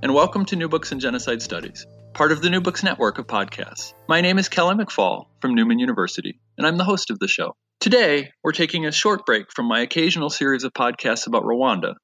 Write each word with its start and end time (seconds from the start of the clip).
And 0.00 0.14
welcome 0.14 0.44
to 0.44 0.54
New 0.54 0.68
Books 0.68 0.92
in 0.92 1.00
Genocide 1.00 1.42
Studies, 1.42 1.84
part 2.14 2.30
of 2.30 2.40
the 2.40 2.50
New 2.50 2.60
Books 2.60 2.84
Network 2.84 3.18
of 3.18 3.26
podcasts. 3.26 3.94
My 4.08 4.20
name 4.20 4.38
is 4.38 4.48
Kelly 4.48 4.76
McFall 4.76 5.24
from 5.40 5.56
Newman 5.56 5.80
University, 5.80 6.38
and 6.56 6.64
I'm 6.64 6.76
the 6.76 6.84
host 6.84 7.10
of 7.10 7.18
the 7.18 7.26
show. 7.26 7.56
Today, 7.80 8.30
we're 8.44 8.52
taking 8.52 8.86
a 8.86 8.92
short 8.92 9.26
break 9.26 9.46
from 9.52 9.66
my 9.66 9.80
occasional 9.80 10.30
series 10.30 10.62
of 10.62 10.72
podcasts 10.72 11.26
about 11.26 11.42
Rwanda 11.42 11.94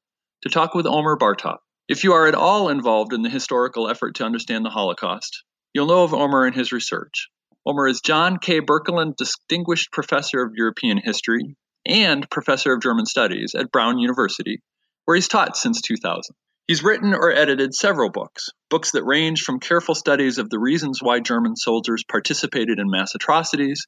to 0.43 0.48
talk 0.48 0.75
with 0.75 0.87
Omer 0.87 1.17
Bartov. 1.17 1.59
If 1.89 2.03
you 2.03 2.15
are 2.15 2.27
at 2.27 2.34
all 2.34 2.69
involved 2.69 3.12
in 3.12 3.23
the 3.23 3.30
historical 3.30 3.89
effort 3.89 4.17
to 4.17 4.25
understand 4.25 4.65
the 4.65 4.70
Holocaust, 4.70 5.45
you'll 5.73 5.87
know 5.87 6.03
of 6.03 6.12
Omer 6.12 6.47
and 6.47 6.55
his 6.56 6.73
research. 6.73 7.29
Omer 7.65 7.87
is 7.87 8.01
John 8.01 8.39
K. 8.41 8.61
Birkelund 8.61 9.15
Distinguished 9.15 9.92
Professor 9.92 10.42
of 10.42 10.55
European 10.56 10.98
History 10.98 11.56
and 11.87 12.29
Professor 12.29 12.73
of 12.73 12.83
German 12.83 13.06
Studies 13.06 13.55
at 13.55 13.70
Brown 13.70 14.01
University, 14.01 14.62
where 15.05 15.15
he's 15.15 15.29
taught 15.29 15.56
since 15.56 15.81
2000. 15.81 16.34
He's 16.67 16.83
written 16.83 17.13
or 17.13 17.31
edited 17.31 17.75
several 17.75 18.09
books, 18.09 18.48
books 18.70 18.93
that 18.93 19.05
range 19.05 19.43
from 19.43 19.61
careful 19.61 19.95
studies 19.95 20.39
of 20.39 20.48
the 20.48 20.59
reasons 20.59 21.03
why 21.03 21.21
German 21.21 21.56
soldiers 21.56 22.05
participated 22.09 22.79
in 22.79 22.89
mass 22.89 23.15
atrocities 23.15 23.87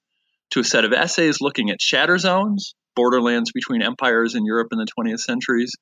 to 0.50 0.60
a 0.60 0.64
set 0.64 0.84
of 0.84 0.92
essays 0.92 1.40
looking 1.40 1.70
at 1.70 1.80
shatter 1.80 2.18
zones, 2.18 2.74
borderlands 2.94 3.50
between 3.50 3.80
empires 3.80 4.34
in 4.34 4.44
Europe 4.44 4.68
in 4.72 4.78
the 4.78 4.86
20th 4.86 5.20
centuries, 5.20 5.72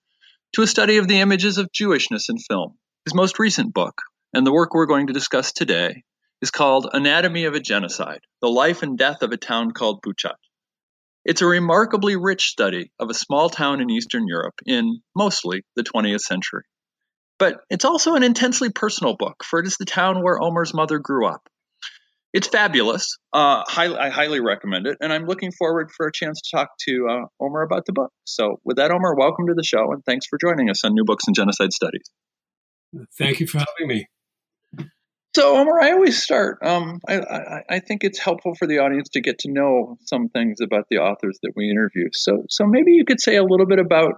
to 0.52 0.62
a 0.62 0.68
study 0.68 0.98
of 0.98 1.08
the 1.08 1.18
images 1.18 1.58
of 1.58 1.72
Jewishness 1.72 2.28
in 2.28 2.38
film. 2.38 2.78
His 3.04 3.14
most 3.14 3.40
recent 3.40 3.74
book, 3.74 4.00
and 4.32 4.46
the 4.46 4.52
work 4.52 4.72
we're 4.72 4.86
going 4.86 5.08
to 5.08 5.12
discuss 5.12 5.52
today, 5.52 6.04
is 6.42 6.52
called 6.52 6.88
Anatomy 6.92 7.46
of 7.46 7.54
a 7.54 7.60
Genocide 7.60 8.20
The 8.40 8.48
Life 8.48 8.84
and 8.84 8.96
Death 8.96 9.22
of 9.22 9.32
a 9.32 9.36
Town 9.36 9.72
Called 9.72 10.00
Buchach. 10.00 10.38
It's 11.24 11.42
a 11.42 11.46
remarkably 11.46 12.14
rich 12.14 12.44
study 12.44 12.92
of 13.00 13.10
a 13.10 13.14
small 13.14 13.50
town 13.50 13.80
in 13.80 13.90
Eastern 13.90 14.28
Europe 14.28 14.60
in 14.64 15.00
mostly 15.16 15.64
the 15.74 15.82
20th 15.82 16.20
century. 16.20 16.62
But 17.38 17.60
it's 17.68 17.84
also 17.84 18.14
an 18.14 18.22
intensely 18.22 18.70
personal 18.70 19.16
book, 19.16 19.44
for 19.44 19.58
it 19.58 19.66
is 19.66 19.76
the 19.76 19.84
town 19.84 20.22
where 20.22 20.40
Omer's 20.40 20.72
mother 20.72 20.98
grew 20.98 21.26
up. 21.26 21.48
It's 22.32 22.48
fabulous. 22.48 23.16
Uh, 23.32 23.62
I 23.68 24.08
highly 24.08 24.40
recommend 24.40 24.88
it, 24.88 24.98
and 25.00 25.12
I'm 25.12 25.26
looking 25.26 25.52
forward 25.52 25.90
for 25.96 26.08
a 26.08 26.12
chance 26.12 26.40
to 26.40 26.56
talk 26.56 26.70
to 26.88 27.06
uh, 27.08 27.44
Omer 27.44 27.62
about 27.62 27.86
the 27.86 27.92
book. 27.92 28.10
So, 28.24 28.60
with 28.64 28.78
that, 28.78 28.90
Omer, 28.90 29.14
welcome 29.14 29.46
to 29.46 29.54
the 29.54 29.62
show, 29.62 29.92
and 29.92 30.04
thanks 30.04 30.26
for 30.26 30.36
joining 30.36 30.68
us 30.68 30.84
on 30.84 30.94
New 30.94 31.04
Books 31.04 31.24
in 31.28 31.34
Genocide 31.34 31.72
Studies. 31.72 32.10
Thank 33.16 33.38
you 33.38 33.46
for 33.46 33.58
having 33.58 33.86
me. 33.86 34.06
So, 35.36 35.56
Omer, 35.56 35.80
I 35.80 35.92
always 35.92 36.20
start. 36.20 36.58
Um, 36.62 37.00
I, 37.08 37.18
I, 37.18 37.62
I, 37.70 37.78
think 37.80 38.04
it's 38.04 38.20
helpful 38.20 38.54
for 38.56 38.66
the 38.66 38.78
audience 38.78 39.08
to 39.10 39.20
get 39.20 39.40
to 39.40 39.52
know 39.52 39.96
some 40.04 40.28
things 40.28 40.58
about 40.60 40.86
the 40.90 40.98
authors 40.98 41.38
that 41.42 41.52
we 41.56 41.70
interview. 41.70 42.08
So, 42.12 42.44
so 42.48 42.66
maybe 42.66 42.92
you 42.92 43.04
could 43.04 43.20
say 43.20 43.34
a 43.36 43.42
little 43.42 43.66
bit 43.66 43.80
about 43.80 44.14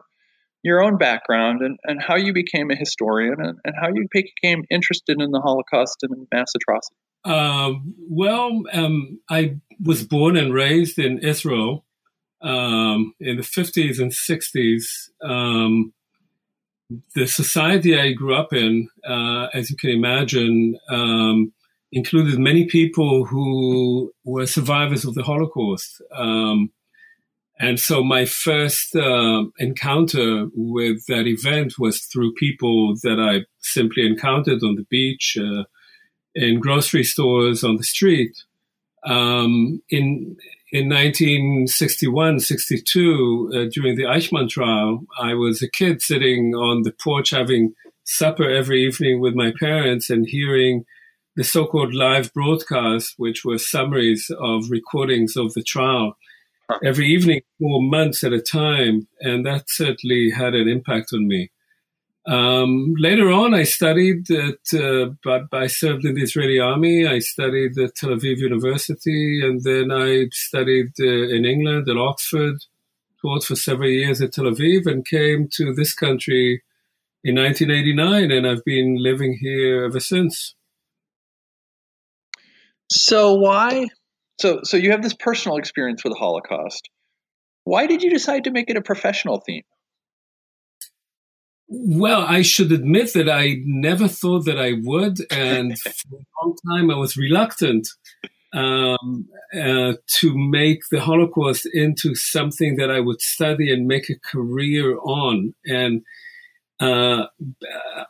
your 0.67 0.83
own 0.83 0.99
background 0.99 1.63
and, 1.63 1.79
and 1.85 2.03
how 2.03 2.17
you 2.17 2.33
became 2.33 2.71
a 2.71 2.77
historian 2.77 3.37
and, 3.39 3.59
and 3.65 3.75
how 3.81 3.89
you 3.89 4.07
became 4.11 4.65
interested 4.71 5.21
in 5.21 5.31
the 5.31 5.41
Holocaust 5.41 5.99
and 6.03 6.27
mass 6.33 6.53
atrocity. 6.55 6.97
Uh, 7.25 7.75
well, 8.09 8.63
um, 8.73 9.21
I 9.31 9.57
was 9.83 10.05
born 10.05 10.37
and 10.37 10.53
raised 10.53 10.99
in 10.99 11.19
Israel 11.19 11.85
um, 12.43 13.15
in 13.21 13.37
the 13.37 13.43
50s 13.43 14.01
and 14.01 14.13
60s. 14.13 15.11
Um, 15.23 15.93
the 17.15 17.27
society 17.27 17.99
I 17.99 18.13
grew 18.13 18.35
up 18.35 18.53
in, 18.53 18.89
uh, 19.09 19.49
as 19.53 19.71
you 19.71 19.77
can 19.77 19.91
imagine, 19.91 20.79
um, 20.89 21.53
included 21.93 22.39
many 22.39 22.67
people 22.67 23.25
who 23.25 24.13
were 24.25 24.47
survivors 24.47 25.05
of 25.05 25.15
the 25.15 25.23
Holocaust. 25.23 26.01
Um, 26.15 26.71
and 27.59 27.81
so 27.81 28.05
my 28.05 28.27
first 28.27 28.95
uh, 28.95 29.45
encounter 29.59 30.49
with 30.55 31.07
that 31.07 31.27
event 31.27 31.79
was 31.79 32.01
through 32.01 32.35
people 32.35 32.95
that 33.03 33.19
I 33.19 33.47
simply 33.61 34.07
encountered 34.07 34.63
on 34.63 34.75
the 34.75 34.85
beach, 34.91 35.39
uh, 35.41 35.65
in 36.35 36.61
grocery 36.61 37.03
stores, 37.03 37.65
on 37.65 37.77
the 37.77 37.85
street. 37.85 38.37
Um, 39.05 39.83
in 39.89 40.37
in 40.73 40.89
1961, 40.89 42.41
62, 42.41 43.51
uh, 43.55 43.71
during 43.73 43.97
the 43.97 44.03
Eichmann 44.03 44.51
trial, 44.51 45.05
I 45.19 45.33
was 45.35 45.63
a 45.63 45.71
kid 45.71 46.03
sitting 46.03 46.55
on 46.55 46.83
the 46.83 46.93
porch 46.93 47.31
having 47.31 47.73
supper 48.05 48.51
every 48.51 48.83
evening 48.83 49.21
with 49.21 49.35
my 49.35 49.53
parents 49.59 50.11
and 50.11 50.27
hearing 50.27 50.85
the 51.37 51.45
so-called 51.45 51.95
live 51.95 52.33
broadcast, 52.35 53.15
which 53.17 53.45
were 53.45 53.59
summaries 53.59 54.31
of 54.41 54.71
recordings 54.71 55.37
of 55.37 55.55
the 55.55 55.63
trial 55.63 56.17
every 56.85 57.07
evening 57.09 57.41
for 57.59 57.83
months 57.83 58.25
at 58.25 58.33
a 58.33 58.41
time, 58.41 59.09
and 59.21 59.47
that 59.47 59.65
certainly 59.69 60.31
had 60.31 60.55
an 60.55 60.69
impact 60.69 61.11
on 61.13 61.27
me. 61.29 61.51
Um, 62.27 62.95
later 62.99 63.31
on, 63.31 63.55
I 63.55 63.63
studied 63.63 64.29
at, 64.31 64.75
uh, 64.75 65.11
but 65.23 65.45
I 65.53 65.69
served 65.69 66.05
in 66.05 66.15
the 66.15 66.23
Israeli 66.23 66.59
army. 66.59 67.07
I 67.07 67.21
studied 67.21 67.79
at 67.79 67.95
Tel 67.95 68.11
Aviv 68.11 68.39
University, 68.39 69.41
and 69.45 69.63
then 69.63 69.93
I 69.93 70.27
studied 70.33 70.93
uh, 70.99 71.05
in 71.05 71.45
England 71.45 71.89
at 71.89 71.97
Oxford, 71.97 72.57
taught 73.23 73.45
for 73.45 73.55
several 73.55 73.91
years 73.91 74.21
at 74.21 74.33
Tel 74.33 74.47
Aviv, 74.47 74.87
and 74.87 75.07
came 75.07 75.49
to 75.53 75.73
this 75.73 75.95
country 75.95 76.63
in 77.23 77.37
1989, 77.37 78.33
and 78.33 78.47
I've 78.47 78.65
been 78.65 78.97
living 78.99 79.39
here 79.41 79.85
ever 79.85 80.01
since. 80.01 80.57
So, 82.91 83.35
why 83.35 83.87
so, 84.39 84.61
so 84.63 84.77
you 84.77 84.91
have 84.91 85.03
this 85.03 85.15
personal 85.15 85.57
experience 85.57 86.05
with 86.05 86.13
the 86.13 86.19
Holocaust. 86.19 86.89
Why 87.65 87.87
did 87.87 88.03
you 88.03 88.11
decide 88.11 88.45
to 88.45 88.51
make 88.51 88.71
it 88.71 88.77
a 88.77 88.83
professional 88.83 89.41
theme? 89.41 89.63
Well, 91.69 92.21
I 92.21 92.43
should 92.43 92.71
admit 92.71 93.13
that 93.15 93.29
I 93.29 93.57
never 93.65 94.07
thought 94.07 94.45
that 94.45 94.59
I 94.59 94.75
would, 94.83 95.19
and 95.33 95.77
for 95.79 96.17
a 96.17 96.45
long 96.45 96.57
time 96.71 96.91
I 96.91 96.97
was 96.97 97.17
reluctant 97.17 97.89
um, 98.53 99.29
uh, 99.53 99.95
to 100.19 100.39
make 100.39 100.83
the 100.91 101.01
Holocaust 101.01 101.69
into 101.73 102.15
something 102.15 102.77
that 102.77 102.91
I 102.91 103.01
would 103.01 103.21
study 103.21 103.73
and 103.73 103.87
make 103.87 104.09
a 104.09 104.19
career 104.19 104.97
on. 104.99 105.55
And 105.67 106.03
uh, 106.79 107.27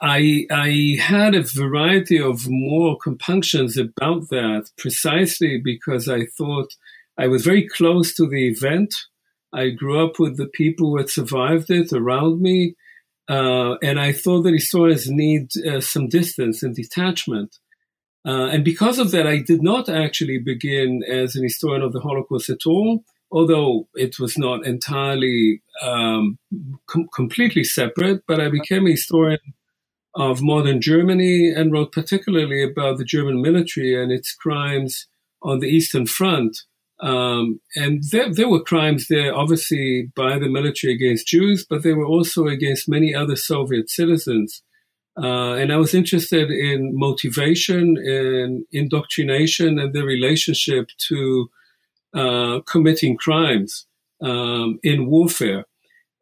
I, 0.00 0.46
I 0.50 0.98
had 1.00 1.34
a 1.34 1.42
variety 1.42 2.20
of 2.20 2.48
moral 2.48 2.96
compunctions 2.96 3.76
about 3.76 4.28
that 4.30 4.70
precisely 4.76 5.60
because 5.62 6.08
I 6.08 6.26
thought 6.26 6.68
I 7.18 7.28
was 7.28 7.44
very 7.44 7.68
close 7.68 8.14
to 8.14 8.26
the 8.28 8.48
event. 8.48 8.94
I 9.52 9.70
grew 9.70 10.04
up 10.04 10.18
with 10.18 10.36
the 10.36 10.48
people 10.48 10.90
who 10.90 10.96
had 10.98 11.10
survived 11.10 11.70
it 11.70 11.92
around 11.92 12.40
me. 12.40 12.74
Uh, 13.28 13.76
and 13.82 13.98
I 13.98 14.12
thought 14.12 14.42
that 14.42 14.52
historians 14.52 15.08
need 15.08 15.48
uh, 15.66 15.80
some 15.80 16.08
distance 16.08 16.62
and 16.62 16.74
detachment. 16.74 17.56
Uh, 18.26 18.48
and 18.48 18.64
because 18.64 18.98
of 18.98 19.12
that, 19.12 19.26
I 19.26 19.38
did 19.38 19.62
not 19.62 19.88
actually 19.88 20.38
begin 20.38 21.02
as 21.08 21.36
an 21.36 21.44
historian 21.44 21.82
of 21.82 21.92
the 21.92 22.00
Holocaust 22.00 22.50
at 22.50 22.66
all 22.66 23.04
although 23.30 23.88
it 23.94 24.18
was 24.18 24.38
not 24.38 24.66
entirely 24.66 25.62
um, 25.82 26.38
com- 26.86 27.08
completely 27.14 27.64
separate, 27.64 28.22
but 28.26 28.40
I 28.40 28.48
became 28.48 28.86
a 28.86 28.92
historian 28.92 29.54
of 30.14 30.42
modern 30.42 30.80
Germany 30.80 31.50
and 31.50 31.72
wrote 31.72 31.92
particularly 31.92 32.62
about 32.62 32.96
the 32.96 33.04
German 33.04 33.42
military 33.42 34.00
and 34.00 34.10
its 34.10 34.32
crimes 34.32 35.06
on 35.42 35.58
the 35.60 35.68
Eastern 35.68 36.06
Front. 36.06 36.62
Um, 37.00 37.60
and 37.74 38.02
there, 38.10 38.32
there, 38.32 38.48
were 38.48 38.62
crimes 38.62 39.08
there, 39.08 39.34
obviously, 39.34 40.10
by 40.16 40.38
the 40.38 40.48
military 40.48 40.94
against 40.94 41.26
Jews, 41.26 41.66
but 41.68 41.82
they 41.82 41.92
were 41.92 42.06
also 42.06 42.46
against 42.46 42.88
many 42.88 43.14
other 43.14 43.36
Soviet 43.36 43.90
citizens. 43.90 44.62
Uh, 45.22 45.54
and 45.54 45.72
I 45.72 45.76
was 45.76 45.94
interested 45.94 46.50
in 46.50 46.92
motivation 46.94 47.96
and 47.98 48.64
indoctrination 48.72 49.78
and 49.78 49.94
the 49.94 50.04
relationship 50.04 50.88
to 51.08 51.50
uh, 52.16 52.60
committing 52.60 53.16
crimes 53.16 53.86
um, 54.22 54.78
in 54.82 55.06
warfare. 55.06 55.64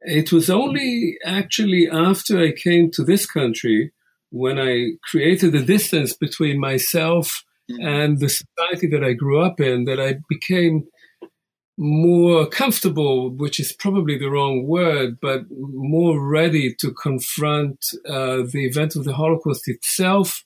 It 0.00 0.32
was 0.32 0.50
only 0.50 1.16
actually 1.24 1.88
after 1.90 2.38
I 2.38 2.52
came 2.52 2.90
to 2.92 3.04
this 3.04 3.24
country 3.26 3.92
when 4.30 4.58
I 4.58 4.92
created 5.10 5.54
a 5.54 5.62
distance 5.62 6.12
between 6.12 6.58
myself 6.58 7.44
mm-hmm. 7.70 7.86
and 7.86 8.18
the 8.18 8.28
society 8.28 8.88
that 8.88 9.04
I 9.04 9.12
grew 9.12 9.40
up 9.40 9.60
in 9.60 9.84
that 9.84 10.00
I 10.00 10.16
became 10.28 10.86
more 11.76 12.46
comfortable, 12.46 13.30
which 13.30 13.58
is 13.58 13.72
probably 13.72 14.18
the 14.18 14.30
wrong 14.30 14.66
word, 14.66 15.18
but 15.20 15.42
more 15.50 16.20
ready 16.20 16.74
to 16.80 16.92
confront 16.92 17.84
uh, 18.08 18.42
the 18.52 18.64
event 18.66 18.94
of 18.94 19.04
the 19.04 19.14
Holocaust 19.14 19.68
itself. 19.68 20.44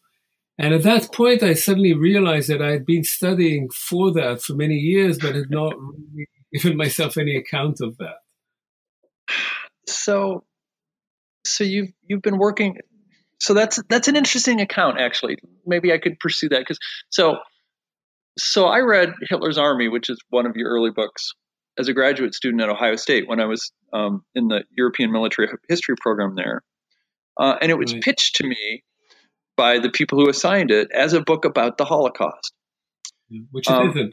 And 0.59 0.75
at 0.75 0.83
that 0.83 1.13
point, 1.13 1.43
I 1.43 1.55
suddenly 1.55 1.95
realized 1.95 2.49
that 2.49 2.61
I 2.61 2.73
had 2.73 2.85
been 2.85 3.05
studying 3.05 3.71
for 3.71 4.13
that 4.13 4.43
for 4.43 4.55
many 4.55 4.75
years, 4.75 5.19
but 5.19 5.37
had 5.37 5.51
not 5.51 5.75
really 5.79 6.29
given 6.53 6.77
myself 6.77 7.17
any 7.17 7.37
account 7.37 7.81
of 7.81 7.97
that. 7.99 8.17
So, 9.87 10.45
so 11.47 11.63
you've 11.65 11.93
you've 12.07 12.23
been 12.23 12.39
working. 12.39 12.77
So 13.41 13.55
that's 13.55 13.81
that's 13.89 14.09
an 14.09 14.17
interesting 14.17 14.61
account, 14.61 14.99
actually. 14.99 15.37
Maybe 15.65 15.93
I 15.93 15.99
could 15.99 16.19
pursue 16.19 16.49
that 16.49 16.59
because 16.59 16.79
so 17.09 17.39
so 18.37 18.67
I 18.67 18.81
read 18.81 19.13
Hitler's 19.29 19.59
Army, 19.59 19.89
which 19.89 20.11
is 20.11 20.19
one 20.31 20.47
of 20.47 20.57
your 20.57 20.71
early 20.71 20.91
books, 20.91 21.35
as 21.79 21.87
a 21.87 21.93
graduate 21.93 22.35
student 22.35 22.63
at 22.63 22.69
Ohio 22.69 22.97
State 22.97 23.29
when 23.29 23.41
I 23.41 23.47
was 23.47 23.71
um, 23.93 24.25
in 24.35 24.49
the 24.49 24.65
European 24.77 25.13
Military 25.13 25.49
History 25.69 25.95
program 26.01 26.35
there, 26.35 26.63
uh, 27.39 27.57
and 27.61 27.71
it 27.71 27.79
was 27.79 27.93
right. 27.93 28.03
pitched 28.03 28.37
to 28.37 28.47
me 28.47 28.83
by 29.59 29.81
the 29.81 29.91
people 29.91 30.19
who 30.19 30.31
assigned 30.31 30.71
it 30.71 30.89
as 30.95 31.13
a 31.13 31.21
book 31.21 31.45
about 31.45 31.77
the 31.77 31.85
Holocaust, 31.85 32.55
which 33.51 33.69
it 33.69 33.73
um, 33.73 33.95
not 33.95 34.11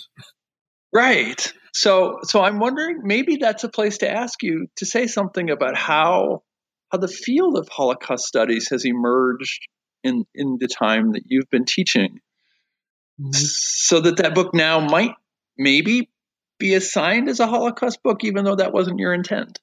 Right. 0.92 1.53
So, 1.74 2.19
so 2.24 2.42
I'm 2.42 2.59
wondering 2.59 3.01
maybe 3.03 3.38
that's 3.38 3.63
a 3.63 3.69
place 3.69 4.00
to 4.00 4.09
ask 4.09 4.42
you 4.44 4.68
to 4.77 4.86
say 4.86 5.07
something 5.07 5.50
about 5.50 5.77
how 5.77 6.44
how 6.92 6.97
the 6.97 7.07
field 7.07 7.57
of 7.57 7.69
Holocaust 7.69 8.25
studies 8.25 8.69
has 8.71 8.86
emerged 8.86 9.68
in 10.03 10.25
in 10.33 10.57
the 10.59 10.68
time 10.68 11.12
that 11.13 11.24
you've 11.25 11.50
been 11.50 11.65
teaching 11.65 12.19
mm-hmm. 13.19 13.30
so 13.31 14.00
that 14.00 14.18
that 14.18 14.33
book 14.33 14.53
now 14.53 14.80
might 14.80 15.15
maybe 15.57 16.09
be 16.57 16.74
assigned 16.74 17.30
as 17.30 17.39
a 17.39 17.48
Holocaust 17.48 18.01
book, 18.03 18.24
even 18.24 18.45
though 18.45 18.56
that 18.56 18.74
wasn't 18.74 19.00
your 19.00 19.13
intent. 19.13 19.59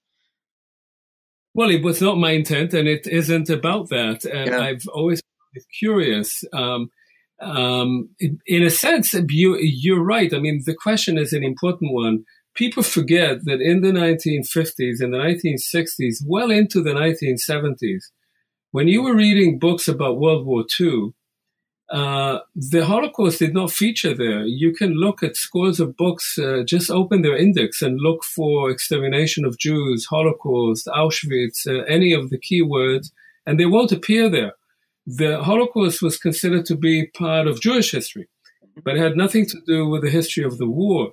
Well, 1.54 1.70
it 1.70 1.82
was 1.82 2.00
not 2.00 2.18
my 2.18 2.32
intent, 2.32 2.72
and 2.74 2.88
it 2.88 3.06
isn't 3.06 3.50
about 3.50 3.88
that. 3.88 4.24
And 4.24 4.50
yeah. 4.50 4.60
I've 4.60 4.86
always 4.92 5.22
curious. 5.78 6.44
Um, 6.52 6.90
um, 7.40 8.10
in, 8.46 8.62
a 8.62 8.70
sense, 8.70 9.14
you, 9.14 9.58
you're 9.60 10.04
right. 10.04 10.32
I 10.32 10.38
mean, 10.38 10.62
the 10.64 10.74
question 10.74 11.18
is 11.18 11.32
an 11.32 11.42
important 11.42 11.92
one. 11.92 12.24
People 12.54 12.82
forget 12.82 13.44
that 13.44 13.60
in 13.60 13.80
the 13.80 13.90
1950s 13.92 15.00
and 15.00 15.12
the 15.12 15.18
1960s, 15.18 16.18
well 16.26 16.50
into 16.50 16.82
the 16.82 16.92
1970s, 16.92 18.04
when 18.70 18.88
you 18.88 19.02
were 19.02 19.14
reading 19.14 19.58
books 19.58 19.88
about 19.88 20.20
World 20.20 20.46
War 20.46 20.64
II, 20.80 21.12
uh, 21.92 22.38
the 22.54 22.86
Holocaust 22.86 23.38
did 23.38 23.52
not 23.52 23.70
feature 23.70 24.14
there. 24.14 24.44
You 24.44 24.72
can 24.72 24.94
look 24.94 25.22
at 25.22 25.36
scores 25.36 25.78
of 25.78 25.96
books, 25.96 26.38
uh, 26.38 26.62
just 26.66 26.90
open 26.90 27.20
their 27.20 27.36
index 27.36 27.82
and 27.82 28.00
look 28.00 28.24
for 28.24 28.70
extermination 28.70 29.44
of 29.44 29.58
Jews, 29.58 30.06
Holocaust, 30.06 30.86
Auschwitz, 30.86 31.66
uh, 31.66 31.84
any 31.84 32.14
of 32.14 32.30
the 32.30 32.38
keywords, 32.38 33.10
and 33.46 33.60
they 33.60 33.66
won't 33.66 33.92
appear 33.92 34.30
there. 34.30 34.54
The 35.06 35.42
Holocaust 35.42 36.02
was 36.02 36.18
considered 36.18 36.64
to 36.66 36.76
be 36.76 37.06
part 37.06 37.46
of 37.46 37.60
Jewish 37.60 37.90
history, 37.92 38.28
but 38.84 38.96
it 38.96 39.00
had 39.00 39.16
nothing 39.16 39.46
to 39.46 39.58
do 39.66 39.88
with 39.88 40.02
the 40.02 40.10
history 40.10 40.44
of 40.44 40.58
the 40.58 40.68
war. 40.68 41.12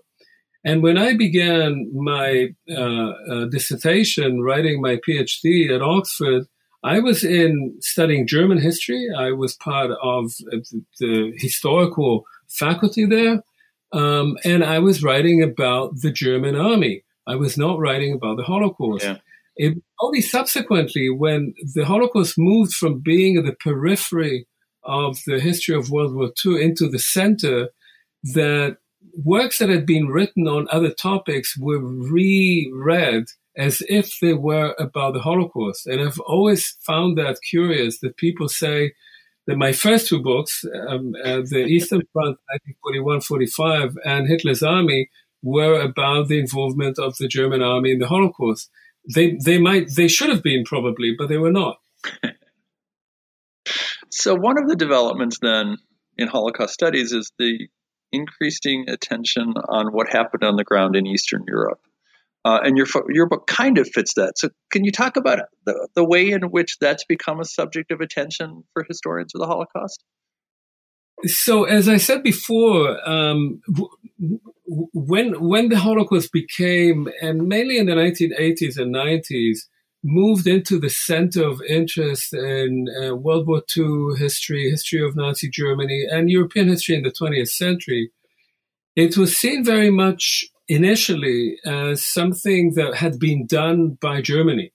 And 0.63 0.83
when 0.83 0.97
I 0.97 1.15
began 1.15 1.89
my 1.93 2.49
uh, 2.69 3.11
uh, 3.31 3.45
dissertation, 3.45 4.41
writing 4.41 4.81
my 4.81 4.97
PhD 5.07 5.73
at 5.73 5.81
Oxford, 5.81 6.45
I 6.83 6.99
was 6.99 7.23
in 7.23 7.75
studying 7.81 8.27
German 8.27 8.59
history. 8.59 9.07
I 9.17 9.31
was 9.31 9.55
part 9.55 9.91
of 10.01 10.31
the 10.99 11.33
historical 11.37 12.25
faculty 12.47 13.05
there. 13.05 13.41
Um, 13.91 14.37
and 14.43 14.63
I 14.63 14.79
was 14.79 15.03
writing 15.03 15.41
about 15.41 16.01
the 16.01 16.11
German 16.11 16.55
army. 16.55 17.03
I 17.25 17.35
was 17.35 17.57
not 17.57 17.79
writing 17.79 18.13
about 18.13 18.37
the 18.37 18.43
Holocaust. 18.43 19.05
Yeah. 19.05 19.17
It 19.57 19.81
only 20.01 20.21
subsequently, 20.21 21.09
when 21.09 21.53
the 21.75 21.85
Holocaust 21.85 22.35
moved 22.37 22.73
from 22.73 22.99
being 22.99 23.43
the 23.43 23.53
periphery 23.53 24.47
of 24.83 25.19
the 25.27 25.39
history 25.39 25.75
of 25.75 25.91
World 25.91 26.15
War 26.15 26.31
II 26.45 26.63
into 26.63 26.87
the 26.87 26.99
center, 26.99 27.69
that 28.23 28.77
works 29.23 29.59
that 29.59 29.69
had 29.69 29.85
been 29.85 30.07
written 30.07 30.47
on 30.47 30.67
other 30.71 30.91
topics 30.91 31.57
were 31.57 31.79
reread 31.79 33.25
as 33.57 33.81
if 33.89 34.19
they 34.21 34.33
were 34.33 34.75
about 34.79 35.13
the 35.13 35.19
Holocaust. 35.19 35.87
And 35.87 36.01
I've 36.01 36.19
always 36.21 36.77
found 36.81 37.17
that 37.17 37.39
curious 37.49 37.99
that 37.99 38.17
people 38.17 38.47
say 38.47 38.93
that 39.47 39.57
my 39.57 39.73
first 39.73 40.07
two 40.07 40.21
books, 40.21 40.63
um, 40.87 41.13
uh, 41.25 41.41
The 41.49 41.65
Eastern 41.65 42.03
Front, 42.13 42.37
1941-45, 42.85 43.95
and 44.05 44.27
Hitler's 44.27 44.63
Army, 44.63 45.09
were 45.41 45.79
about 45.79 46.27
the 46.27 46.39
involvement 46.39 46.99
of 46.99 47.17
the 47.17 47.27
German 47.27 47.61
army 47.61 47.91
in 47.91 47.99
the 47.99 48.07
Holocaust. 48.07 48.69
They, 49.13 49.37
they 49.43 49.57
might, 49.57 49.87
they 49.95 50.07
should 50.07 50.29
have 50.29 50.43
been 50.43 50.63
probably, 50.65 51.15
but 51.17 51.29
they 51.29 51.37
were 51.37 51.51
not. 51.51 51.77
so 54.09 54.35
one 54.35 54.61
of 54.61 54.67
the 54.67 54.75
developments 54.75 55.39
then 55.41 55.77
in 56.17 56.27
Holocaust 56.27 56.73
studies 56.73 57.11
is 57.11 57.31
the 57.39 57.67
increasing 58.11 58.85
attention 58.87 59.53
on 59.67 59.87
what 59.87 60.09
happened 60.09 60.43
on 60.43 60.55
the 60.55 60.63
ground 60.63 60.95
in 60.95 61.07
Eastern 61.07 61.43
Europe. 61.47 61.79
Uh, 62.45 62.59
and 62.63 62.77
your 62.77 62.87
your 63.09 63.27
book 63.27 63.47
kind 63.47 63.77
of 63.77 63.89
fits 63.89 64.13
that. 64.13 64.37
So, 64.37 64.49
can 64.71 64.85
you 64.85 64.93
talk 64.93 65.17
about 65.17 65.39
the, 65.65 65.89
the 65.93 66.05
way 66.05 66.29
in 66.29 66.43
which 66.43 66.77
that's 66.79 67.03
become 67.03 67.41
a 67.41 67.45
subject 67.45 67.91
of 67.91 67.99
attention 67.99 68.63
for 68.73 68.85
historians 68.87 69.35
of 69.35 69.41
the 69.41 69.45
Holocaust? 69.45 70.03
So, 71.25 71.65
as 71.65 71.89
I 71.89 71.97
said 71.97 72.23
before, 72.23 72.97
um, 73.07 73.61
when 74.93 75.33
when 75.47 75.69
the 75.69 75.79
Holocaust 75.79 76.31
became, 76.31 77.09
and 77.21 77.47
mainly 77.47 77.77
in 77.77 77.87
the 77.87 77.93
1980s 77.93 78.77
and 78.77 78.93
90s, 78.93 79.59
moved 80.03 80.47
into 80.47 80.79
the 80.79 80.89
center 80.89 81.43
of 81.43 81.61
interest 81.67 82.33
in 82.33 82.87
uh, 83.01 83.15
World 83.15 83.47
War 83.47 83.61
II 83.75 84.17
history, 84.17 84.69
history 84.69 85.03
of 85.05 85.15
Nazi 85.15 85.49
Germany, 85.49 86.05
and 86.09 86.29
European 86.29 86.69
history 86.69 86.95
in 86.95 87.03
the 87.03 87.11
20th 87.11 87.49
century, 87.49 88.11
it 88.95 89.17
was 89.17 89.35
seen 89.35 89.63
very 89.63 89.89
much 89.89 90.45
initially 90.67 91.57
as 91.65 92.05
something 92.05 92.73
that 92.75 92.95
had 92.95 93.19
been 93.19 93.45
done 93.47 93.97
by 93.99 94.21
Germany 94.21 94.71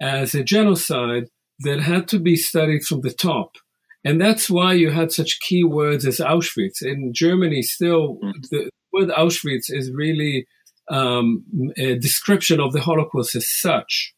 as 0.00 0.34
a 0.34 0.42
genocide 0.42 1.24
that 1.60 1.80
had 1.80 2.08
to 2.08 2.18
be 2.18 2.36
studied 2.36 2.82
from 2.82 3.02
the 3.02 3.12
top. 3.12 3.56
And 4.04 4.20
that's 4.20 4.48
why 4.48 4.72
you 4.74 4.90
had 4.90 5.12
such 5.12 5.40
key 5.40 5.64
words 5.64 6.06
as 6.06 6.18
Auschwitz. 6.18 6.82
In 6.82 7.12
Germany, 7.12 7.62
still, 7.62 8.18
mm. 8.22 8.32
the 8.50 8.70
word 8.92 9.08
Auschwitz 9.08 9.66
is 9.68 9.90
really 9.92 10.46
um, 10.90 11.44
a 11.76 11.98
description 11.98 12.60
of 12.60 12.72
the 12.72 12.80
Holocaust 12.80 13.34
as 13.34 13.48
such. 13.48 14.14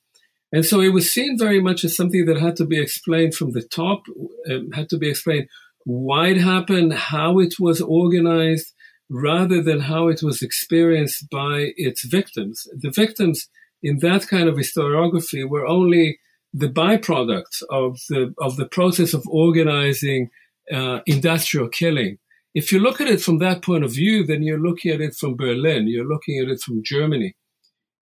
And 0.52 0.64
so 0.64 0.80
it 0.80 0.88
was 0.92 1.10
seen 1.10 1.38
very 1.38 1.60
much 1.60 1.84
as 1.84 1.96
something 1.96 2.24
that 2.26 2.38
had 2.38 2.56
to 2.56 2.64
be 2.64 2.80
explained 2.80 3.34
from 3.34 3.52
the 3.52 3.62
top, 3.62 4.02
um, 4.50 4.70
had 4.72 4.88
to 4.90 4.98
be 4.98 5.08
explained 5.08 5.48
why 5.84 6.28
it 6.28 6.38
happened, 6.38 6.92
how 6.92 7.38
it 7.38 7.54
was 7.58 7.80
organized, 7.80 8.72
rather 9.08 9.62
than 9.62 9.80
how 9.80 10.08
it 10.08 10.22
was 10.22 10.42
experienced 10.42 11.28
by 11.30 11.72
its 11.76 12.04
victims. 12.04 12.66
The 12.76 12.90
victims 12.90 13.48
in 13.82 13.98
that 13.98 14.28
kind 14.28 14.48
of 14.48 14.56
historiography 14.56 15.48
were 15.48 15.66
only 15.66 16.18
the 16.52 16.68
byproducts 16.68 17.62
of 17.70 17.98
the 18.08 18.34
of 18.38 18.56
the 18.56 18.66
process 18.66 19.14
of 19.14 19.24
organizing 19.28 20.30
uh, 20.72 21.00
industrial 21.06 21.68
killing. 21.68 22.18
If 22.54 22.72
you 22.72 22.80
look 22.80 23.00
at 23.00 23.08
it 23.08 23.20
from 23.20 23.38
that 23.38 23.62
point 23.62 23.84
of 23.84 23.92
view, 23.92 24.24
then 24.24 24.42
you're 24.42 24.58
looking 24.58 24.92
at 24.92 25.00
it 25.00 25.14
from 25.14 25.36
Berlin. 25.36 25.86
You're 25.88 26.08
looking 26.08 26.38
at 26.38 26.48
it 26.48 26.60
from 26.60 26.82
Germany. 26.82 27.34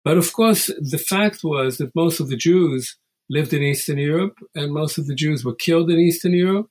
But 0.04 0.18
of 0.18 0.34
course, 0.34 0.68
the 0.80 0.98
fact 0.98 1.44
was 1.44 1.78
that 1.78 1.96
most 1.96 2.20
of 2.20 2.30
the 2.30 2.38
Jews 2.38 2.98
lived 3.30 3.54
in 3.54 3.62
Eastern 3.62 3.98
Europe, 3.98 4.38
and 4.56 4.74
most 4.74 4.98
of 4.98 5.08
the 5.08 5.16
Jews 5.16 5.46
were 5.46 5.56
killed 5.56 5.90
in 5.90 6.00
Eastern 6.00 6.34
Europe. 6.34 6.70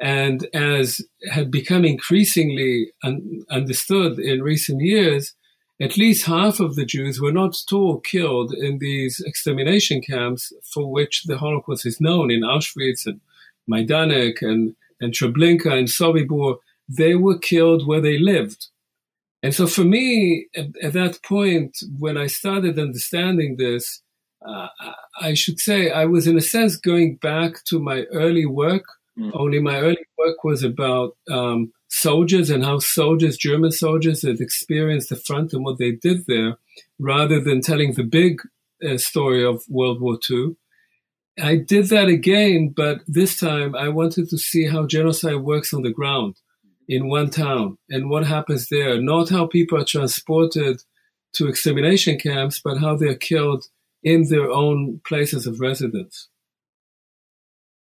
And 0.00 0.48
as 0.52 1.00
had 1.30 1.50
become 1.50 1.84
increasingly 1.84 2.92
un- 3.02 3.44
understood 3.50 4.18
in 4.18 4.42
recent 4.42 4.82
years, 4.82 5.34
at 5.80 5.96
least 5.96 6.26
half 6.26 6.60
of 6.60 6.76
the 6.76 6.84
Jews 6.84 7.20
were 7.20 7.32
not 7.32 7.56
all 7.72 8.00
killed 8.00 8.52
in 8.52 8.78
these 8.78 9.20
extermination 9.20 10.00
camps 10.00 10.52
for 10.72 10.90
which 10.90 11.24
the 11.24 11.38
Holocaust 11.38 11.86
is 11.86 12.00
known 12.00 12.30
in 12.30 12.42
Auschwitz 12.42 13.06
and 13.06 13.20
Majdanek 13.70 14.42
and, 14.42 14.76
and 15.00 15.12
Treblinka 15.12 15.72
and 15.72 15.88
Sobibor. 15.88 16.58
They 16.88 17.14
were 17.14 17.38
killed 17.38 17.86
where 17.86 18.00
they 18.00 18.18
lived. 18.18 18.68
And 19.42 19.54
so 19.54 19.66
for 19.66 19.84
me, 19.84 20.46
at, 20.54 20.66
at 20.82 20.92
that 20.92 21.22
point, 21.22 21.76
when 21.98 22.16
I 22.16 22.26
started 22.26 22.78
understanding 22.78 23.56
this, 23.56 24.02
uh, 24.46 24.68
I 25.20 25.34
should 25.34 25.60
say 25.60 25.90
I 25.90 26.04
was 26.04 26.26
in 26.26 26.36
a 26.36 26.40
sense 26.40 26.76
going 26.76 27.16
back 27.16 27.64
to 27.64 27.80
my 27.80 28.02
early 28.12 28.46
work 28.46 28.84
Mm. 29.18 29.30
Only 29.34 29.60
my 29.60 29.78
early 29.78 30.06
work 30.18 30.42
was 30.42 30.62
about 30.62 31.16
um, 31.30 31.72
soldiers 31.88 32.50
and 32.50 32.64
how 32.64 32.78
soldiers, 32.78 33.36
German 33.36 33.72
soldiers, 33.72 34.22
had 34.22 34.40
experienced 34.40 35.10
the 35.10 35.16
front 35.16 35.52
and 35.52 35.64
what 35.64 35.78
they 35.78 35.92
did 35.92 36.26
there, 36.26 36.56
rather 36.98 37.40
than 37.40 37.60
telling 37.60 37.92
the 37.92 38.04
big 38.04 38.40
uh, 38.86 38.96
story 38.96 39.44
of 39.44 39.62
World 39.68 40.00
War 40.00 40.18
II. 40.30 40.56
I 41.40 41.56
did 41.56 41.86
that 41.86 42.08
again, 42.08 42.72
but 42.74 43.00
this 43.06 43.38
time 43.38 43.74
I 43.74 43.88
wanted 43.88 44.28
to 44.30 44.38
see 44.38 44.66
how 44.66 44.86
genocide 44.86 45.36
works 45.36 45.72
on 45.72 45.82
the 45.82 45.92
ground 45.92 46.36
in 46.92 47.08
one 47.08 47.30
town 47.30 47.78
and 47.88 48.10
what 48.10 48.26
happens 48.26 48.68
there, 48.68 49.00
not 49.00 49.30
how 49.30 49.46
people 49.46 49.80
are 49.80 49.84
transported 49.84 50.82
to 51.32 51.48
extermination 51.48 52.18
camps, 52.18 52.60
but 52.62 52.76
how 52.78 52.94
they're 52.94 53.14
killed 53.14 53.64
in 54.02 54.28
their 54.28 54.50
own 54.50 55.00
places 55.06 55.46
of 55.46 55.58
residence. 55.58 56.28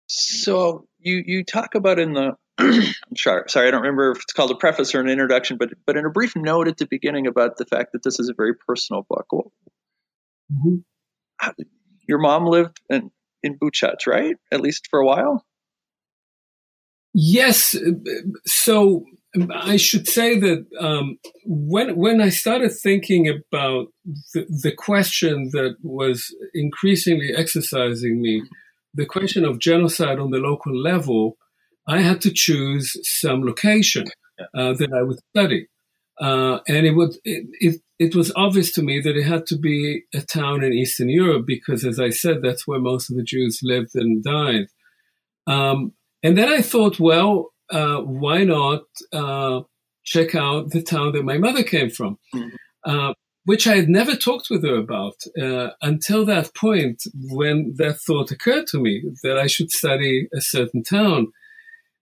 So 0.06 0.86
you 1.00 1.24
you 1.26 1.44
talk 1.44 1.74
about 1.74 1.98
in 1.98 2.14
the 2.14 2.36
sorry, 3.18 3.44
sorry, 3.48 3.68
I 3.68 3.72
don't 3.72 3.82
remember 3.82 4.12
if 4.12 4.18
it's 4.18 4.34
called 4.34 4.52
a 4.52 4.56
preface 4.56 4.94
or 4.94 5.02
an 5.02 5.10
introduction, 5.10 5.58
but 5.58 5.70
but 5.88 5.98
in 5.98 6.06
a 6.06 6.12
brief 6.12 6.36
note 6.36 6.68
at 6.68 6.78
the 6.78 6.88
beginning 6.88 7.26
about 7.26 7.58
the 7.58 7.66
fact 7.66 7.94
that 7.94 8.04
this 8.04 8.20
is 8.20 8.30
a 8.30 8.34
very 8.36 8.54
personal 8.68 9.06
book. 9.10 9.26
Well, 9.32 9.52
mm-hmm. 10.54 11.62
Your 12.08 12.20
mom 12.20 12.46
lived 12.46 12.80
in 12.90 13.10
in 13.42 13.58
Buchach, 13.58 14.06
right? 14.06 14.36
At 14.52 14.62
least 14.62 14.88
for 14.92 15.00
a 15.00 15.06
while. 15.06 15.46
Yes. 17.14 17.76
So 18.46 19.04
I 19.54 19.78
should 19.78 20.08
say 20.08 20.40
that 20.40 20.66
um, 20.80 21.20
when 21.46 21.96
when 21.96 22.20
I 22.22 22.30
started 22.30 22.72
thinking 22.72 23.28
about 23.28 23.88
the, 24.34 24.46
the, 24.50 24.72
question 24.76 25.50
that 25.54 25.76
was 25.84 26.36
increasingly 26.54 27.32
exercising 27.36 28.22
me, 28.22 28.44
the 28.94 29.06
question 29.06 29.46
of 29.46 29.60
genocide 29.60 30.20
on 30.20 30.32
the 30.32 30.40
local 30.40 30.76
level, 30.76 31.38
I 31.88 32.02
had 32.02 32.22
to 32.22 32.32
choose 32.34 32.98
some 33.04 33.46
location 33.46 34.06
uh, 34.56 34.74
that 34.74 34.92
I 34.94 35.04
would 35.04 35.20
study, 35.36 35.68
uh, 36.20 36.60
and 36.68 36.88
it 36.88 36.94
would 36.94 37.16
it, 37.24 37.46
it, 37.60 37.82
it 38.00 38.16
was 38.16 38.32
obvious 38.36 38.72
to 38.74 38.82
me 38.82 39.00
that 39.00 39.16
it 39.16 39.26
had 39.26 39.46
to 39.48 39.58
be 39.58 40.04
a 40.14 40.22
town 40.22 40.64
in 40.64 40.74
Eastern 40.74 41.10
Europe 41.10 41.46
because, 41.46 41.86
as 41.86 42.00
I 42.00 42.10
said, 42.10 42.38
that's 42.42 42.66
where 42.66 42.80
most 42.80 43.12
of 43.12 43.16
the 43.16 43.24
Jews 43.24 43.60
lived 43.62 43.92
and 43.94 44.24
died. 44.24 44.66
Um, 45.46 45.94
and 46.24 46.38
then 46.38 46.50
I 46.50 46.62
thought, 46.62 47.00
well, 47.00 47.52
uh, 47.72 47.98
why 47.98 48.44
not 48.44 48.82
uh, 49.14 49.62
check 50.04 50.36
out 50.36 50.72
the 50.72 50.82
town 50.82 51.14
that 51.14 51.24
my 51.24 51.38
mother 51.38 51.64
came 51.64 51.90
from, 51.90 52.18
mm-hmm. 52.34 52.50
uh, 52.84 53.14
which 53.46 53.68
I 53.68 53.76
had 53.76 53.90
never 53.90 54.16
talked 54.16 54.48
with 54.50 54.64
her 54.64 54.76
about 54.76 55.16
uh, 55.42 55.70
until 55.82 56.26
that 56.26 56.54
point 56.56 57.04
when 57.14 57.74
that 57.78 58.00
thought 58.00 58.32
occurred 58.32 58.68
to 58.68 58.80
me 58.80 59.04
that 59.24 59.38
I 59.38 59.48
should 59.48 59.72
study 59.72 60.28
a 60.36 60.42
certain 60.42 60.84
town. 60.84 61.28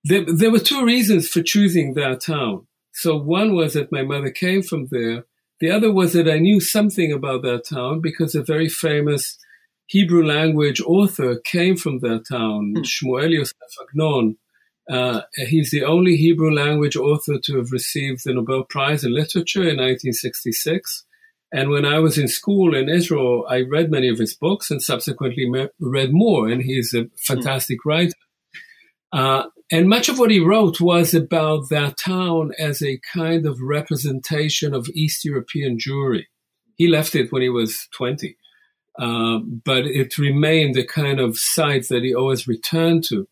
There, 0.04 0.26
there 0.26 0.52
were 0.52 0.60
two 0.60 0.86
reasons 0.86 1.28
for 1.28 1.44
choosing 1.44 1.94
that 1.94 2.22
town. 2.22 2.68
So 2.94 3.18
one 3.18 3.54
was 3.54 3.74
that 3.74 3.92
my 3.92 4.04
mother 4.04 4.32
came 4.32 4.64
from 4.64 4.88
there. 4.90 5.26
The 5.60 5.70
other 5.70 5.92
was 5.92 6.14
that 6.14 6.30
I 6.30 6.40
knew 6.40 6.60
something 6.60 7.12
about 7.12 7.44
that 7.44 7.68
town 7.70 8.00
because 8.02 8.36
a 8.36 8.44
very 8.44 8.70
famous 8.70 9.38
Hebrew 9.88 10.26
language 10.26 10.82
author 10.82 11.40
came 11.46 11.78
from 11.78 12.00
that 12.00 12.26
town, 12.30 12.76
mm. 12.78 12.84
Shmuel 12.84 13.32
Yosef 13.32 13.56
Agnon, 13.82 14.38
uh, 14.90 15.22
he's 15.34 15.72
the 15.72 15.84
only 15.84 16.16
Hebrew 16.16 16.54
language 16.54 16.96
author 16.96 17.38
to 17.44 17.58
have 17.58 17.72
received 17.72 18.22
the 18.24 18.34
Nobel 18.34 18.64
Prize 18.64 19.04
in 19.04 19.14
Literature 19.14 19.62
in 19.62 19.78
1966. 19.78 21.06
And 21.52 21.70
when 21.70 21.86
I 21.86 22.00
was 22.00 22.18
in 22.18 22.28
school 22.28 22.76
in 22.76 22.90
Israel, 22.90 23.46
I 23.50 23.62
read 23.62 23.92
many 23.92 24.10
of 24.10 24.18
his 24.18 24.36
books 24.36 24.72
and 24.72 24.82
subsequently 24.82 25.50
read 25.80 26.10
more. 26.12 26.48
And 26.48 26.62
he's 26.62 26.94
a 26.94 27.08
fantastic 27.18 27.80
mm. 27.80 27.90
writer. 27.90 28.14
Uh, 29.12 29.44
and 29.72 29.90
much 29.90 30.08
of 30.08 30.20
what 30.20 30.32
he 30.32 30.40
wrote 30.40 30.80
was 30.80 31.14
about 31.14 31.70
that 31.70 31.98
town 31.98 32.52
as 32.58 32.82
a 32.82 33.00
kind 33.14 33.46
of 33.46 33.60
representation 33.62 34.74
of 34.74 34.88
East 34.94 35.26
European 35.26 35.78
Jewry. 35.78 36.24
He 36.76 36.88
left 36.88 37.16
it 37.16 37.32
when 37.32 37.42
he 37.42 37.50
was 37.50 37.88
20, 37.96 38.38
uh, 39.00 39.40
but 39.40 39.86
it 39.86 40.18
remained 40.18 40.76
the 40.76 40.86
kind 40.86 41.20
of 41.20 41.38
site 41.38 41.88
that 41.90 42.04
he 42.04 42.14
always 42.14 42.48
returned 42.48 43.04
to. 43.06 43.28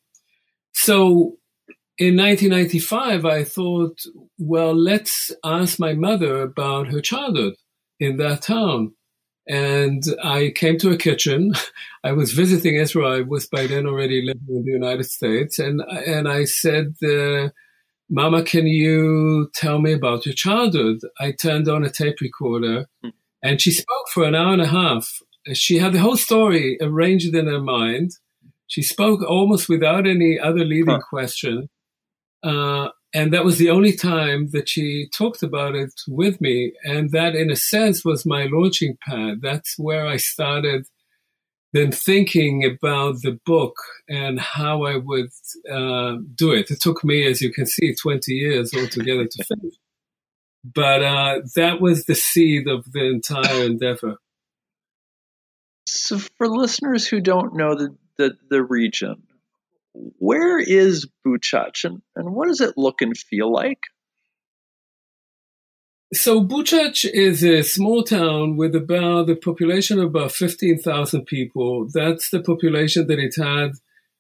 So 0.74 1.38
in 1.98 2.18
1995, 2.18 3.26
I 3.26 3.44
thought, 3.44 4.02
well, 4.38 4.76
let's 4.76 5.32
ask 5.44 5.80
my 5.80 5.94
mother 5.94 6.42
about 6.42 6.88
her 6.88 7.02
childhood 7.02 7.56
in 8.00 8.18
that 8.18 8.42
town. 8.42 8.94
And 9.48 10.04
I 10.24 10.52
came 10.56 10.78
to 10.80 10.92
a 10.92 10.98
kitchen. 10.98 11.54
I 12.04 12.12
was 12.12 12.34
visiting 12.34 12.76
Israel. 12.76 13.12
I 13.12 13.22
was 13.22 13.48
by 13.48 13.68
then 13.68 13.86
already 13.86 14.26
living 14.26 14.48
in 14.50 14.66
the 14.66 14.72
United 14.72 15.06
States. 15.06 15.60
And, 15.60 15.82
and 15.82 16.28
I 16.28 16.46
said, 16.46 16.96
uh, 17.04 17.50
Mama, 18.10 18.44
can 18.44 18.68
you 18.68 19.50
tell 19.54 19.80
me 19.80 19.94
about 19.94 20.26
your 20.26 20.36
childhood? 20.36 21.00
I 21.20 21.32
turned 21.32 21.68
on 21.68 21.84
a 21.84 21.90
tape 21.90 22.22
recorder 22.22 22.88
hmm. 23.02 23.10
and 23.42 23.62
she 23.62 23.72
spoke 23.72 24.10
for 24.14 24.26
an 24.26 24.36
hour 24.36 24.54
and 24.54 24.62
a 24.62 24.68
half. 24.68 25.20
She 25.54 25.78
had 25.78 25.94
the 25.94 26.00
whole 26.00 26.18
story 26.18 26.78
arranged 26.82 27.36
in 27.36 27.48
her 27.48 27.62
mind. 27.62 28.12
She 28.68 28.82
spoke 28.82 29.22
almost 29.22 29.70
without 29.70 30.08
any 30.08 30.40
other 30.40 30.66
leading 30.66 30.96
huh. 30.96 31.02
question. 31.08 31.70
Uh, 32.44 32.90
and 33.14 33.32
that 33.32 33.46
was 33.46 33.58
the 33.58 33.70
only 33.70 33.94
time 33.94 34.50
that 34.52 34.68
she 34.68 35.08
talked 35.14 35.42
about 35.42 35.76
it 35.76 35.94
with 36.08 36.42
me. 36.42 36.74
And 36.84 37.12
that, 37.12 37.36
in 37.36 37.50
a 37.50 37.56
sense, 37.56 38.04
was 38.04 38.26
my 38.26 38.48
launching 38.52 38.98
pad. 39.08 39.40
That's 39.42 39.76
where 39.78 40.06
I 40.06 40.18
started 40.18 40.86
then 41.76 41.92
thinking 41.92 42.64
about 42.64 43.22
the 43.22 43.38
book 43.46 43.76
and 44.08 44.40
how 44.40 44.84
I 44.84 44.96
would 44.96 45.30
uh, 45.70 46.16
do 46.34 46.54
it. 46.54 46.72
It 46.72 46.80
took 46.80 47.04
me, 47.04 47.26
as 47.26 47.42
you 47.42 47.52
can 47.52 47.66
see, 47.66 47.94
20 47.94 48.32
years 48.34 48.74
altogether 48.74 49.26
to 49.26 49.44
finish. 49.50 49.76
But 50.64 51.04
uh, 51.04 51.42
that 51.56 51.82
was 51.82 52.06
the 52.06 52.16
seed 52.16 52.70
of 52.70 52.92
the 52.94 53.04
entire 53.04 53.66
endeavor. 53.66 54.16
So, 55.88 56.18
for 56.38 56.48
listeners 56.48 57.08
who 57.08 57.22
don't 57.22 57.56
know 57.56 57.76
the, 57.76 57.96
the, 58.18 58.32
the 58.50 58.64
region, 58.64 59.24
where 59.94 60.60
is 60.60 61.08
Buchach 61.26 61.84
and, 61.84 62.02
and 62.16 62.34
what 62.34 62.48
does 62.48 62.62
it 62.62 62.78
look 62.78 63.02
and 63.02 63.18
feel 63.18 63.52
like? 63.52 63.80
So 66.14 66.42
Buchach 66.42 67.10
is 67.10 67.44
a 67.44 67.62
small 67.64 68.04
town 68.04 68.58
with 68.58 68.76
about 68.76 69.28
the 69.28 69.36
population 69.36 70.00
of 70.00 70.06
about 70.06 70.32
15,000 70.32 71.26
people. 71.26 71.88
That's 71.92 72.30
the 72.30 72.42
population 72.42 73.08
that 73.08 73.20
it 73.20 73.36
had 73.36 73.72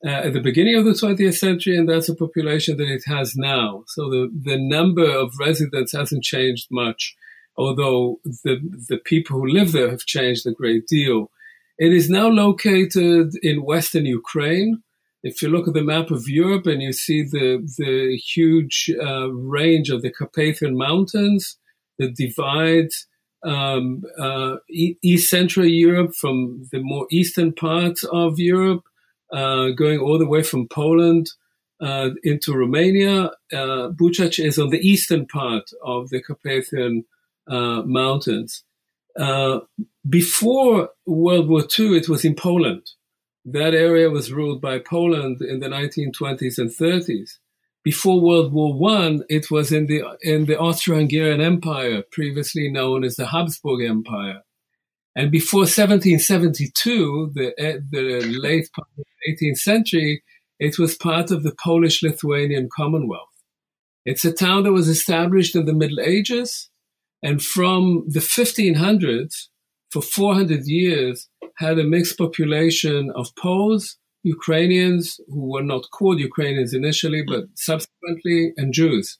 uh, 0.05 0.27
at 0.27 0.33
the 0.33 0.41
beginning 0.41 0.75
of 0.75 0.85
the 0.85 0.91
20th 0.91 1.37
century, 1.37 1.77
and 1.77 1.87
that's 1.87 2.07
the 2.07 2.15
population 2.15 2.77
that 2.77 2.91
it 2.91 3.03
has 3.05 3.35
now. 3.35 3.83
So 3.87 4.09
the, 4.09 4.29
the 4.43 4.57
number 4.57 5.09
of 5.09 5.39
residents 5.39 5.93
hasn't 5.93 6.23
changed 6.23 6.67
much, 6.69 7.15
although 7.55 8.19
the, 8.23 8.57
the 8.89 8.97
people 8.97 9.39
who 9.39 9.47
live 9.47 9.71
there 9.71 9.89
have 9.89 10.05
changed 10.05 10.45
a 10.47 10.51
great 10.51 10.87
deal. 10.87 11.31
It 11.77 11.93
is 11.93 12.09
now 12.09 12.27
located 12.27 13.33
in 13.41 13.63
western 13.63 14.05
Ukraine 14.05 14.83
if 15.25 15.41
you 15.41 15.49
look 15.49 15.67
at 15.67 15.73
the 15.73 15.81
map 15.81 16.11
of 16.11 16.29
Europe 16.29 16.67
and 16.67 16.83
you 16.83 16.93
see 16.93 17.23
the 17.23 17.47
the 17.77 18.15
huge 18.15 18.91
uh, 19.01 19.27
range 19.33 19.89
of 19.89 20.03
the 20.03 20.11
Carpathian 20.11 20.77
Mountains 20.77 21.57
that 21.97 22.15
divides 22.15 23.07
um, 23.43 24.03
uh, 24.19 24.57
East 24.69 25.29
Central 25.29 25.65
Europe 25.65 26.13
from 26.13 26.67
the 26.71 26.79
more 26.79 27.07
eastern 27.09 27.53
parts 27.53 28.03
of 28.03 28.37
Europe, 28.37 28.83
uh, 29.33 29.69
going 29.69 29.99
all 29.99 30.19
the 30.19 30.27
way 30.27 30.43
from 30.43 30.67
Poland 30.67 31.31
uh, 31.81 32.11
into 32.23 32.53
Romania. 32.53 33.31
Uh, 33.51 33.89
is 33.99 34.59
on 34.59 34.69
the 34.69 34.83
eastern 34.91 35.25
part 35.25 35.71
of 35.83 36.09
the 36.09 36.21
Carpathian 36.21 37.03
uh, 37.47 37.81
Mountains. 37.83 38.63
Before 40.07 40.89
World 41.07 41.49
War 41.49 41.61
II, 41.61 41.97
it 41.97 42.07
was 42.07 42.23
in 42.23 42.35
Poland. 42.35 42.83
That 43.43 43.73
area 43.73 44.09
was 44.09 44.31
ruled 44.31 44.61
by 44.61 44.79
Poland 44.79 45.41
in 45.41 45.59
the 45.59 45.67
1920s 45.67 46.57
and 46.59 46.69
30s. 46.69 47.37
Before 47.83 48.21
World 48.21 48.53
War 48.53 48.77
One, 48.77 49.23
it 49.29 49.49
was 49.49 49.71
in 49.71 49.87
the 49.87 50.03
in 50.21 50.45
the 50.45 50.59
Austro-Hungarian 50.59 51.41
Empire, 51.41 52.03
previously 52.11 52.69
known 52.69 53.03
as 53.03 53.15
the 53.15 53.27
Habsburg 53.27 53.83
Empire. 53.83 54.41
And 55.15 55.31
before 55.31 55.61
1772, 55.61 57.31
the, 57.33 57.53
eh, 57.57 57.77
the 57.89 58.25
late 58.41 58.69
18th 59.29 59.57
century, 59.57 60.23
it 60.59 60.77
was 60.77 60.95
part 60.95 61.31
of 61.31 61.43
the 61.43 61.55
Polish-Lithuanian 61.63 62.69
Commonwealth. 62.75 63.29
It's 64.05 64.25
a 64.25 64.33
town 64.33 64.63
that 64.63 64.73
was 64.73 64.87
established 64.87 65.55
in 65.55 65.65
the 65.65 65.73
Middle 65.73 65.99
Ages, 65.99 66.69
and 67.23 67.41
from 67.41 68.03
the 68.07 68.19
1500s, 68.19 69.47
for 69.91 70.01
400 70.01 70.65
years, 70.65 71.27
had 71.57 71.79
a 71.79 71.83
mixed 71.83 72.17
population 72.17 73.11
of 73.15 73.35
Poles, 73.35 73.97
Ukrainians, 74.23 75.19
who 75.27 75.51
were 75.51 75.63
not 75.63 75.85
called 75.91 76.19
Ukrainians 76.19 76.73
initially, 76.73 77.23
but 77.25 77.45
subsequently, 77.55 78.53
and 78.57 78.73
Jews. 78.73 79.17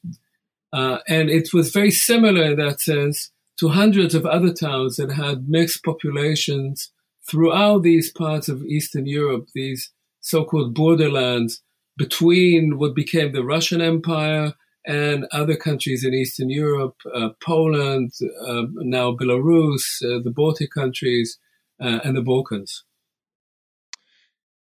Uh, 0.72 0.98
and 1.08 1.30
it 1.30 1.52
was 1.54 1.70
very 1.70 1.90
similar 1.90 2.44
in 2.44 2.56
that 2.56 2.80
sense 2.80 3.30
to 3.58 3.68
hundreds 3.68 4.14
of 4.14 4.26
other 4.26 4.52
towns 4.52 4.96
that 4.96 5.12
had 5.12 5.48
mixed 5.48 5.82
populations 5.84 6.92
throughout 7.28 7.82
these 7.82 8.12
parts 8.12 8.48
of 8.48 8.62
Eastern 8.64 9.06
Europe, 9.06 9.46
these 9.54 9.92
so-called 10.20 10.74
borderlands 10.74 11.62
between 11.96 12.78
what 12.78 12.94
became 12.94 13.32
the 13.32 13.44
Russian 13.44 13.80
Empire 13.80 14.52
and 14.86 15.26
other 15.32 15.56
countries 15.56 16.04
in 16.04 16.14
Eastern 16.14 16.48
Europe, 16.48 16.96
uh, 17.12 17.30
Poland, 17.42 18.12
uh, 18.46 18.62
now 18.74 19.10
Belarus, 19.10 19.82
uh, 20.02 20.22
the 20.22 20.32
Baltic 20.34 20.70
countries, 20.70 21.38
uh, 21.82 21.98
and 22.04 22.16
the 22.16 22.22
Balkans. 22.22 22.84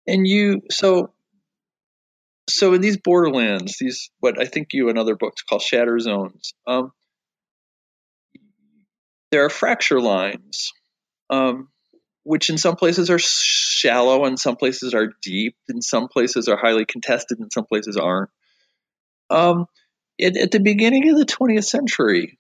And 0.07 0.27
you, 0.27 0.63
so, 0.71 1.13
so 2.49 2.75
in 2.75 2.81
these 2.81 2.97
borderlands, 2.97 3.79
these 3.81 4.11
what 4.21 4.41
I 4.41 4.45
think 4.45 4.69
you 4.73 4.89
and 4.89 4.99
other 4.99 5.17
books 5.17 5.43
call 5.43 5.59
shatter 5.59 5.99
zones, 5.99 6.55
um, 6.67 6.93
there 9.33 9.45
are 9.45 9.51
fracture 9.51 10.01
lines, 10.01 10.73
um, 11.29 11.69
which 12.23 12.51
in 12.51 12.59
some 12.59 12.77
places 12.77 13.11
are 13.11 13.19
shallow 13.19 14.27
and 14.27 14.39
some 14.39 14.55
places 14.55 14.95
are 14.95 15.13
deep, 15.23 15.57
and 15.69 15.83
some 15.83 16.07
places 16.07 16.47
are 16.47 16.57
highly 16.57 16.85
contested 16.85 17.41
and 17.41 17.51
some 17.53 17.65
places 17.65 17.97
aren't. 17.97 18.31
Um, 19.31 19.67
it, 20.19 20.37
at 20.37 20.51
the 20.51 20.61
beginning 20.61 21.11
of 21.11 21.19
the 21.19 21.27
20th 21.27 21.65
century, 21.65 22.39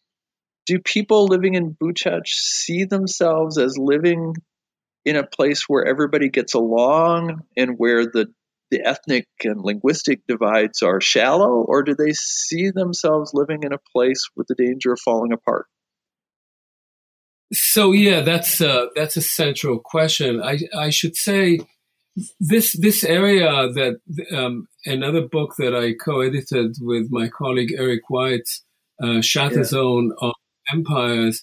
do 0.67 0.79
people 0.79 1.27
living 1.27 1.55
in 1.55 1.75
Buchach 1.75 2.27
see 2.27 2.85
themselves 2.85 3.59
as 3.59 3.77
living 3.79 4.35
in 5.05 5.17
a 5.17 5.27
place 5.27 5.65
where 5.69 5.85
everybody 5.85 6.29
gets 6.31 6.55
along 6.55 7.43
and 7.57 7.79
where 7.79 8.07
the 8.07 8.27
the 8.71 8.81
ethnic 8.85 9.27
and 9.45 9.61
linguistic 9.63 10.21
divides 10.27 10.83
are 10.83 11.01
shallow, 11.01 11.65
or 11.69 11.83
do 11.83 11.95
they 11.95 12.13
see 12.13 12.71
themselves 12.71 13.33
living 13.35 13.63
in 13.63 13.73
a 13.73 13.79
place 13.95 14.29
with 14.35 14.49
the 14.49 14.55
danger 14.55 14.93
of 14.93 15.01
falling 15.05 15.33
apart? 15.33 15.67
So 17.53 17.93
yeah, 17.93 18.23
that's 18.23 18.59
that's 18.97 19.17
a 19.17 19.23
central 19.23 19.79
question. 19.79 20.43
I 20.43 20.61
I 20.77 20.91
should 20.91 21.15
say 21.15 21.61
this 22.39 22.79
this 22.79 23.05
area 23.05 23.49
that 23.73 24.01
um, 24.33 24.69
another 24.87 25.23
book 25.27 25.55
that 25.59 25.75
I 25.75 25.95
co-edited 25.95 26.77
with 26.81 27.09
my 27.11 27.29
colleague 27.29 27.75
Eric 27.77 28.03
Weitz, 28.11 28.61
uh, 29.03 29.21
Shatter 29.21 29.59
yeah. 29.59 29.65
Zone 29.65 30.13
of 30.21 30.35
Empires. 30.73 31.43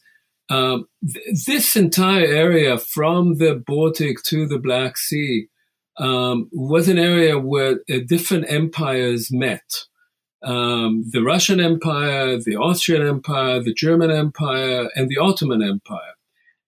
Um, 0.50 0.88
th- 1.02 1.46
this 1.46 1.76
entire 1.76 2.26
area 2.26 2.78
from 2.78 3.38
the 3.38 3.56
Baltic 3.56 4.22
to 4.24 4.48
the 4.48 4.60
Black 4.60 4.98
Sea 4.98 5.48
um, 5.98 6.50
was 6.52 6.88
an 6.88 6.98
area 6.98 7.38
where 7.38 7.80
uh, 7.90 8.00
different 8.08 8.46
empires 8.50 9.30
met. 9.32 9.86
Um, 10.44 11.06
the 11.12 11.22
Russian 11.22 11.60
Empire, 11.60 12.38
the 12.38 12.56
Austrian 12.56 13.06
Empire, 13.06 13.62
the 13.62 13.74
German 13.74 14.10
Empire, 14.10 14.90
and 14.96 15.08
the 15.08 15.18
Ottoman 15.18 15.62
Empire. 15.62 16.16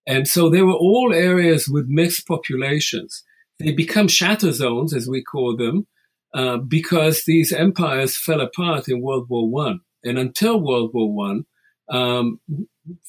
And 0.06 0.28
so 0.28 0.48
they 0.48 0.62
were 0.62 0.74
all 0.74 1.12
areas 1.12 1.68
with 1.68 1.86
mixed 1.88 2.26
populations. 2.26 3.24
They 3.58 3.72
become 3.72 4.08
shatter 4.08 4.52
zones, 4.52 4.92
as 4.92 5.08
we 5.08 5.22
call 5.22 5.56
them, 5.56 5.86
uh, 6.34 6.58
because 6.58 7.24
these 7.24 7.52
empires 7.52 8.16
fell 8.16 8.40
apart 8.40 8.88
in 8.88 9.00
World 9.00 9.28
War 9.28 9.48
One. 9.48 9.80
And 10.02 10.18
until 10.18 10.60
World 10.60 10.90
War 10.92 11.12
One, 11.12 11.46
um, 11.88 12.40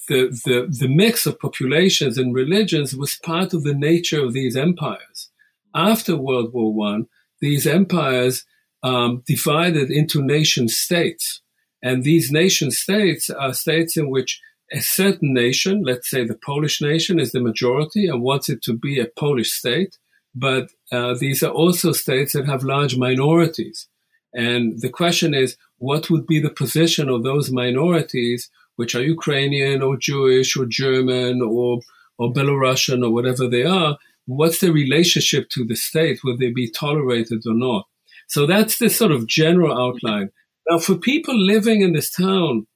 the, 0.08 0.30
the, 0.46 0.68
the 0.70 0.88
mix 0.88 1.26
of 1.26 1.40
populations 1.40 2.18
and 2.18 2.34
religions 2.34 2.96
was 2.96 3.20
part 3.24 3.54
of 3.54 3.64
the 3.64 3.74
nature 3.74 4.24
of 4.24 4.34
these 4.34 4.56
empires 4.56 5.32
after 5.76 6.16
World 6.16 6.54
War 6.54 6.74
One, 6.74 7.08
these 7.42 7.68
empires 7.68 8.46
um, 8.82 9.22
divided 9.28 9.92
into 9.92 10.24
nation 10.24 10.68
states. 10.70 11.42
And 11.84 12.04
these 12.04 12.32
nation 12.32 12.72
states 12.72 13.30
are 13.30 13.54
states 13.54 13.98
in 13.98 14.10
which 14.10 14.42
a 14.72 14.80
certain 14.80 15.34
nation, 15.34 15.84
let's 15.84 16.10
say 16.10 16.26
the 16.26 16.40
Polish 16.44 16.82
nation, 16.82 17.20
is 17.20 17.32
the 17.32 17.42
majority 17.42 18.08
and 18.08 18.24
wants 18.24 18.50
it 18.50 18.64
to 18.64 18.74
be 18.74 19.00
a 19.00 19.06
Polish 19.06 19.52
state. 19.52 19.98
But 20.36 20.70
uh, 20.92 21.16
these 21.18 21.42
are 21.42 21.52
also 21.52 21.94
states 21.94 22.34
that 22.34 22.46
have 22.46 22.64
large 22.64 22.98
minorities. 22.98 23.88
And 24.34 24.82
the 24.82 24.90
question 24.90 25.34
is, 25.34 25.56
what 25.78 26.10
would 26.10 26.28
be 26.28 26.42
the 26.42 26.50
position 26.50 27.08
of 27.08 27.24
those 27.24 27.52
minorities, 27.52 28.50
which 28.76 28.94
are 28.96 29.02
Ukrainian 29.02 29.82
or 29.82 29.96
Jewish 29.96 30.58
or 30.58 30.66
German 30.66 31.42
or, 31.42 31.80
or 32.18 32.34
Belarusian 32.34 33.04
or 33.04 33.12
whatever 33.12 33.48
they 33.48 33.64
are, 33.64 33.98
what's 34.26 34.60
the 34.60 34.72
relationship 34.72 35.50
to 35.52 35.64
the 35.64 35.76
state? 35.76 36.20
Will 36.24 36.38
they 36.38 36.52
be 36.52 36.70
tolerated 36.70 37.44
or 37.46 37.54
not? 37.54 37.86
So 38.28 38.46
that's 38.46 38.78
the 38.78 38.90
sort 38.90 39.12
of 39.12 39.28
general 39.28 39.78
outline. 39.78 40.32
Now, 40.70 40.80
for 40.80 40.96
people 40.96 41.38
living 41.38 41.82
in 41.82 41.94
this 41.94 42.10
town, 42.10 42.68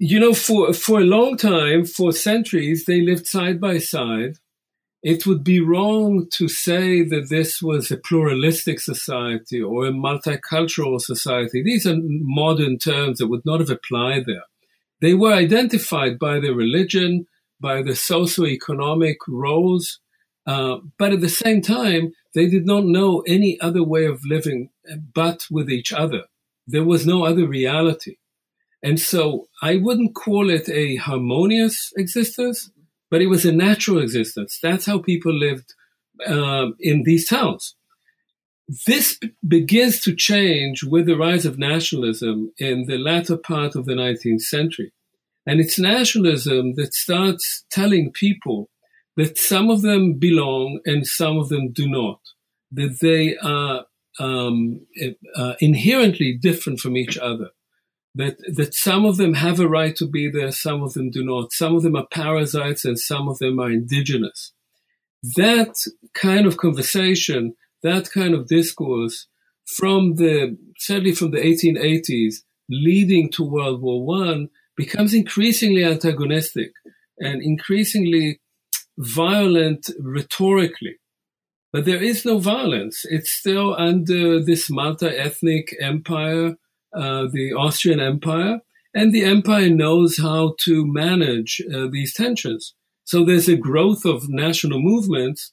you 0.00 0.18
know, 0.18 0.34
for, 0.34 0.72
for 0.72 1.00
a 1.00 1.04
long 1.04 1.36
time, 1.36 1.84
for 1.84 2.10
centuries, 2.12 2.86
they 2.86 3.00
lived 3.00 3.26
side 3.26 3.60
by 3.60 3.78
side. 3.78 4.38
It 5.02 5.26
would 5.26 5.44
be 5.44 5.60
wrong 5.60 6.26
to 6.32 6.48
say 6.48 7.02
that 7.02 7.28
this 7.28 7.62
was 7.62 7.90
a 7.90 7.96
pluralistic 7.96 8.80
society 8.80 9.62
or 9.62 9.86
a 9.86 9.92
multicultural 9.92 11.00
society. 11.00 11.62
These 11.62 11.86
are 11.86 11.96
modern 12.00 12.78
terms 12.78 13.18
that 13.18 13.28
would 13.28 13.44
not 13.44 13.60
have 13.60 13.70
applied 13.70 14.24
there. 14.26 14.44
They 15.00 15.14
were 15.14 15.32
identified 15.32 16.18
by 16.18 16.40
their 16.40 16.54
religion, 16.54 17.26
by 17.60 17.82
the 17.82 17.94
socio-economic 17.94 19.18
roles, 19.28 20.00
uh, 20.46 20.78
but 20.98 21.12
at 21.12 21.20
the 21.20 21.28
same 21.28 21.60
time, 21.60 22.12
they 22.34 22.46
did 22.48 22.66
not 22.66 22.84
know 22.84 23.20
any 23.26 23.60
other 23.60 23.82
way 23.82 24.06
of 24.06 24.24
living 24.24 24.70
but 25.14 25.46
with 25.50 25.70
each 25.70 25.92
other. 25.92 26.24
There 26.66 26.84
was 26.84 27.06
no 27.06 27.24
other 27.24 27.46
reality. 27.46 28.16
And 28.82 29.00
so 29.00 29.48
I 29.62 29.76
wouldn't 29.76 30.14
call 30.14 30.50
it 30.50 30.68
a 30.68 30.96
harmonious 30.96 31.92
existence, 31.96 32.70
but 33.10 33.22
it 33.22 33.26
was 33.26 33.44
a 33.44 33.52
natural 33.52 33.98
existence. 33.98 34.58
That's 34.62 34.86
how 34.86 34.98
people 34.98 35.32
lived 35.32 35.74
um, 36.26 36.76
in 36.80 37.02
these 37.04 37.28
towns. 37.28 37.74
This 38.86 39.16
b- 39.18 39.32
begins 39.46 40.00
to 40.00 40.14
change 40.14 40.82
with 40.82 41.06
the 41.06 41.16
rise 41.16 41.44
of 41.46 41.58
nationalism 41.58 42.52
in 42.58 42.86
the 42.86 42.98
latter 42.98 43.36
part 43.36 43.76
of 43.76 43.84
the 43.86 43.94
19th 43.94 44.42
century. 44.42 44.92
And 45.46 45.60
it's 45.60 45.78
nationalism 45.78 46.74
that 46.74 46.92
starts 46.92 47.64
telling 47.70 48.10
people 48.10 48.68
that 49.16 49.38
some 49.38 49.70
of 49.70 49.82
them 49.82 50.14
belong 50.14 50.80
and 50.84 51.06
some 51.06 51.38
of 51.38 51.48
them 51.48 51.72
do 51.72 51.88
not, 51.88 52.20
that 52.72 52.98
they 53.00 53.36
are 53.38 53.86
um, 54.18 54.86
uh, 55.36 55.54
inherently 55.60 56.36
different 56.36 56.80
from 56.80 56.96
each 56.96 57.16
other, 57.16 57.50
that, 58.16 58.38
that 58.54 58.74
some 58.74 59.04
of 59.04 59.18
them 59.18 59.34
have 59.34 59.60
a 59.60 59.68
right 59.68 59.94
to 59.96 60.06
be 60.06 60.30
there, 60.30 60.50
some 60.50 60.82
of 60.82 60.94
them 60.94 61.10
do 61.10 61.22
not, 61.22 61.52
some 61.52 61.76
of 61.76 61.82
them 61.82 61.96
are 61.96 62.06
parasites 62.10 62.84
and 62.84 62.98
some 62.98 63.28
of 63.28 63.38
them 63.38 63.60
are 63.60 63.70
indigenous. 63.70 64.52
That 65.36 65.74
kind 66.14 66.46
of 66.46 66.56
conversation, 66.56 67.54
that 67.82 68.10
kind 68.10 68.34
of 68.34 68.48
discourse 68.48 69.28
from 69.66 70.14
the, 70.14 70.56
certainly 70.78 71.12
from 71.12 71.32
the 71.32 71.38
1880s, 71.38 72.36
leading 72.70 73.30
to 73.32 73.44
World 73.44 73.82
War 73.82 74.04
One, 74.04 74.48
becomes 74.76 75.12
increasingly 75.12 75.84
antagonistic 75.84 76.72
and 77.18 77.42
increasingly 77.42 78.40
violent 78.98 79.90
rhetorically. 80.00 80.96
But 81.72 81.84
there 81.84 82.02
is 82.02 82.24
no 82.24 82.38
violence. 82.38 83.04
It's 83.04 83.30
still 83.30 83.74
under 83.76 84.42
this 84.42 84.70
multi-ethnic 84.70 85.74
empire, 85.80 86.56
uh, 86.96 87.26
the 87.30 87.52
Austrian 87.52 88.00
Empire, 88.00 88.60
and 88.94 89.12
the 89.12 89.24
empire 89.24 89.68
knows 89.68 90.18
how 90.18 90.54
to 90.60 90.86
manage 90.86 91.60
uh, 91.72 91.86
these 91.90 92.14
tensions. 92.14 92.74
So 93.04 93.24
there's 93.24 93.48
a 93.48 93.56
growth 93.56 94.04
of 94.04 94.28
national 94.28 94.80
movements, 94.80 95.52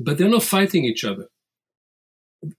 but 0.00 0.18
they're 0.18 0.28
not 0.28 0.42
fighting 0.42 0.84
each 0.84 1.04
other. 1.04 1.26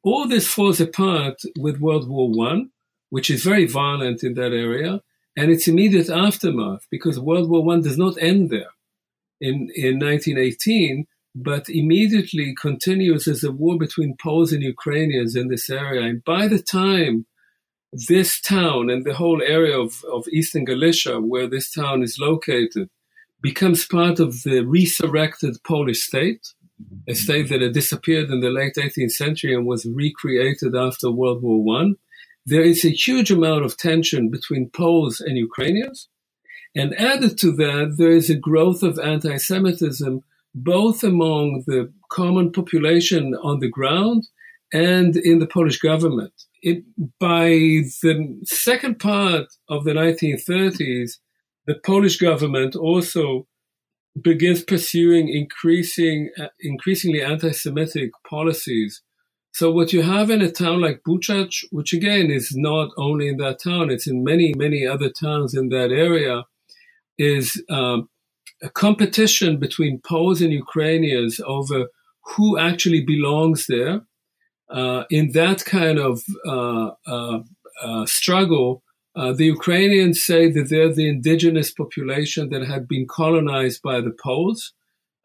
All 0.03 0.27
this 0.27 0.47
falls 0.47 0.79
apart 0.79 1.41
with 1.57 1.79
World 1.79 2.07
War 2.07 2.29
One, 2.29 2.69
which 3.10 3.29
is 3.29 3.43
very 3.43 3.65
violent 3.65 4.23
in 4.23 4.36
that 4.36 4.53
area, 4.53 5.01
and 5.36 5.51
its 5.51 5.67
immediate 5.67 6.10
aftermath, 6.10 6.86
because 6.91 7.19
World 7.19 7.49
War 7.49 7.63
One 7.63 7.81
does 7.81 7.97
not 7.97 8.21
end 8.21 8.49
there 8.49 8.71
in, 9.41 9.69
in 9.75 9.99
1918, 9.99 11.05
but 11.36 11.69
immediately 11.69 12.55
continues 12.60 13.27
as 13.27 13.43
a 13.43 13.51
war 13.51 13.77
between 13.77 14.17
Poles 14.21 14.51
and 14.51 14.63
Ukrainians 14.63 15.36
in 15.36 15.47
this 15.47 15.69
area. 15.69 16.01
And 16.01 16.23
by 16.23 16.47
the 16.47 16.62
time 16.62 17.25
this 18.07 18.39
town 18.41 18.89
and 18.89 19.03
the 19.03 19.13
whole 19.13 19.41
area 19.41 19.77
of, 19.77 20.03
of 20.12 20.27
Eastern 20.29 20.65
Galicia, 20.65 21.19
where 21.19 21.47
this 21.47 21.71
town 21.71 22.03
is 22.03 22.17
located, 22.19 22.89
becomes 23.41 23.86
part 23.86 24.19
of 24.19 24.43
the 24.43 24.62
resurrected 24.62 25.57
Polish 25.63 26.01
state, 26.01 26.47
a 27.07 27.13
state 27.13 27.49
that 27.49 27.62
had 27.62 27.73
disappeared 27.73 28.29
in 28.29 28.39
the 28.39 28.49
late 28.49 28.75
18th 28.75 29.12
century 29.12 29.53
and 29.53 29.65
was 29.65 29.86
recreated 29.86 30.75
after 30.75 31.12
World 31.12 31.41
War 31.41 31.63
One 31.63 31.95
there 32.47 32.63
is 32.63 32.86
a 32.86 32.89
huge 32.89 33.29
amount 33.29 33.65
of 33.65 33.75
tension 33.75 34.29
between 34.29 34.69
Poles 34.69 35.19
and 35.19 35.38
Ukrainians. 35.38 36.07
And 36.73 36.97
added 36.97 37.38
to 37.39 37.51
that, 37.57 37.95
there 37.97 38.12
is 38.12 38.29
a 38.29 38.36
growth 38.36 38.83
of 38.83 38.97
anti 38.97 39.36
Semitism, 39.36 40.23
both 40.55 41.03
among 41.03 41.63
the 41.67 41.91
common 42.10 42.53
population 42.53 43.36
on 43.43 43.60
the 43.60 43.67
ground 43.67 44.27
and 44.73 45.15
in 45.17 45.39
the 45.39 45.47
Polish 45.47 45.80
government. 45.80 46.34
It, 46.62 46.84
by 47.19 47.49
the 48.03 48.39
second 48.45 48.99
part 48.99 49.47
of 49.69 49.86
the 49.86 49.93
1930s, 49.93 51.13
the 51.67 51.75
Polish 51.86 52.17
government 52.17 52.75
also 52.75 53.47
begins 54.21 54.63
pursuing 54.63 55.30
increasing, 55.30 56.32
uh, 56.39 56.47
increasingly 56.62 57.21
anti-Semitic 57.23 58.12
policies 58.30 58.95
so 59.53 59.71
what 59.71 59.91
you 59.93 60.03
have 60.03 60.30
in 60.30 60.41
a 60.41 60.51
town 60.51 60.82
like 60.82 61.01
Buchach, 61.08 61.63
which 61.71 61.93
again 61.93 62.30
is 62.32 62.56
not 62.56 62.91
only 62.97 63.27
in 63.27 63.38
that 63.38 63.60
town, 63.63 63.89
it's 63.89 64.08
in 64.08 64.23
many, 64.23 64.53
many 64.56 64.86
other 64.86 65.10
towns 65.10 65.56
in 65.56 65.69
that 65.69 65.91
area, 65.91 66.43
is 67.17 67.63
um, 67.69 68.10
a 68.63 68.69
competition 68.69 69.60
between 69.60 70.01
Poles 70.01 70.41
and 70.41 70.53
Ukrainians 70.53 71.41
over 71.45 71.88
who 72.36 72.60
actually 72.60 73.03
belongs 73.06 73.67
there. 73.67 74.01
Uh, 74.69 75.03
in 75.10 75.32
that 75.32 75.63
kind 75.65 75.97
of 75.97 76.23
uh, 76.45 76.91
uh, 77.06 77.39
uh 77.84 78.06
struggle, 78.06 78.84
Uh, 79.17 79.34
the 79.34 79.49
Ukrainians 79.58 80.17
say 80.23 80.43
that 80.51 80.69
they're 80.69 80.93
the 80.93 81.10
indigenous 81.15 81.69
population 81.82 82.43
that 82.51 82.63
had 82.73 82.84
been 82.88 83.08
colonized 83.19 83.82
by 83.82 83.97
the 83.99 84.15
Poles, 84.25 84.62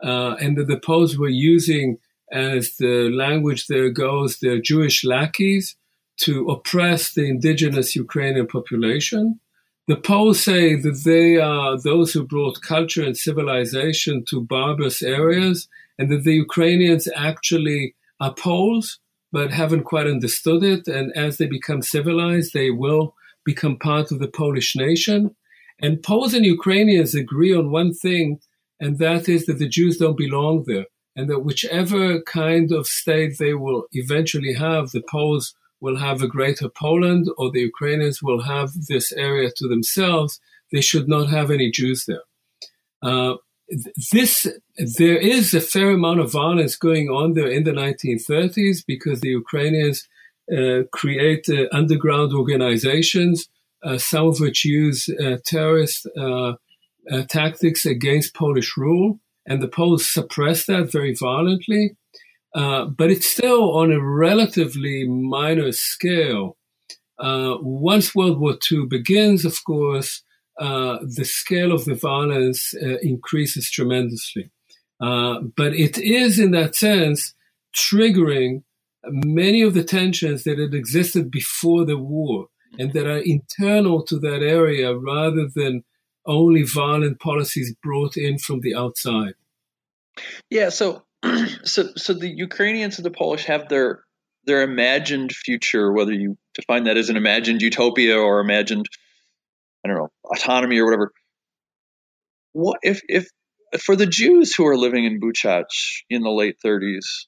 uh, 0.03 0.33
and 0.43 0.57
that 0.57 0.69
the 0.73 0.81
Poles 0.89 1.19
were 1.19 1.37
using, 1.55 1.99
as 2.33 2.63
the 2.83 2.97
language 3.25 3.63
there 3.67 3.91
goes, 3.91 4.31
their 4.39 4.61
Jewish 4.71 5.05
lackeys 5.05 5.77
to 6.25 6.33
oppress 6.55 7.03
the 7.13 7.27
indigenous 7.35 7.89
Ukrainian 8.05 8.47
population. 8.57 9.23
The 9.91 10.01
Poles 10.09 10.41
say 10.51 10.65
that 10.85 10.99
they 11.11 11.29
are 11.37 11.71
those 11.91 12.09
who 12.13 12.33
brought 12.35 12.69
culture 12.75 13.05
and 13.09 13.17
civilization 13.29 14.25
to 14.31 14.49
barbarous 14.55 15.03
areas, 15.03 15.69
and 15.99 16.07
that 16.11 16.25
the 16.25 16.39
Ukrainians 16.47 17.05
actually 17.31 17.83
are 18.25 18.35
Poles, 18.47 18.87
but 19.33 19.51
haven't 19.51 19.85
quite 19.85 20.07
understood 20.07 20.63
it. 20.63 20.87
And 20.87 21.11
as 21.17 21.39
they 21.39 21.47
become 21.47 21.83
civilized, 21.83 22.53
they 22.53 22.71
will 22.71 23.15
become 23.45 23.79
part 23.79 24.13
of 24.13 24.19
the 24.19 24.29
Polish 24.29 24.77
nation. 24.77 25.35
And 25.81 26.03
Poles 26.03 26.35
and 26.35 26.45
Ukrainians 26.45 27.15
agree 27.15 27.55
on 27.55 27.73
one 27.73 27.93
thing, 27.93 28.39
and 28.79 28.99
that 28.99 29.29
is 29.29 29.47
that 29.47 29.59
the 29.59 29.69
Jews 29.69 29.97
don't 29.97 30.17
belong 30.17 30.65
there, 30.67 30.87
and 31.17 31.29
that 31.29 31.45
whichever 31.45 32.21
kind 32.23 32.71
of 32.73 32.87
state 32.87 33.39
they 33.39 33.55
will 33.55 33.87
eventually 33.93 34.53
have, 34.53 34.91
the 34.91 35.03
Poles 35.11 35.55
will 35.81 35.97
have 35.97 36.23
a 36.23 36.29
greater 36.29 36.69
Poland 36.69 37.27
or 37.37 37.51
the 37.51 37.61
Ukrainians 37.61 38.23
will 38.23 38.43
have 38.43 38.71
this 38.89 39.11
area 39.13 39.51
to 39.57 39.67
themselves. 39.67 40.41
They 40.71 40.81
should 40.81 41.09
not 41.09 41.29
have 41.29 41.51
any 41.51 41.71
Jews 41.71 42.05
there. 42.07 42.23
Uh, 43.03 43.35
this 44.13 44.47
there 44.99 45.17
is 45.17 45.55
a 45.55 45.61
fair 45.61 45.91
amount 45.91 46.21
of 46.21 46.33
violence 46.33 46.77
going 46.77 47.09
on 47.09 47.35
there 47.35 47.49
in 47.49 47.65
the 47.65 47.73
1930s 47.73 48.85
because 48.87 49.21
the 49.21 49.31
Ukrainians 49.31 50.07
uh, 50.53 50.83
create 50.93 51.49
uh, 51.49 51.67
underground 51.73 52.33
organizations, 52.33 53.49
uh, 53.85 53.99
some 53.99 54.27
of 54.27 54.41
which 54.41 54.65
use 54.65 55.09
uh, 55.09 55.37
terrorist 55.47 56.07
uh, 56.19 56.53
uh, 57.11 57.23
tactics 57.29 57.87
against 57.87 58.35
Polish 58.35 58.77
rule, 58.77 59.21
and 59.47 59.63
the 59.63 59.69
Poles 59.69 60.09
suppress 60.09 60.67
that 60.67 60.91
very 60.93 61.15
violently. 61.15 61.97
but 62.55 63.11
it's 63.11 63.27
still 63.27 63.73
on 63.77 63.91
a 63.91 64.05
relatively 64.05 65.09
minor 65.09 65.73
scale. 65.73 66.57
once 67.19 68.15
World 68.15 68.39
War 68.41 68.57
II 68.71 68.87
begins, 68.87 69.45
of 69.45 69.57
course, 69.65 70.23
Uh, 70.59 70.99
the 71.03 71.25
scale 71.25 71.73
of 71.73 71.85
the 71.87 71.95
violence 71.95 72.75
uh, 72.75 72.99
increases 72.99 73.71
tremendously. 73.71 74.51
Uh, 75.01 75.41
but 75.57 75.75
it 75.75 75.99
is, 75.99 76.39
in 76.39 76.51
that 76.53 76.77
sense, 76.77 77.35
triggering 77.75 78.63
many 79.05 79.63
of 79.63 79.75
the 79.75 79.83
tensions 79.83 80.45
that 80.45 80.59
had 80.59 80.75
existed 80.75 81.31
before 81.31 81.85
the 81.85 81.97
war 81.97 82.47
and 82.79 82.93
that 82.93 83.07
are 83.07 83.23
internal 83.25 84.03
to 84.05 84.19
that 84.19 84.43
area 84.43 84.95
rather 84.95 85.49
than 85.55 85.83
only 86.27 86.63
violent 86.63 87.19
policies 87.19 87.75
brought 87.83 88.17
in 88.17 88.39
from 88.39 88.61
the 88.61 88.75
outside. 88.75 89.35
Yeah, 90.51 90.69
so 90.69 91.03
so 91.65 91.91
so 91.97 92.13
the 92.13 92.29
Ukrainians 92.29 92.99
and 92.99 93.05
the 93.05 93.11
Polish 93.11 93.45
have 93.45 93.69
their 93.69 94.05
their 94.45 94.63
imagined 94.63 95.33
future, 95.33 95.93
whether 95.93 96.13
you 96.13 96.37
define 96.55 96.85
that 96.85 96.97
as 96.97 97.11
an 97.11 97.17
imagined 97.17 97.63
utopia 97.63 98.19
or 98.19 98.41
imagined, 98.41 98.87
I 99.85 99.89
don't 99.89 99.97
know, 99.97 100.09
autonomy 100.25 100.79
or 100.79 100.85
whatever. 100.85 101.13
What 102.53 102.79
if 102.83 103.01
if 103.09 103.29
for 103.81 103.97
the 103.97 104.07
Jews 104.07 104.55
who 104.55 104.67
are 104.67 104.77
living 104.77 105.05
in 105.05 105.21
Buchach 105.21 105.65
in 106.11 106.23
the 106.23 106.31
late 106.31 106.57
30s, 106.65 107.27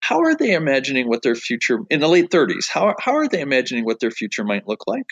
how 0.00 0.20
are 0.20 0.36
they 0.36 0.52
imagining 0.52 1.08
what 1.08 1.22
their 1.22 1.34
future 1.34 1.80
in 1.90 2.00
the 2.00 2.08
late 2.08 2.30
30s? 2.30 2.68
How 2.72 2.94
how 3.00 3.16
are 3.16 3.28
they 3.28 3.40
imagining 3.40 3.84
what 3.84 4.00
their 4.00 4.10
future 4.10 4.44
might 4.44 4.68
look 4.68 4.84
like? 4.86 5.06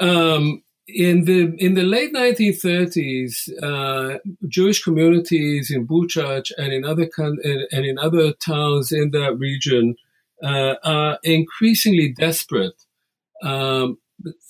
Um, 0.00 0.62
in 0.88 1.24
the 1.24 1.54
in 1.58 1.74
the 1.74 1.82
late 1.82 2.12
1930s, 2.12 3.50
uh, 3.62 4.18
Jewish 4.48 4.82
communities 4.82 5.70
in 5.70 5.86
Buchach 5.86 6.50
and 6.58 6.72
in 6.72 6.84
other 6.84 7.08
and 7.18 7.84
in 7.84 7.98
other 7.98 8.32
towns 8.32 8.92
in 8.92 9.10
that 9.12 9.38
region 9.38 9.96
uh, 10.42 10.74
are 10.82 11.18
increasingly 11.22 12.12
desperate. 12.12 12.74
Um, 13.42 13.98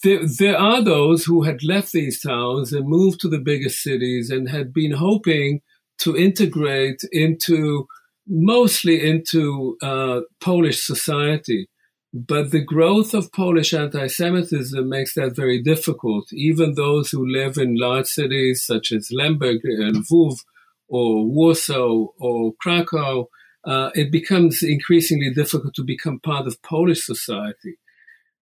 there, 0.03 0.21
there 0.27 0.59
are 0.59 0.83
those 0.83 1.25
who 1.25 1.43
had 1.43 1.63
left 1.63 1.93
these 1.93 2.21
towns 2.21 2.73
and 2.73 2.89
moved 2.89 3.21
to 3.21 3.29
the 3.29 3.39
biggest 3.39 3.83
cities 3.83 4.31
and 4.31 4.49
had 4.49 4.73
been 4.73 4.93
hoping 4.93 5.61
to 5.99 6.17
integrate 6.17 7.03
into 7.13 7.87
mostly 8.27 9.07
into 9.07 9.77
uh, 9.83 10.21
Polish 10.41 10.85
society. 10.85 11.69
But 12.13 12.51
the 12.51 12.65
growth 12.65 13.15
of 13.15 13.33
Polish 13.33 13.73
anti 13.73 14.09
Semitism 14.09 14.89
makes 14.89 15.15
that 15.15 15.37
very 15.37 15.63
difficult. 15.63 16.33
Even 16.33 16.75
those 16.75 17.11
who 17.11 17.25
live 17.25 17.57
in 17.57 17.77
large 17.77 18.07
cities 18.07 18.65
such 18.65 18.91
as 18.91 19.13
Lemberg 19.13 19.61
and 19.63 20.05
Lviv 20.05 20.39
or 20.89 21.25
Warsaw 21.25 22.07
or 22.19 22.53
Krakow, 22.61 23.29
uh, 23.65 23.91
it 23.95 24.11
becomes 24.11 24.63
increasingly 24.63 25.33
difficult 25.33 25.75
to 25.75 25.85
become 25.85 26.19
part 26.19 26.49
of 26.49 26.61
Polish 26.63 27.05
society. 27.05 27.79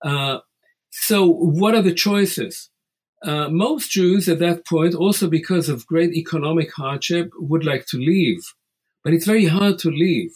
Uh, 0.05 0.39
so, 0.93 1.27
what 1.27 1.75
are 1.75 1.83
the 1.83 1.95
choices? 1.95 2.71
Uh, 3.25 3.49
most 3.49 3.91
Jews 3.91 4.29
at 4.29 4.41
that 4.41 4.67
point, 4.67 4.95
also 4.95 5.29
because 5.29 5.69
of 5.69 5.87
great 5.87 6.13
economic 6.13 6.73
hardship, 6.75 7.31
would 7.39 7.65
like 7.65 7.87
to 7.87 7.97
leave 7.97 8.43
but 9.05 9.13
it's 9.13 9.27
very 9.27 9.47
hard 9.47 9.79
to 9.81 9.91
leave. 9.91 10.33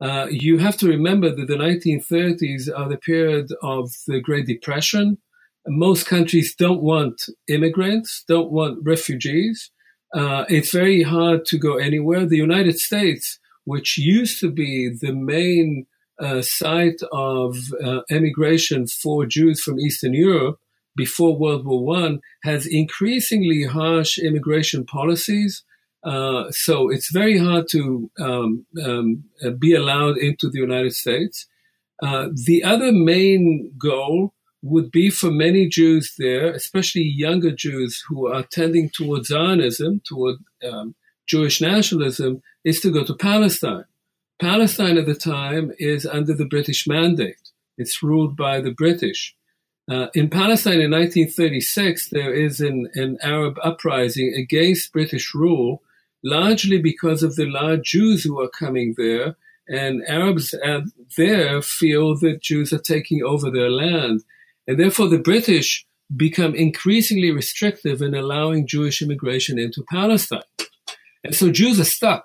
Uh, 0.00 0.26
you 0.30 0.58
have 0.58 0.76
to 0.78 0.88
remember 0.88 1.34
that 1.34 1.46
the 1.46 1.54
1930s 1.54 2.68
are 2.76 2.88
the 2.88 2.96
period 2.96 3.50
of 3.62 3.92
the 4.08 4.20
Great 4.20 4.46
Depression. 4.46 5.18
Most 5.66 6.06
countries 6.06 6.56
don't 6.56 6.82
want 6.82 7.26
immigrants, 7.48 8.24
don't 8.26 8.50
want 8.50 8.80
refugees. 8.82 9.70
Uh, 10.12 10.44
it's 10.48 10.72
very 10.72 11.02
hard 11.02 11.44
to 11.46 11.58
go 11.58 11.76
anywhere. 11.76 12.26
The 12.26 12.36
United 12.36 12.80
States, 12.80 13.38
which 13.64 13.96
used 13.96 14.40
to 14.40 14.50
be 14.50 14.90
the 15.00 15.12
main 15.12 15.86
site 16.42 17.00
of 17.10 17.56
uh, 17.84 18.00
emigration 18.10 18.86
for 18.86 19.26
Jews 19.26 19.60
from 19.60 19.78
Eastern 19.80 20.14
Europe 20.14 20.58
before 20.94 21.38
World 21.38 21.64
War 21.64 21.84
One, 21.84 22.20
has 22.44 22.66
increasingly 22.66 23.64
harsh 23.64 24.18
immigration 24.18 24.84
policies 24.84 25.64
uh, 26.04 26.50
so 26.50 26.88
it's 26.90 27.12
very 27.12 27.38
hard 27.38 27.68
to 27.68 28.10
um, 28.18 28.66
um, 28.84 29.24
uh, 29.44 29.50
be 29.50 29.74
allowed 29.74 30.18
into 30.18 30.50
the 30.50 30.58
United 30.58 30.94
States. 30.94 31.46
Uh, 32.02 32.28
the 32.46 32.64
other 32.64 32.90
main 32.90 33.72
goal 33.78 34.34
would 34.62 34.90
be 34.90 35.10
for 35.10 35.30
many 35.30 35.68
Jews 35.68 36.14
there, 36.18 36.52
especially 36.52 37.02
younger 37.02 37.52
Jews 37.52 38.02
who 38.08 38.26
are 38.26 38.42
tending 38.42 38.90
towards 38.90 39.28
Zionism, 39.28 40.00
toward 40.04 40.36
um, 40.68 40.94
Jewish 41.26 41.60
nationalism, 41.60 42.42
is 42.64 42.80
to 42.80 42.90
go 42.90 43.04
to 43.04 43.14
Palestine. 43.14 43.84
Palestine 44.42 44.98
at 44.98 45.06
the 45.06 45.14
time 45.14 45.70
is 45.78 46.04
under 46.04 46.34
the 46.34 46.44
British 46.44 46.88
mandate. 46.88 47.50
It's 47.78 48.02
ruled 48.02 48.36
by 48.36 48.60
the 48.60 48.72
British. 48.72 49.36
Uh, 49.88 50.08
in 50.14 50.30
Palestine 50.30 50.80
in 50.80 50.90
1936, 50.90 52.08
there 52.08 52.34
is 52.34 52.60
an, 52.60 52.90
an 52.94 53.18
Arab 53.22 53.56
uprising 53.62 54.34
against 54.36 54.92
British 54.92 55.32
rule 55.32 55.80
largely 56.24 56.82
because 56.82 57.22
of 57.22 57.36
the 57.36 57.46
large 57.46 57.84
Jews 57.84 58.24
who 58.24 58.40
are 58.40 58.48
coming 58.48 58.94
there. 58.98 59.36
And 59.68 60.02
Arabs 60.08 60.56
there 61.16 61.62
feel 61.62 62.18
that 62.18 62.42
Jews 62.42 62.72
are 62.72 62.80
taking 62.80 63.22
over 63.22 63.48
their 63.48 63.70
land. 63.70 64.24
And 64.66 64.76
therefore, 64.76 65.08
the 65.08 65.18
British 65.18 65.86
become 66.16 66.56
increasingly 66.56 67.30
restrictive 67.30 68.02
in 68.02 68.12
allowing 68.12 68.66
Jewish 68.66 69.02
immigration 69.02 69.56
into 69.56 69.84
Palestine. 69.88 70.42
And 71.22 71.32
so 71.32 71.52
Jews 71.52 71.78
are 71.78 71.84
stuck. 71.84 72.24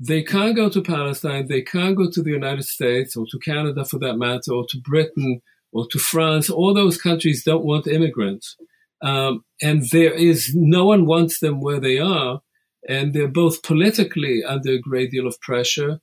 They 0.00 0.22
can't 0.22 0.56
go 0.56 0.68
to 0.68 0.82
Palestine, 0.82 1.46
they 1.48 1.62
can't 1.62 1.96
go 1.96 2.10
to 2.10 2.22
the 2.22 2.30
United 2.30 2.64
States 2.64 3.16
or 3.16 3.26
to 3.30 3.38
Canada 3.38 3.84
for 3.84 3.98
that 4.00 4.16
matter, 4.16 4.52
or 4.52 4.66
to 4.68 4.80
Britain 4.80 5.40
or 5.72 5.86
to 5.88 5.98
France. 5.98 6.50
All 6.50 6.74
those 6.74 7.00
countries 7.00 7.44
don't 7.44 7.64
want 7.64 7.86
immigrants. 7.86 8.56
Um, 9.02 9.44
and 9.60 9.82
there 9.90 10.12
is 10.12 10.54
no 10.54 10.86
one 10.86 11.06
wants 11.06 11.40
them 11.40 11.60
where 11.60 11.80
they 11.80 11.98
are 11.98 12.40
and 12.88 13.12
they're 13.12 13.28
both 13.28 13.62
politically 13.62 14.42
under 14.44 14.72
a 14.72 14.80
great 14.80 15.10
deal 15.10 15.26
of 15.26 15.40
pressure 15.40 16.00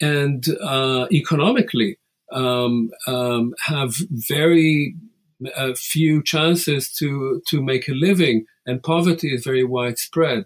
and 0.00 0.44
uh, 0.62 1.06
economically 1.12 1.98
um, 2.32 2.90
um, 3.06 3.54
have 3.66 3.94
very 4.10 4.94
uh, 5.56 5.72
few 5.74 6.22
chances 6.22 6.92
to 6.92 7.42
to 7.48 7.62
make 7.62 7.88
a 7.88 7.92
living, 7.92 8.44
and 8.66 8.82
poverty 8.82 9.34
is 9.34 9.44
very 9.44 9.64
widespread. 9.64 10.44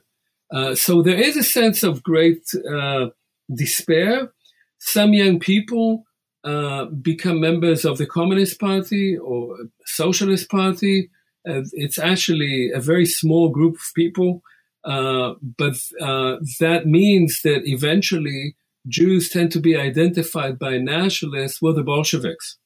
Uh, 0.55 0.75
so 0.75 1.03
there 1.03 1.21
is 1.21 1.37
a 1.37 1.43
sense 1.43 1.83
of 1.83 2.03
great 2.03 2.45
uh, 2.71 3.07
despair. 3.53 4.33
Some 4.79 5.13
young 5.13 5.41
people 5.41 6.05
uh, 6.45 6.85
become 6.87 7.41
members 7.41 7.85
of 7.85 7.99
the 7.99 8.07
Communist 8.07 8.61
Party 8.61 9.17
or 9.17 9.57
Socialist 9.87 10.51
Party. 10.51 11.11
it's 11.45 11.99
actually 11.99 12.71
a 12.71 12.81
very 12.81 13.05
small 13.05 13.49
group 13.51 13.75
of 13.75 13.95
people 13.95 14.43
uh, 14.85 15.35
but 15.57 15.75
uh, 16.01 16.37
that 16.61 16.87
means 16.87 17.41
that 17.43 17.63
eventually 17.65 18.57
Jews 18.87 19.31
tend 19.31 19.51
to 19.53 19.61
be 19.61 19.77
identified 19.77 20.59
by 20.59 20.77
nationalists 20.77 21.63
with 21.63 21.77
the 21.77 21.83
Bolsheviks. 21.83 22.59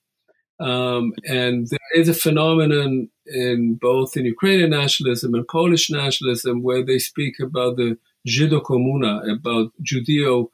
Um, 0.61 1.13
and 1.25 1.69
there 1.69 1.79
is 1.95 2.09
a 2.09 2.15
phenomenon 2.15 3.09
in 3.27 3.79
both 3.81 4.17
in 4.17 4.25
Ukrainian 4.25 4.71
nationalism 4.71 5.35
and 5.35 5.47
Polish 5.47 5.89
nationalism 5.91 6.63
where 6.63 6.85
they 6.85 6.99
speak 6.99 7.35
about 7.41 7.77
the 7.77 7.97
Żydokomuna, 8.27 9.33
about 9.33 9.73
Judeo 9.83 10.49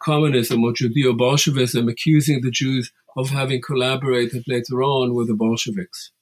communism 0.00 0.64
or 0.64 0.72
Judeo 0.72 1.16
Bolshevism, 1.16 1.88
accusing 1.88 2.40
the 2.40 2.50
Jews 2.50 2.92
of 3.16 3.28
having 3.28 3.60
collaborated 3.60 4.44
later 4.46 4.82
on 4.82 5.14
with 5.14 5.28
the 5.28 5.34
Bolsheviks. 5.34 6.12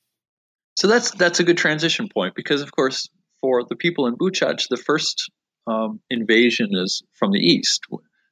So 0.77 0.89
that's 0.89 1.11
that's 1.13 1.41
a 1.41 1.45
good 1.45 1.59
transition 1.59 2.09
point 2.09 2.35
because, 2.35 2.63
of 2.63 2.73
course, 2.73 3.09
for 3.41 3.65
the 3.65 3.77
people 3.77 4.07
in 4.07 4.17
Buchach, 4.17 4.69
the 4.69 4.77
first 4.77 5.31
um, 5.67 6.01
invasion 6.11 6.71
is 6.73 7.03
from 7.15 7.33
the 7.33 7.39
east, 7.39 7.85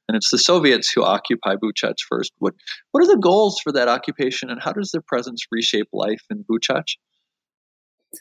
and 0.09 0.15
it's 0.15 0.31
the 0.31 0.39
Soviets 0.39 0.91
who 0.91 1.03
occupy 1.03 1.55
Buchach 1.55 1.99
first. 2.09 2.33
What 2.39 2.55
what 2.91 3.03
are 3.03 3.07
the 3.07 3.21
goals 3.21 3.59
for 3.63 3.71
that 3.71 3.87
occupation, 3.87 4.49
and 4.49 4.59
how 4.59 4.73
does 4.73 4.89
their 4.89 5.03
presence 5.07 5.45
reshape 5.51 5.87
life 5.93 6.23
in 6.31 6.43
Buchach? 6.49 6.95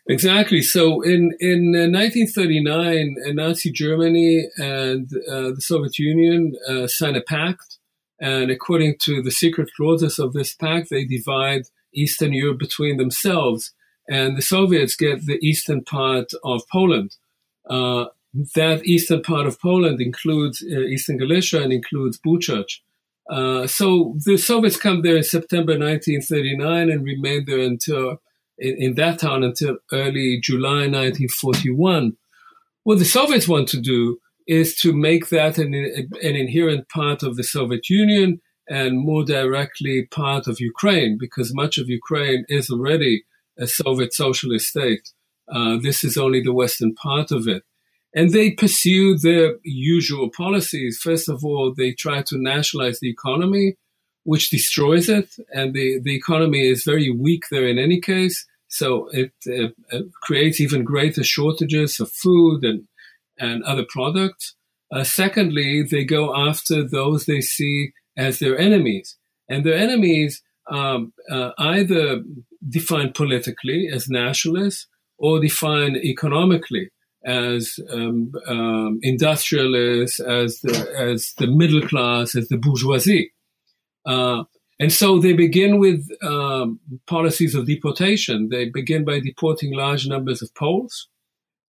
Exactly. 0.06 0.60
So 0.60 1.00
in 1.00 1.32
in 1.40 1.72
1939, 1.72 3.16
uh, 3.26 3.32
Nazi 3.32 3.72
Germany 3.72 4.46
and 4.58 5.10
uh, 5.30 5.50
the 5.56 5.62
Soviet 5.62 5.98
Union 5.98 6.52
uh, 6.68 6.86
sign 6.86 7.16
a 7.16 7.22
pact, 7.22 7.78
and 8.20 8.50
according 8.50 8.96
to 9.04 9.22
the 9.22 9.30
secret 9.30 9.70
clauses 9.74 10.18
of 10.18 10.34
this 10.34 10.54
pact, 10.54 10.90
they 10.90 11.06
divide 11.06 11.62
Eastern 11.94 12.34
Europe 12.34 12.58
between 12.58 12.98
themselves, 12.98 13.72
and 14.10 14.36
the 14.36 14.42
Soviets 14.42 14.94
get 14.94 15.24
the 15.24 15.38
eastern 15.42 15.82
part 15.84 16.28
of 16.44 16.60
Poland. 16.70 17.16
Uh, 17.68 18.06
that 18.34 18.84
eastern 18.84 19.22
part 19.22 19.46
of 19.46 19.60
Poland 19.60 20.00
includes 20.00 20.62
uh, 20.62 20.80
eastern 20.80 21.18
Galicia 21.18 21.62
and 21.62 21.72
includes 21.72 22.18
Buchach. 22.18 22.80
Uh, 23.30 23.66
so 23.66 24.14
the 24.24 24.36
Soviets 24.36 24.76
come 24.76 25.02
there 25.02 25.16
in 25.16 25.22
September 25.22 25.72
1939 25.72 26.90
and 26.90 27.04
remain 27.04 27.44
there 27.46 27.60
until 27.60 28.22
in, 28.58 28.76
in, 28.78 28.94
that 28.94 29.18
town 29.20 29.42
until 29.44 29.76
early 29.92 30.40
July 30.42 30.86
1941. 30.86 32.16
What 32.84 32.98
the 32.98 33.04
Soviets 33.04 33.46
want 33.46 33.68
to 33.68 33.80
do 33.80 34.18
is 34.46 34.74
to 34.76 34.94
make 34.94 35.28
that 35.28 35.58
an, 35.58 35.74
an 35.74 36.36
inherent 36.36 36.88
part 36.88 37.22
of 37.22 37.36
the 37.36 37.44
Soviet 37.44 37.90
Union 37.90 38.40
and 38.68 38.98
more 38.98 39.24
directly 39.24 40.06
part 40.10 40.46
of 40.46 40.60
Ukraine, 40.60 41.16
because 41.18 41.54
much 41.54 41.78
of 41.78 41.88
Ukraine 41.88 42.44
is 42.48 42.70
already 42.70 43.24
a 43.58 43.66
Soviet 43.66 44.14
socialist 44.14 44.68
state. 44.68 45.10
Uh, 45.50 45.78
this 45.82 46.04
is 46.04 46.16
only 46.16 46.42
the 46.42 46.52
western 46.52 46.94
part 46.94 47.30
of 47.30 47.46
it. 47.46 47.62
And 48.18 48.32
they 48.32 48.50
pursue 48.50 49.16
their 49.16 49.58
usual 49.62 50.28
policies. 50.28 50.98
First 51.00 51.28
of 51.28 51.44
all, 51.44 51.72
they 51.72 51.92
try 51.92 52.20
to 52.22 52.36
nationalize 52.36 52.98
the 52.98 53.08
economy, 53.08 53.76
which 54.24 54.50
destroys 54.50 55.08
it. 55.08 55.36
And 55.52 55.72
the, 55.72 56.00
the 56.02 56.16
economy 56.16 56.66
is 56.68 56.82
very 56.82 57.10
weak 57.10 57.44
there 57.52 57.68
in 57.68 57.78
any 57.78 58.00
case. 58.00 58.44
So 58.66 59.08
it 59.12 59.30
uh, 59.46 60.00
creates 60.20 60.60
even 60.60 60.82
greater 60.82 61.22
shortages 61.22 62.00
of 62.00 62.10
food 62.10 62.64
and, 62.64 62.88
and 63.38 63.62
other 63.62 63.86
products. 63.88 64.56
Uh, 64.92 65.04
secondly, 65.04 65.84
they 65.88 66.02
go 66.02 66.34
after 66.34 66.82
those 66.82 67.26
they 67.26 67.40
see 67.40 67.92
as 68.16 68.40
their 68.40 68.58
enemies. 68.58 69.16
And 69.48 69.64
their 69.64 69.78
enemies 69.78 70.42
um, 70.68 71.12
uh, 71.30 71.52
either 71.56 72.24
defined 72.68 73.14
politically 73.14 73.88
as 73.94 74.10
nationalists 74.10 74.88
or 75.18 75.38
defined 75.38 75.98
economically 75.98 76.90
as 77.24 77.78
um, 77.90 78.32
um, 78.46 78.98
industrialists, 79.02 80.20
as 80.20 80.60
the, 80.60 80.94
as 80.96 81.34
the 81.38 81.46
middle 81.46 81.86
class, 81.86 82.34
as 82.34 82.48
the 82.48 82.56
bourgeoisie. 82.56 83.32
Uh, 84.06 84.44
and 84.80 84.92
so 84.92 85.18
they 85.18 85.32
begin 85.32 85.78
with 85.78 86.08
um, 86.22 86.78
policies 87.06 87.54
of 87.54 87.66
deportation. 87.66 88.48
They 88.48 88.68
begin 88.68 89.04
by 89.04 89.20
deporting 89.20 89.74
large 89.74 90.06
numbers 90.06 90.40
of 90.40 90.54
Poles. 90.54 91.08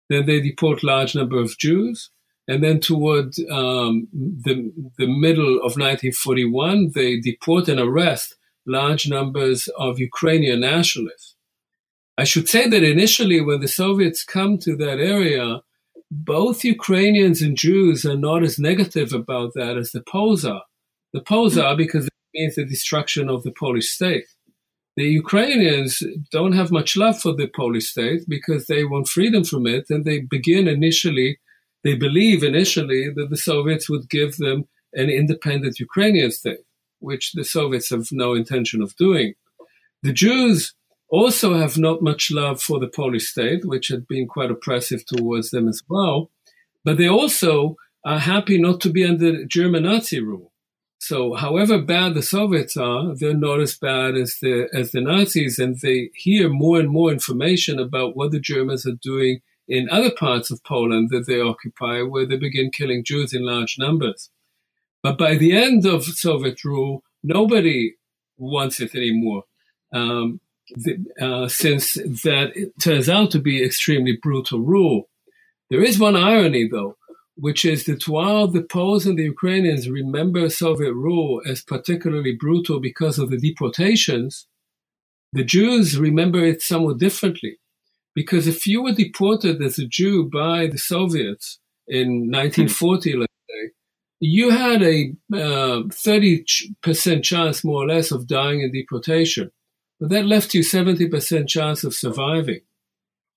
Then 0.09 0.25
they 0.25 0.41
deport 0.41 0.83
large 0.83 1.15
number 1.15 1.39
of 1.39 1.57
Jews. 1.57 2.09
And 2.49 2.63
then 2.63 2.79
toward 2.79 3.33
um, 3.51 4.07
the, 4.13 4.71
the 4.97 5.07
middle 5.07 5.57
of 5.57 5.75
1941, 5.75 6.91
they 6.95 7.19
deport 7.19 7.67
and 7.67 7.79
arrest 7.79 8.35
large 8.65 9.09
numbers 9.09 9.69
of 9.77 9.99
Ukrainian 9.99 10.61
nationalists. 10.61 11.35
I 12.17 12.23
should 12.23 12.49
say 12.49 12.67
that 12.67 12.83
initially, 12.83 13.41
when 13.41 13.61
the 13.61 13.67
Soviets 13.67 14.23
come 14.23 14.57
to 14.59 14.75
that 14.77 14.99
area, 14.99 15.61
both 16.09 16.63
Ukrainians 16.63 17.41
and 17.41 17.55
Jews 17.55 18.05
are 18.05 18.17
not 18.17 18.43
as 18.43 18.57
negative 18.57 19.13
about 19.13 19.53
that 19.53 19.77
as 19.77 19.91
the 19.91 20.01
Poles 20.01 20.43
are. 20.43 20.63
The 21.13 21.21
Poles 21.21 21.57
are 21.57 21.75
because 21.75 22.07
it 22.07 22.13
means 22.33 22.55
the 22.55 22.65
destruction 22.65 23.29
of 23.29 23.43
the 23.43 23.51
Polish 23.51 23.89
state. 23.89 24.25
The 24.95 25.03
Ukrainians 25.03 26.01
don't 26.31 26.53
have 26.53 26.71
much 26.71 26.97
love 26.97 27.19
for 27.19 27.33
the 27.35 27.47
Polish 27.47 27.89
state 27.89 28.23
because 28.27 28.65
they 28.65 28.83
want 28.83 29.07
freedom 29.07 29.43
from 29.43 29.67
it, 29.67 29.85
and 29.91 30.03
they 30.03 30.21
begin 30.21 30.67
initially, 30.67 31.37
they 31.83 31.95
believe 31.95 32.41
initially 32.43 33.11
that 33.15 33.29
the 33.29 33.37
Soviets 33.37 33.87
would 33.91 34.09
give 34.09 34.37
them 34.37 34.67
an 34.93 35.09
independent 35.11 35.79
Ukrainian 35.79 36.31
state, 36.31 36.65
which 36.99 37.33
the 37.33 37.43
Soviets 37.43 37.91
have 37.91 38.07
no 38.11 38.33
intention 38.33 38.81
of 38.81 38.95
doing. 38.95 39.35
The 40.01 40.13
Jews 40.13 40.73
also 41.09 41.55
have 41.55 41.77
not 41.77 42.01
much 42.01 42.31
love 42.31 42.61
for 42.61 42.79
the 42.79 42.87
Polish 42.87 43.27
state, 43.27 43.65
which 43.65 43.87
had 43.87 44.07
been 44.07 44.27
quite 44.27 44.51
oppressive 44.51 45.05
towards 45.05 45.51
them 45.51 45.67
as 45.67 45.81
well. 45.89 46.31
But 46.83 46.97
they 46.97 47.07
also 47.07 47.75
are 48.05 48.19
happy 48.19 48.59
not 48.59 48.81
to 48.81 48.89
be 48.89 49.05
under 49.05 49.45
German 49.45 49.83
Nazi 49.83 50.21
rule. 50.21 50.51
So, 50.99 51.35
however 51.35 51.79
bad 51.81 52.15
the 52.15 52.23
Soviets 52.23 52.75
are, 52.75 53.15
they're 53.15 53.33
not 53.33 53.59
as 53.59 53.77
bad 53.77 54.15
as 54.15 54.37
the 54.41 54.67
as 54.73 54.91
the 54.91 55.01
Nazis, 55.01 55.59
and 55.59 55.79
they 55.79 56.09
hear 56.15 56.49
more 56.49 56.79
and 56.79 56.89
more 56.89 57.11
information 57.11 57.79
about 57.79 58.15
what 58.15 58.31
the 58.31 58.39
Germans 58.39 58.85
are 58.85 58.97
doing 59.01 59.41
in 59.67 59.89
other 59.89 60.11
parts 60.11 60.49
of 60.49 60.63
Poland 60.63 61.09
that 61.11 61.27
they 61.27 61.39
occupy, 61.39 62.01
where 62.01 62.25
they 62.25 62.37
begin 62.37 62.71
killing 62.71 63.03
Jews 63.03 63.33
in 63.33 63.45
large 63.45 63.77
numbers. 63.77 64.31
But 65.03 65.17
by 65.17 65.35
the 65.35 65.51
end 65.51 65.85
of 65.85 66.03
Soviet 66.05 66.63
rule, 66.63 67.03
nobody 67.23 67.95
wants 68.37 68.79
it 68.79 68.95
anymore. 68.95 69.43
Um, 69.93 70.39
uh, 71.21 71.47
since 71.47 71.93
that 71.93 72.71
turns 72.81 73.09
out 73.09 73.31
to 73.31 73.39
be 73.39 73.63
extremely 73.63 74.17
brutal 74.21 74.59
rule. 74.59 75.09
There 75.69 75.83
is 75.83 75.99
one 75.99 76.15
irony, 76.15 76.67
though, 76.67 76.97
which 77.35 77.65
is 77.65 77.85
that 77.85 78.07
while 78.07 78.47
the 78.47 78.63
Poles 78.63 79.05
and 79.05 79.17
the 79.17 79.23
Ukrainians 79.23 79.89
remember 79.89 80.49
Soviet 80.49 80.93
rule 80.93 81.41
as 81.45 81.61
particularly 81.61 82.33
brutal 82.33 82.79
because 82.79 83.19
of 83.19 83.29
the 83.29 83.37
deportations, 83.37 84.47
the 85.33 85.43
Jews 85.43 85.99
remember 85.99 86.43
it 86.43 86.61
somewhat 86.61 86.97
differently. 86.97 87.59
Because 88.15 88.47
if 88.47 88.65
you 88.65 88.81
were 88.81 88.93
deported 88.93 89.61
as 89.61 89.77
a 89.77 89.85
Jew 89.85 90.27
by 90.27 90.67
the 90.67 90.79
Soviets 90.79 91.59
in 91.87 92.31
1940, 92.31 93.17
let's 93.17 93.33
say, 93.49 93.71
you 94.19 94.49
had 94.49 94.81
a 94.81 95.13
uh, 95.31 95.83
30% 95.83 97.23
chance, 97.23 97.63
more 97.63 97.83
or 97.83 97.87
less, 97.87 98.09
of 98.11 98.27
dying 98.27 98.61
in 98.61 98.71
deportation. 98.71 99.51
But 99.99 100.09
that 100.09 100.25
left 100.25 100.53
you 100.53 100.61
70% 100.61 101.47
chance 101.47 101.83
of 101.83 101.93
surviving. 101.93 102.61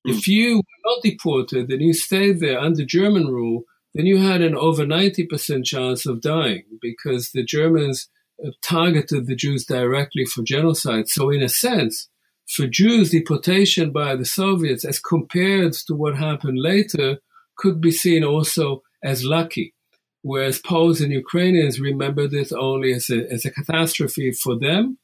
Mm. 0.06 0.16
If 0.16 0.28
you 0.28 0.56
were 0.56 0.92
not 0.92 1.02
deported 1.02 1.70
and 1.70 1.80
you 1.80 1.94
stayed 1.94 2.40
there 2.40 2.60
under 2.60 2.84
German 2.84 3.26
rule, 3.26 3.64
then 3.94 4.06
you 4.06 4.18
had 4.18 4.40
an 4.40 4.54
over 4.54 4.84
90% 4.84 5.64
chance 5.64 6.06
of 6.06 6.20
dying 6.20 6.64
because 6.80 7.30
the 7.30 7.42
Germans 7.42 8.08
uh, 8.44 8.50
targeted 8.62 9.26
the 9.26 9.34
Jews 9.34 9.64
directly 9.64 10.24
for 10.24 10.42
genocide. 10.42 11.08
So, 11.08 11.30
in 11.30 11.42
a 11.42 11.48
sense, 11.48 12.08
for 12.48 12.66
Jews, 12.66 13.10
deportation 13.10 13.92
by 13.92 14.16
the 14.16 14.24
Soviets, 14.24 14.84
as 14.84 14.98
compared 14.98 15.72
to 15.72 15.94
what 15.94 16.16
happened 16.16 16.58
later, 16.60 17.18
could 17.56 17.80
be 17.80 17.90
seen 17.90 18.24
also 18.24 18.82
as 19.02 19.24
lucky. 19.24 19.74
Whereas 20.22 20.58
Poles 20.58 21.00
and 21.00 21.12
Ukrainians 21.12 21.80
remembered 21.80 22.34
it 22.34 22.52
only 22.52 22.92
as 22.92 23.08
a, 23.10 23.30
as 23.32 23.44
a 23.44 23.50
catastrophe 23.50 24.32
for 24.32 24.58
them 24.58 24.98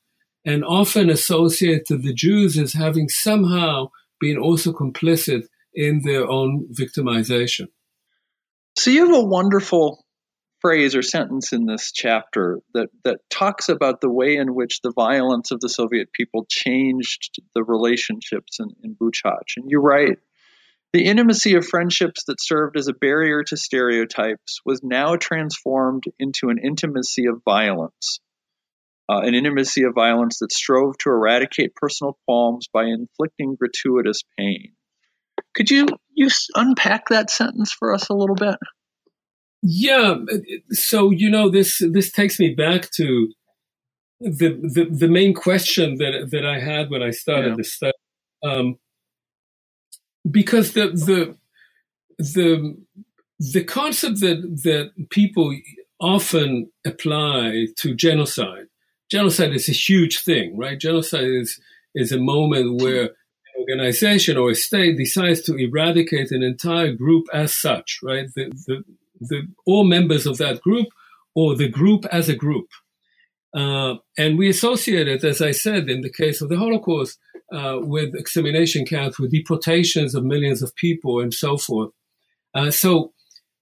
and 0.47 0.65
often 0.65 1.11
associated 1.11 2.03
the 2.03 2.15
Jews 2.15 2.57
as 2.57 2.73
having 2.73 3.09
somehow 3.09 3.89
been 4.21 4.39
also 4.39 4.73
complicit 4.73 5.43
in 5.75 6.03
their 6.05 6.27
own 6.27 6.69
victimization. 6.73 7.67
So 8.79 8.91
you 8.91 9.07
have 9.07 9.17
a 9.17 9.27
wonderful 9.27 10.05
phrase 10.61 10.95
or 10.95 11.03
sentence 11.03 11.53
in 11.53 11.67
this 11.67 11.93
chapter 11.93 12.61
that, 12.75 12.89
that 13.05 13.19
talks 13.29 13.69
about 13.69 14.01
the 14.01 14.11
way 14.11 14.37
in 14.37 14.55
which 14.55 14.81
the 14.83 14.93
violence 14.95 15.51
of 15.51 15.61
the 15.61 15.69
Soviet 15.69 16.13
people 16.13 16.47
changed 16.49 17.41
the 17.55 17.65
relationships 17.65 18.59
in, 18.61 18.69
in 18.83 18.95
Buchach. 18.95 19.57
And 19.57 19.67
you 19.69 19.81
write, 19.81 20.19
the 20.93 21.05
intimacy 21.05 21.57
of 21.57 21.67
friendships 21.67 22.25
that 22.27 22.41
served 22.41 22.79
as 22.79 22.89
a 22.89 22.95
barrier 22.95 23.43
to 23.45 23.57
stereotypes 23.57 24.61
was 24.65 24.81
now 24.83 25.17
transformed 25.17 26.05
into 26.19 26.49
an 26.49 26.59
intimacy 26.63 27.27
of 27.27 27.43
violence 27.45 28.21
uh, 29.09 29.21
an 29.21 29.35
intimacy 29.35 29.83
of 29.85 29.95
violence 29.95 30.39
that 30.41 30.53
strove 30.53 30.97
to 30.99 31.11
eradicate 31.11 31.75
personal 31.75 32.19
qualms 32.25 32.69
by 32.73 32.85
inflicting 32.85 33.57
gratuitous 33.57 34.23
pain. 34.39 34.73
Could 35.55 35.71
you 35.71 35.87
you 36.15 36.29
unpack 36.55 37.09
that 37.09 37.31
sentence 37.31 37.73
for 37.73 37.95
us 37.95 38.09
a 38.09 38.15
little 38.15 38.35
bit? 38.37 38.57
Yeah. 39.63 40.17
So 40.71 41.11
you 41.11 41.31
know 41.31 41.51
this 41.51 41.81
this 41.81 42.13
takes 42.13 42.39
me 42.39 42.55
back 42.55 42.91
to 42.93 43.33
the, 44.21 44.59
the, 44.63 44.87
the 44.91 45.09
main 45.09 45.35
question 45.35 45.97
that 45.97 46.29
that 46.31 46.45
I 46.47 46.59
had 46.59 46.91
when 46.91 47.03
I 47.03 47.11
started 47.11 47.51
yeah. 47.51 47.57
the 47.57 47.65
study, 47.65 47.93
um, 48.45 48.79
because 50.31 50.73
the 50.73 50.89
the 50.89 51.37
the 52.19 52.77
the 53.39 53.65
concept 53.65 54.21
that 54.21 54.61
that 54.65 55.09
people 55.11 55.55
often 56.01 56.71
apply 56.85 57.67
to 57.77 57.95
genocide. 57.95 58.67
Genocide 59.11 59.53
is 59.53 59.69
a 59.69 59.73
huge 59.73 60.21
thing, 60.21 60.57
right? 60.57 60.79
Genocide 60.79 61.25
is 61.25 61.61
is 61.95 62.13
a 62.13 62.19
moment 62.19 62.83
where 62.83 63.05
an 63.05 63.11
organization 63.59 64.37
or 64.37 64.51
a 64.51 64.55
state 64.55 64.99
decides 64.99 65.41
to 65.43 65.57
eradicate 65.57 66.31
an 66.31 66.43
entire 66.43 66.93
group 66.93 67.27
as 67.33 67.55
such, 67.55 68.01
right? 68.03 68.29
The, 68.35 68.53
the, 68.67 68.85
the 69.21 69.43
all 69.65 69.85
members 69.85 70.27
of 70.27 70.37
that 70.39 70.61
group 70.61 70.89
or 71.35 71.57
the 71.57 71.69
group 71.69 72.05
as 72.13 72.29
a 72.29 72.37
group. 72.37 72.69
Uh, 73.55 73.95
and 74.19 74.37
we 74.37 74.51
associate 74.51 75.09
it, 75.09 75.25
as 75.25 75.41
I 75.41 75.53
said, 75.53 75.89
in 75.89 76.03
the 76.03 76.13
case 76.13 76.43
of 76.43 76.51
the 76.51 76.59
Holocaust, 76.59 77.19
uh, 77.53 77.79
with 77.81 78.15
extermination 78.15 78.85
camps, 78.85 79.19
with 79.19 79.31
deportations 79.31 80.15
of 80.15 80.25
millions 80.25 80.63
of 80.63 80.75
people, 80.77 81.21
and 81.21 81.33
so 81.33 81.57
forth. 81.57 81.91
Uh, 82.55 82.71
so 82.71 83.13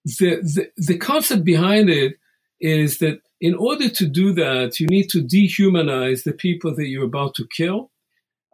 the, 0.04 0.40
the, 0.42 0.68
the 0.76 0.98
concept 0.98 1.44
behind 1.44 1.88
it 1.90 2.14
is 2.60 2.98
that 2.98 3.20
in 3.44 3.54
order 3.54 3.90
to 3.90 4.06
do 4.08 4.32
that, 4.32 4.80
you 4.80 4.86
need 4.86 5.08
to 5.10 5.20
dehumanize 5.22 6.22
the 6.22 6.32
people 6.32 6.74
that 6.74 6.88
you're 6.88 7.04
about 7.12 7.34
to 7.34 7.46
kill. 7.54 7.90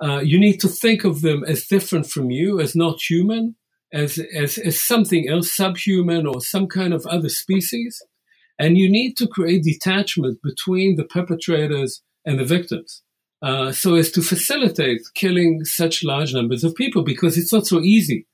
Uh, 0.02 0.18
you 0.18 0.36
need 0.46 0.58
to 0.58 0.66
think 0.66 1.04
of 1.04 1.20
them 1.20 1.44
as 1.44 1.68
different 1.68 2.06
from 2.06 2.32
you, 2.32 2.58
as 2.58 2.74
not 2.74 2.98
human, 3.08 3.54
as, 3.92 4.18
as, 4.34 4.58
as 4.58 4.84
something 4.84 5.28
else, 5.28 5.54
subhuman 5.54 6.26
or 6.26 6.40
some 6.40 6.66
kind 6.66 6.92
of 6.92 7.06
other 7.06 7.28
species. 7.28 8.02
And 8.58 8.76
you 8.76 8.90
need 8.90 9.16
to 9.18 9.28
create 9.28 9.62
detachment 9.62 10.38
between 10.42 10.96
the 10.96 11.04
perpetrators 11.04 12.02
and 12.26 12.40
the 12.40 12.44
victims. 12.56 13.02
Uh, 13.42 13.70
so 13.70 13.94
as 13.94 14.10
to 14.10 14.22
facilitate 14.22 15.02
killing 15.14 15.64
such 15.64 16.02
large 16.02 16.34
numbers 16.34 16.64
of 16.64 16.74
people, 16.74 17.04
because 17.04 17.38
it's 17.38 17.52
not 17.52 17.66
so 17.68 17.78
easy 17.78 18.26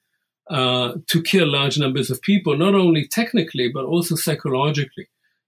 uh, 0.49 0.95
to 1.09 1.23
kill 1.23 1.53
large 1.53 1.77
numbers 1.79 2.11
of 2.11 2.23
people, 2.23 2.57
not 2.57 2.75
only 2.75 3.07
technically, 3.07 3.69
but 3.69 3.85
also 3.85 4.14
psychologically. 4.14 5.07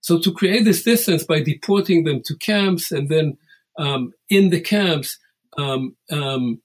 So 0.09 0.19
to 0.21 0.33
create 0.33 0.65
this 0.65 0.85
distance 0.85 1.23
by 1.23 1.43
deporting 1.43 2.05
them 2.05 2.23
to 2.23 2.35
camps 2.39 2.91
and 2.91 3.11
then 3.11 3.37
um, 3.77 4.15
in 4.31 4.49
the 4.49 4.59
camps, 4.59 5.19
um, 5.59 5.97
um, 6.11 6.63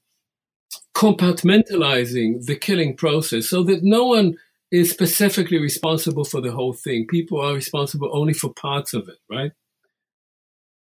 compartmentalizing 0.96 2.46
the 2.46 2.56
killing 2.56 2.96
process 2.96 3.50
so 3.50 3.62
that 3.64 3.84
no 3.84 4.06
one 4.06 4.38
is 4.72 4.92
specifically 4.92 5.58
responsible 5.58 6.24
for 6.24 6.40
the 6.40 6.54
whole 6.54 6.72
thing. 6.72 7.06
People 7.06 7.42
are 7.42 7.54
responsible 7.54 8.10
only 8.14 8.32
for 8.32 8.54
parts 8.54 8.94
of 8.94 9.10
it, 9.10 9.20
right? 9.30 9.52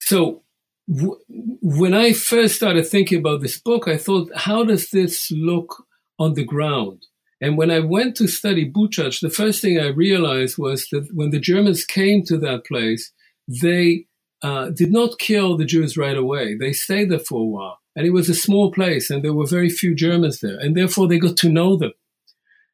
So 0.01 0.43
w- 0.87 1.19
when 1.63 1.95
I 1.95 2.13
first 2.13 2.57
started 2.57 2.87
thinking 2.87 3.21
about 3.21 3.41
this 3.41 3.59
book, 3.59 3.89
I 3.89 3.97
thought, 3.97 4.31
how 4.37 4.65
does 4.65 4.91
this 4.91 5.31
look 5.31 5.87
on 6.19 6.35
the 6.35 6.45
ground? 6.45 7.07
And 7.41 7.59
when 7.59 7.71
I 7.71 7.81
went 7.81 8.17
to 8.17 8.29
study 8.29 8.71
Buchach, 8.71 9.21
the 9.21 9.31
first 9.31 9.61
thing 9.61 9.79
I 9.79 9.89
realized 9.89 10.59
was 10.59 10.87
that 10.93 11.09
when 11.13 11.31
the 11.31 11.41
Germans 11.41 11.85
came 11.85 12.23
to 12.25 12.39
that 12.39 12.65
place, 12.65 13.13
they 13.49 14.07
uh, 14.43 14.71
did 14.71 14.93
not 14.93 15.19
kill 15.19 15.57
the 15.57 15.65
Jews 15.65 15.97
right 15.97 16.17
away. 16.17 16.55
They 16.55 16.73
stayed 16.73 17.11
there 17.11 17.19
for 17.19 17.41
a 17.41 17.47
while. 17.47 17.81
And 17.97 18.07
it 18.07 18.11
was 18.11 18.29
a 18.29 18.35
small 18.35 18.73
place, 18.73 19.09
and 19.09 19.23
there 19.23 19.33
were 19.33 19.47
very 19.47 19.71
few 19.71 19.95
Germans 19.95 20.41
there. 20.41 20.59
And 20.59 20.77
therefore, 20.77 21.07
they 21.07 21.19
got 21.19 21.37
to 21.39 21.49
know 21.49 21.77
them. 21.77 21.93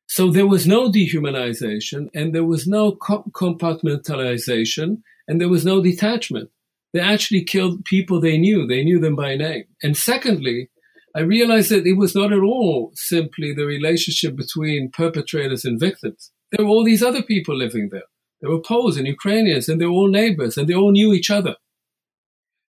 So 0.07 0.31
there 0.31 0.47
was 0.47 0.67
no 0.67 0.91
dehumanization, 0.91 2.09
and 2.15 2.35
there 2.35 2.45
was 2.45 2.67
no 2.67 2.93
compartmentalization, 2.93 5.03
and 5.29 5.41
there 5.41 5.49
was 5.49 5.65
no 5.65 5.83
detachment. 5.83 6.51
They 6.93 7.01
actually 7.01 7.45
killed 7.45 7.85
people 7.85 8.21
they 8.21 8.37
knew. 8.37 8.67
They 8.67 8.83
knew 8.83 8.99
them 8.99 9.15
by 9.15 9.37
name. 9.37 9.65
And 9.83 9.97
secondly, 9.97 10.69
I 11.15 11.21
realized 11.21 11.71
that 11.71 11.87
it 11.87 11.97
was 11.97 12.15
not 12.15 12.33
at 12.33 12.39
all 12.39 12.93
simply 12.95 13.53
the 13.53 13.67
relationship 13.67 14.37
between 14.37 14.91
perpetrators 14.91 15.65
and 15.65 15.81
victims. 15.81 16.31
There 16.53 16.65
were 16.65 16.71
all 16.71 16.85
these 16.85 17.03
other 17.03 17.23
people 17.23 17.57
living 17.57 17.89
there. 17.91 18.05
There 18.41 18.51
were 18.51 18.61
Poles 18.61 18.97
and 18.97 19.07
Ukrainians, 19.07 19.69
and 19.69 19.81
they 19.81 19.87
were 19.87 19.93
all 19.93 20.09
neighbors, 20.09 20.57
and 20.57 20.69
they 20.69 20.75
all 20.75 20.93
knew 20.93 21.13
each 21.13 21.31
other. 21.31 21.57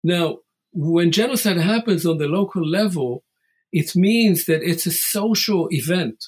Now, 0.04 0.40
when 0.72 1.12
genocide 1.12 1.58
happens 1.58 2.06
on 2.06 2.18
the 2.18 2.28
local 2.28 2.66
level, 2.66 3.24
it 3.72 3.96
means 3.96 4.46
that 4.46 4.64
it's 4.64 4.86
a 4.86 4.92
social 4.92 5.68
event. 5.72 6.26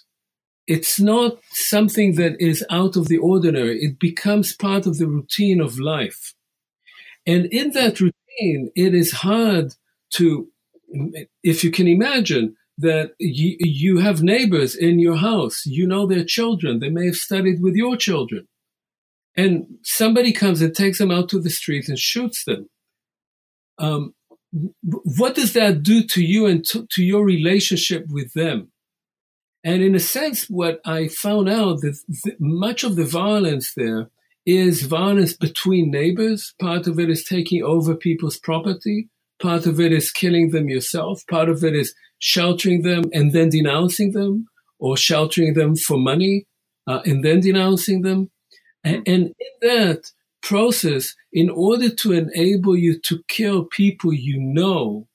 It's 0.68 1.00
not 1.00 1.40
something 1.52 2.16
that 2.16 2.40
is 2.40 2.64
out 2.70 2.96
of 2.96 3.08
the 3.08 3.18
ordinary. 3.18 3.82
It 3.82 4.00
becomes 4.00 4.56
part 4.56 4.86
of 4.86 4.98
the 4.98 5.08
routine 5.08 5.60
of 5.60 5.80
life. 5.80 6.34
And 7.26 7.46
in 7.48 7.72
that 7.72 8.00
routine, 8.00 8.72
it 8.76 8.94
is 8.94 9.12
hard 9.12 9.74
to 10.16 10.48
if 11.44 11.64
you 11.64 11.72
can 11.72 11.88
imagine 11.88 12.56
that 12.78 13.12
you, 13.20 13.56
you 13.60 13.98
have 14.00 14.24
neighbors 14.24 14.76
in 14.76 15.00
your 15.00 15.18
house, 15.18 15.66
you 15.66 15.88
know 15.88 16.06
their 16.06 16.24
children, 16.24 16.80
they 16.80 16.90
may 16.90 17.06
have 17.06 17.16
studied 17.16 17.62
with 17.62 17.76
your 17.76 17.96
children, 17.96 18.48
and 19.36 19.66
somebody 19.84 20.32
comes 20.32 20.62
and 20.62 20.76
takes 20.76 20.98
them 20.98 21.12
out 21.12 21.30
to 21.30 21.40
the 21.40 21.50
street 21.50 21.88
and 21.88 22.00
shoots 22.00 22.44
them. 22.46 22.70
Um, 23.78 24.14
what 24.82 25.36
does 25.36 25.54
that 25.54 25.82
do 25.82 26.04
to 26.04 26.22
you 26.22 26.46
and 26.46 26.66
to, 26.66 26.86
to 26.92 27.04
your 27.04 27.24
relationship 27.24 28.06
with 28.10 28.34
them? 28.34 28.72
And 29.64 29.82
in 29.82 29.96
a 29.96 30.00
sense, 30.00 30.50
what 30.50 30.82
I 30.86 31.08
found 31.08 31.48
out 31.48 31.82
that 31.82 31.98
th- 32.24 32.36
much 32.40 32.84
of 32.84 32.96
the 32.96 33.06
violence 33.06 33.74
there 33.76 34.10
is 34.46 34.84
violence 34.84 35.34
between 35.34 35.92
neighbors. 35.92 36.54
Part 36.60 36.88
of 36.88 37.00
it 37.00 37.10
is 37.10 37.24
taking 37.24 37.64
over 37.64 37.96
people's 37.96 38.40
property. 38.40 39.10
Part 39.42 39.66
of 39.66 39.80
it 39.80 39.92
is 39.92 40.12
killing 40.12 40.52
them 40.52 40.70
yourself. 40.70 41.24
Part 41.28 41.50
of 41.50 41.64
it 41.64 41.76
is 41.76 41.94
sheltering 42.20 42.84
them 42.84 43.06
and 43.14 43.34
then 43.34 43.50
denouncing 43.50 44.12
them, 44.12 44.46
or 44.80 44.98
sheltering 44.98 45.54
them 45.54 45.76
for 45.76 45.98
money 45.98 46.46
uh, 46.88 47.02
and 47.06 47.24
then 47.24 47.40
denouncing 47.40 48.02
them. 48.02 48.30
And, 48.84 49.08
and 49.08 49.26
in 49.40 49.70
that 49.70 50.12
process, 50.42 51.16
in 51.32 51.50
order 51.50 51.90
to 51.90 52.14
enable 52.14 52.76
you 52.76 53.00
to 53.02 53.24
kill 53.28 53.66
people 53.66 54.12
you 54.12 54.40
know, 54.40 55.08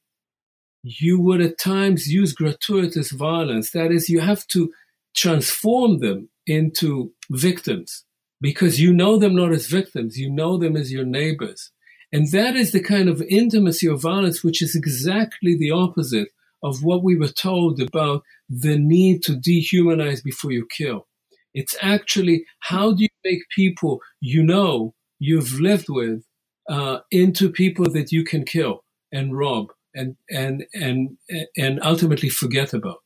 you 0.82 1.20
would 1.20 1.40
at 1.40 1.58
times 1.58 2.06
use 2.06 2.32
gratuitous 2.32 3.10
violence. 3.10 3.72
That 3.72 3.90
is, 3.90 4.08
you 4.08 4.20
have 4.20 4.46
to 4.48 4.72
transform 5.16 5.98
them 5.98 6.28
into 6.46 7.12
victims 7.30 8.04
because 8.40 8.80
you 8.80 8.92
know 8.92 9.18
them 9.18 9.34
not 9.34 9.52
as 9.52 9.66
victims, 9.66 10.16
you 10.16 10.30
know 10.30 10.56
them 10.58 10.76
as 10.76 10.92
your 10.92 11.04
neighbors. 11.04 11.72
And 12.16 12.30
that 12.30 12.56
is 12.56 12.72
the 12.72 12.80
kind 12.80 13.10
of 13.10 13.20
intimacy 13.28 13.86
of 13.86 14.00
violence 14.00 14.42
which 14.42 14.62
is 14.62 14.74
exactly 14.74 15.54
the 15.54 15.70
opposite 15.70 16.28
of 16.62 16.82
what 16.82 17.04
we 17.04 17.14
were 17.14 17.28
told 17.28 17.78
about 17.78 18.22
the 18.48 18.78
need 18.78 19.22
to 19.24 19.32
dehumanize 19.32 20.24
before 20.24 20.50
you 20.50 20.66
kill. 20.74 21.08
It's 21.52 21.76
actually 21.82 22.46
how 22.60 22.94
do 22.94 23.02
you 23.02 23.10
make 23.22 23.42
people 23.54 24.00
you 24.22 24.42
know 24.42 24.94
you've 25.18 25.60
lived 25.60 25.90
with 25.90 26.24
uh, 26.70 27.00
into 27.10 27.52
people 27.52 27.84
that 27.92 28.12
you 28.12 28.24
can 28.24 28.46
kill 28.46 28.82
and 29.12 29.36
rob 29.36 29.66
and 29.94 30.16
and 30.30 30.64
and 30.72 31.18
and 31.58 31.80
ultimately 31.82 32.30
forget 32.30 32.72
about. 32.72 33.04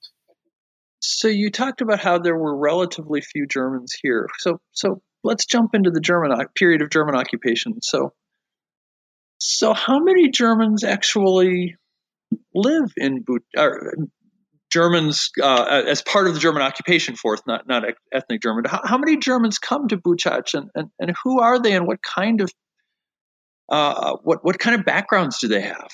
So 1.00 1.26
you 1.26 1.50
talked 1.50 1.80
about 1.80 1.98
how 1.98 2.18
there 2.20 2.38
were 2.38 2.56
relatively 2.56 3.22
few 3.22 3.48
Germans 3.48 3.92
here. 4.00 4.28
So 4.38 4.60
so 4.70 5.02
let's 5.24 5.46
jump 5.46 5.74
into 5.74 5.90
the 5.90 6.00
German 6.00 6.30
period 6.54 6.80
of 6.80 6.90
German 6.90 7.16
occupation. 7.16 7.82
So 7.82 8.12
so, 9.40 9.72
how 9.72 9.98
many 10.00 10.28
Germans 10.28 10.84
actually 10.84 11.76
live 12.54 12.92
in 12.96 13.24
But- 13.26 13.66
Germans 14.70 15.30
uh, 15.42 15.82
as 15.88 16.02
part 16.02 16.28
of 16.28 16.34
the 16.34 16.40
German 16.40 16.62
occupation 16.62 17.16
force, 17.16 17.40
not 17.46 17.66
not 17.66 17.84
ethnic 18.12 18.42
German? 18.42 18.64
How, 18.66 18.82
how 18.84 18.98
many 18.98 19.16
Germans 19.16 19.58
come 19.58 19.88
to 19.88 19.96
Buchach, 19.96 20.54
and, 20.54 20.70
and, 20.74 20.90
and 21.00 21.16
who 21.24 21.40
are 21.40 21.58
they, 21.58 21.72
and 21.72 21.86
what 21.86 22.02
kind 22.02 22.42
of 22.42 22.52
uh, 23.70 24.16
what 24.22 24.44
what 24.44 24.58
kind 24.58 24.78
of 24.78 24.84
backgrounds 24.84 25.38
do 25.38 25.48
they 25.48 25.62
have? 25.62 25.88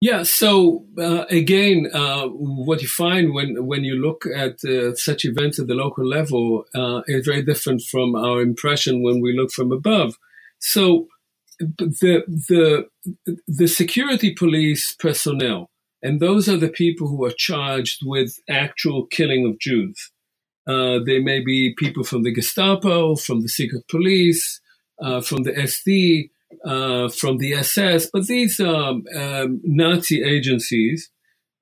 Yeah, 0.00 0.22
so 0.22 0.86
uh, 0.98 1.24
again, 1.30 1.88
uh, 1.92 2.26
what 2.28 2.80
you 2.80 2.88
find 2.88 3.34
when 3.34 3.66
when 3.66 3.82
you 3.82 3.96
look 3.96 4.24
at 4.24 4.64
uh, 4.64 4.94
such 4.94 5.24
events 5.24 5.58
at 5.58 5.66
the 5.66 5.74
local 5.74 6.06
level 6.06 6.64
uh, 6.76 7.02
is 7.08 7.26
very 7.26 7.42
different 7.42 7.82
from 7.82 8.14
our 8.14 8.40
impression 8.40 9.02
when 9.02 9.20
we 9.20 9.36
look 9.36 9.50
from 9.50 9.72
above. 9.72 10.16
So 10.60 11.08
the 11.58 12.24
the 12.26 12.86
the 13.46 13.66
security 13.66 14.34
police 14.34 14.94
personnel, 14.98 15.70
and 16.02 16.20
those 16.20 16.48
are 16.48 16.56
the 16.56 16.68
people 16.68 17.08
who 17.08 17.24
are 17.24 17.34
charged 17.36 18.00
with 18.04 18.36
actual 18.48 19.06
killing 19.06 19.46
of 19.46 19.58
Jews. 19.58 20.10
Uh, 20.66 20.98
they 21.04 21.20
may 21.20 21.40
be 21.40 21.74
people 21.78 22.02
from 22.02 22.22
the 22.24 22.32
Gestapo, 22.32 23.14
from 23.14 23.40
the 23.42 23.48
secret 23.48 23.86
police, 23.88 24.60
uh, 25.00 25.20
from 25.20 25.44
the 25.44 25.52
SD, 25.52 26.30
uh, 26.64 27.08
from 27.08 27.38
the 27.38 27.54
SS, 27.54 28.10
but 28.12 28.26
these 28.26 28.58
are 28.60 28.94
um, 29.14 29.60
Nazi 29.62 30.22
agencies 30.22 31.10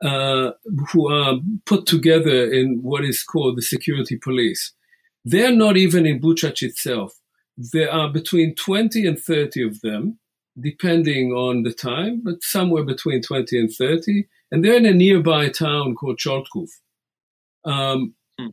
uh, 0.04 0.52
who 0.90 1.12
are 1.12 1.38
put 1.66 1.86
together 1.86 2.50
in 2.50 2.80
what 2.82 3.04
is 3.04 3.22
called 3.22 3.56
the 3.56 3.62
security 3.62 4.16
police. 4.16 4.72
They're 5.24 5.54
not 5.54 5.76
even 5.76 6.06
in 6.06 6.20
Buchach 6.20 6.62
itself. 6.62 7.14
There 7.56 7.90
are 7.90 8.08
between 8.08 8.54
20 8.54 9.06
and 9.06 9.18
30 9.18 9.62
of 9.62 9.80
them. 9.80 10.18
depending 10.60 11.32
on 11.32 11.64
the 11.64 11.72
time, 11.72 12.20
but 12.24 12.42
somewhere 12.42 12.84
between 12.84 13.20
20 13.20 13.58
and 13.58 13.72
30. 13.72 14.26
And 14.52 14.64
they're 14.64 14.76
in 14.76 14.86
a 14.86 14.92
nearby 14.92 15.48
town 15.48 15.94
called 15.96 16.18
Chortkov. 16.18 16.68
Um, 17.64 18.14
hmm. 18.38 18.48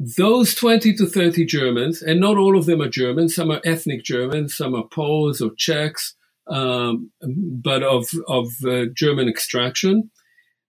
Those 0.00 0.54
20 0.54 0.94
to 0.94 1.06
30 1.06 1.44
Germans, 1.44 2.02
and 2.02 2.18
not 2.20 2.36
all 2.36 2.58
of 2.58 2.66
them 2.66 2.82
are 2.82 2.88
German, 2.88 3.28
some 3.28 3.50
are 3.50 3.60
ethnic 3.64 4.02
Germans, 4.02 4.56
some 4.56 4.74
are 4.74 4.88
Poles 4.88 5.40
or 5.40 5.52
Czechs, 5.56 6.14
um, 6.48 7.12
but 7.22 7.82
of, 7.82 8.08
of 8.26 8.48
uh, 8.66 8.86
German 8.94 9.28
extraction. 9.28 10.10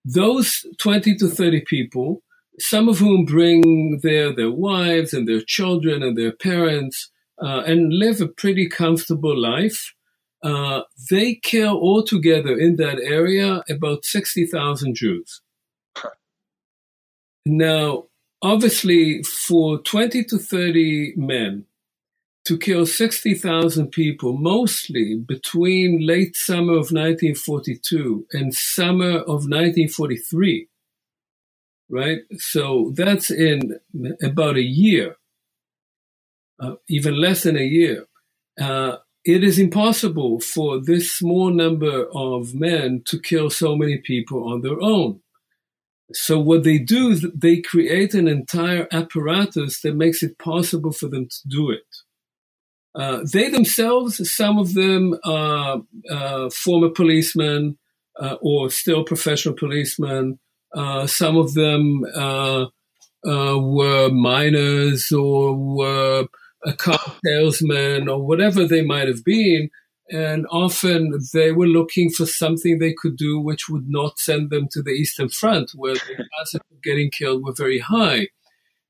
Those 0.03 0.63
20 0.77 1.15
to 1.15 1.27
30 1.27 1.61
people, 1.61 2.21
some 2.59 2.87
of 2.87 2.99
whom 2.99 3.25
bring 3.25 3.99
their, 4.03 4.31
their 4.33 4.51
wives 4.51 5.11
and 5.11 5.27
their 5.27 5.41
children 5.41 6.03
and 6.03 6.15
their 6.15 6.31
parents 6.31 7.09
uh, 7.41 7.63
and 7.65 7.93
live 7.93 8.21
a 8.21 8.27
pretty 8.27 8.67
comfortable 8.69 9.37
life. 9.37 9.93
Uh, 10.43 10.81
they 11.09 11.35
kill 11.35 11.77
altogether 11.77 12.57
in 12.57 12.75
that 12.75 12.99
area 12.99 13.63
about 13.69 14.05
60,000 14.05 14.95
Jews. 14.95 15.41
Now, 17.45 18.05
obviously, 18.41 19.23
for 19.23 19.79
20 19.79 20.23
to 20.25 20.37
30 20.37 21.13
men 21.15 21.65
to 22.45 22.57
kill 22.57 22.85
60,000 22.85 23.87
people, 23.91 24.33
mostly 24.37 25.15
between 25.15 26.05
late 26.05 26.35
summer 26.35 26.73
of 26.73 26.91
1942 26.91 28.27
and 28.33 28.53
summer 28.53 29.17
of 29.19 29.47
1943, 29.49 30.67
right? 31.89 32.19
So 32.37 32.93
that's 32.95 33.31
in 33.31 33.79
about 34.23 34.57
a 34.57 34.61
year, 34.63 35.17
uh, 36.59 36.75
even 36.87 37.19
less 37.19 37.43
than 37.43 37.57
a 37.57 37.63
year. 37.63 38.05
Uh, 38.59 38.97
it 39.23 39.43
is 39.43 39.57
impossible 39.57 40.39
for 40.39 40.79
this 40.79 41.11
small 41.11 41.49
number 41.49 42.07
of 42.13 42.53
men 42.53 43.01
to 43.05 43.19
kill 43.19 43.49
so 43.49 43.75
many 43.75 43.97
people 43.97 44.51
on 44.51 44.61
their 44.61 44.79
own. 44.81 45.21
So 46.13 46.39
what 46.39 46.63
they 46.63 46.77
do 46.77 47.09
is 47.09 47.25
they 47.33 47.61
create 47.61 48.13
an 48.13 48.27
entire 48.27 48.87
apparatus 48.91 49.81
that 49.81 49.95
makes 49.95 50.21
it 50.21 50.37
possible 50.37 50.91
for 50.91 51.07
them 51.07 51.27
to 51.27 51.47
do 51.47 51.71
it. 51.71 51.87
Uh, 52.93 53.25
they 53.33 53.49
themselves, 53.49 54.33
some 54.33 54.57
of 54.57 54.73
them 54.75 55.15
are 55.25 55.81
uh, 56.09 56.49
former 56.51 56.89
policemen 56.89 57.77
uh, 58.19 58.35
or 58.41 58.69
still 58.69 59.03
professional 59.03 59.55
policemen. 59.55 60.39
Uh, 60.73 61.07
some 61.07 61.35
of 61.35 61.55
them 61.55 62.05
uh, 62.15 62.65
uh, 63.27 63.57
were 63.57 64.09
miners 64.09 65.11
or 65.11 65.55
were 65.55 66.27
a 66.65 66.73
car 66.73 66.99
salesman 67.25 68.07
or 68.09 68.25
whatever 68.25 68.65
they 68.65 68.81
might 68.81 69.07
have 69.07 69.23
been. 69.23 69.69
And 70.11 70.45
often 70.51 71.19
they 71.33 71.51
were 71.51 71.65
looking 71.65 72.11
for 72.11 72.25
something 72.25 72.77
they 72.77 72.93
could 72.93 73.17
do 73.17 73.39
which 73.39 73.69
would 73.69 73.89
not 73.89 74.19
send 74.19 74.51
them 74.51 74.67
to 74.71 74.83
the 74.83 74.91
Eastern 74.91 75.29
Front, 75.29 75.71
where 75.75 75.95
the 75.95 75.99
chances 75.99 76.61
of 76.71 76.83
getting 76.83 77.09
killed 77.09 77.43
were 77.43 77.53
very 77.53 77.79
high. 77.79 78.27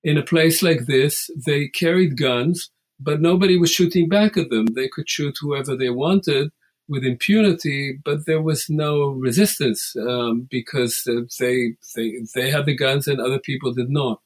In 0.03 0.17
a 0.17 0.23
place 0.23 0.61
like 0.61 0.85
this, 0.85 1.29
they 1.45 1.69
carried 1.69 2.17
guns, 2.17 2.69
but 2.99 3.21
nobody 3.21 3.57
was 3.57 3.71
shooting 3.71 4.09
back 4.09 4.35
at 4.35 4.49
them. 4.49 4.67
They 4.67 4.89
could 4.89 5.09
shoot 5.09 5.35
whoever 5.39 5.75
they 5.75 5.89
wanted 5.89 6.51
with 6.87 7.03
impunity, 7.03 7.97
but 8.03 8.25
there 8.25 8.41
was 8.41 8.69
no 8.69 9.07
resistance 9.07 9.95
um, 9.95 10.47
because 10.51 11.01
they, 11.39 11.75
they 11.95 12.19
they 12.35 12.51
had 12.51 12.65
the 12.65 12.75
guns 12.75 13.07
and 13.07 13.19
other 13.19 13.39
people 13.39 13.73
did 13.73 13.89
not. 13.89 14.21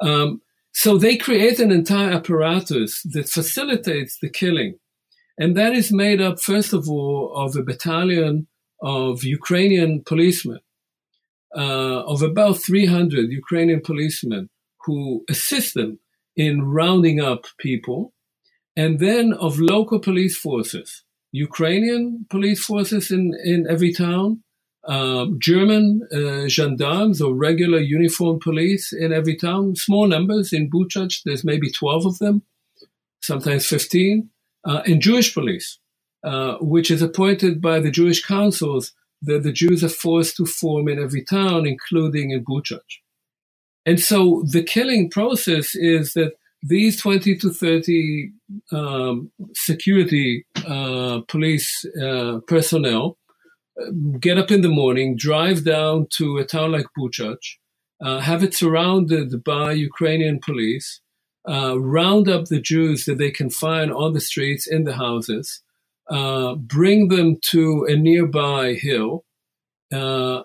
Um, 0.00 0.40
so 0.72 0.96
they 0.96 1.16
create 1.16 1.58
an 1.58 1.70
entire 1.70 2.12
apparatus 2.12 3.02
that 3.02 3.28
facilitates 3.28 4.18
the 4.18 4.30
killing. 4.30 4.78
And 5.38 5.56
that 5.56 5.72
is 5.72 5.92
made 5.92 6.20
up, 6.20 6.40
first 6.40 6.72
of 6.72 6.88
all, 6.88 7.32
of 7.34 7.56
a 7.56 7.62
battalion 7.62 8.46
of 8.82 9.24
Ukrainian 9.24 10.02
policemen, 10.04 10.60
uh, 11.56 12.04
of 12.04 12.22
about 12.22 12.58
300 12.58 13.30
Ukrainian 13.30 13.80
policemen 13.80 14.48
who 14.84 15.24
assist 15.28 15.74
them 15.74 15.98
in 16.36 16.62
rounding 16.62 17.20
up 17.20 17.46
people, 17.58 18.12
and 18.76 18.98
then 18.98 19.32
of 19.32 19.58
local 19.58 19.98
police 19.98 20.36
forces, 20.36 21.04
Ukrainian 21.32 22.26
police 22.30 22.64
forces 22.64 23.10
in, 23.10 23.34
in 23.44 23.66
every 23.68 23.92
town, 23.92 24.42
uh, 24.84 25.26
German 25.38 26.06
uh, 26.12 26.48
gendarmes 26.48 27.20
or 27.20 27.34
regular 27.34 27.78
uniformed 27.78 28.40
police 28.40 28.92
in 28.92 29.12
every 29.12 29.36
town, 29.36 29.76
small 29.76 30.06
numbers. 30.06 30.52
In 30.52 30.70
Buchach, 30.70 31.22
there's 31.24 31.44
maybe 31.44 31.70
12 31.70 32.06
of 32.06 32.18
them, 32.18 32.42
sometimes 33.20 33.66
15, 33.66 34.30
uh, 34.64 34.82
and 34.86 35.02
Jewish 35.02 35.34
police, 35.34 35.78
uh, 36.24 36.56
which 36.60 36.90
is 36.90 37.02
appointed 37.02 37.60
by 37.60 37.80
the 37.80 37.90
Jewish 37.90 38.24
councils 38.24 38.92
that 39.22 39.42
the 39.42 39.52
Jews 39.52 39.84
are 39.84 39.90
forced 39.90 40.36
to 40.36 40.46
form 40.46 40.88
in 40.88 40.98
every 40.98 41.24
town, 41.24 41.66
including 41.66 42.30
in 42.30 42.44
Buchach. 42.44 43.00
And 43.84 44.00
so 44.00 44.44
the 44.50 44.62
killing 44.62 45.10
process 45.10 45.74
is 45.74 46.14
that 46.14 46.32
these 46.62 47.00
20 47.00 47.36
to 47.38 47.50
30 47.50 48.30
um, 48.72 49.30
security 49.54 50.44
uh, 50.66 51.20
police 51.28 51.84
uh, 52.02 52.40
personnel 52.46 53.16
get 54.18 54.38
up 54.38 54.50
in 54.50 54.60
the 54.60 54.68
morning, 54.68 55.16
drive 55.16 55.64
down 55.64 56.06
to 56.16 56.38
a 56.38 56.44
town 56.44 56.72
like 56.72 56.86
Buchach, 56.98 57.56
uh, 58.02 58.20
have 58.20 58.42
it 58.42 58.54
surrounded 58.54 59.44
by 59.44 59.72
Ukrainian 59.72 60.40
police, 60.40 61.00
uh, 61.48 61.78
round 61.80 62.28
up 62.28 62.46
the 62.46 62.60
Jews 62.60 63.04
that 63.04 63.18
they 63.18 63.30
can 63.30 63.50
find 63.50 63.92
on 63.92 64.12
the 64.12 64.20
streets, 64.20 64.66
in 64.66 64.84
the 64.84 64.96
houses, 64.96 65.62
uh, 66.10 66.54
bring 66.54 67.08
them 67.08 67.38
to 67.42 67.86
a 67.88 67.96
nearby 67.96 68.74
hill. 68.74 69.24
Uh, 69.92 70.42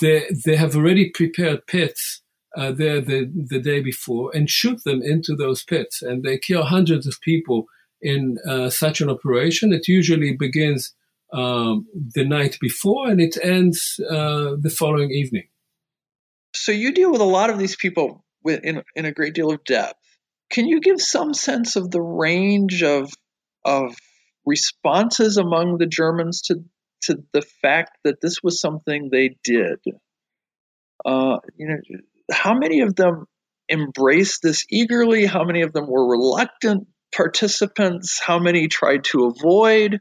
they, 0.00 0.26
they 0.44 0.56
have 0.56 0.76
already 0.76 1.10
prepared 1.10 1.66
pits 1.66 2.22
uh, 2.56 2.70
there 2.70 3.00
the, 3.00 3.30
the 3.34 3.58
day 3.58 3.80
before 3.80 4.30
and 4.34 4.48
shoot 4.48 4.82
them 4.84 5.02
into 5.02 5.34
those 5.34 5.64
pits. 5.64 6.02
And 6.02 6.22
they 6.22 6.38
kill 6.38 6.64
hundreds 6.64 7.06
of 7.06 7.20
people 7.20 7.66
in 8.00 8.38
uh, 8.48 8.70
such 8.70 9.00
an 9.00 9.10
operation. 9.10 9.72
It 9.72 9.88
usually 9.88 10.36
begins 10.36 10.94
um, 11.34 11.86
the 12.14 12.24
night 12.24 12.58
before 12.60 13.08
and 13.08 13.20
it 13.20 13.36
ends 13.42 14.00
uh, 14.08 14.54
the 14.60 14.74
following 14.76 15.10
evening. 15.10 15.48
So 16.54 16.70
you 16.70 16.92
deal 16.92 17.10
with 17.10 17.20
a 17.20 17.24
lot 17.24 17.50
of 17.50 17.58
these 17.58 17.76
people 17.76 18.24
with, 18.44 18.62
in, 18.62 18.82
in 18.94 19.04
a 19.04 19.12
great 19.12 19.34
deal 19.34 19.50
of 19.50 19.64
depth. 19.64 19.98
Can 20.50 20.68
you 20.68 20.80
give 20.80 21.00
some 21.00 21.34
sense 21.34 21.74
of 21.74 21.90
the 21.90 22.00
range 22.02 22.82
of 22.82 23.10
of 23.64 23.96
responses 24.46 25.38
among 25.38 25.78
the 25.78 25.86
Germans 25.86 26.42
to 26.42 26.62
to 27.04 27.24
the 27.32 27.42
fact 27.62 27.98
that 28.04 28.20
this 28.20 28.36
was 28.42 28.60
something 28.60 29.08
they 29.10 29.36
did? 29.42 29.78
Uh, 31.04 31.38
you 31.56 31.68
know, 31.68 31.76
how 32.30 32.54
many 32.54 32.80
of 32.82 32.94
them 32.94 33.24
embraced 33.70 34.40
this 34.42 34.64
eagerly? 34.70 35.26
How 35.26 35.44
many 35.44 35.62
of 35.62 35.72
them 35.72 35.88
were 35.88 36.08
reluctant 36.08 36.86
participants? 37.14 38.20
How 38.24 38.38
many 38.38 38.68
tried 38.68 39.04
to 39.04 39.24
avoid? 39.24 40.00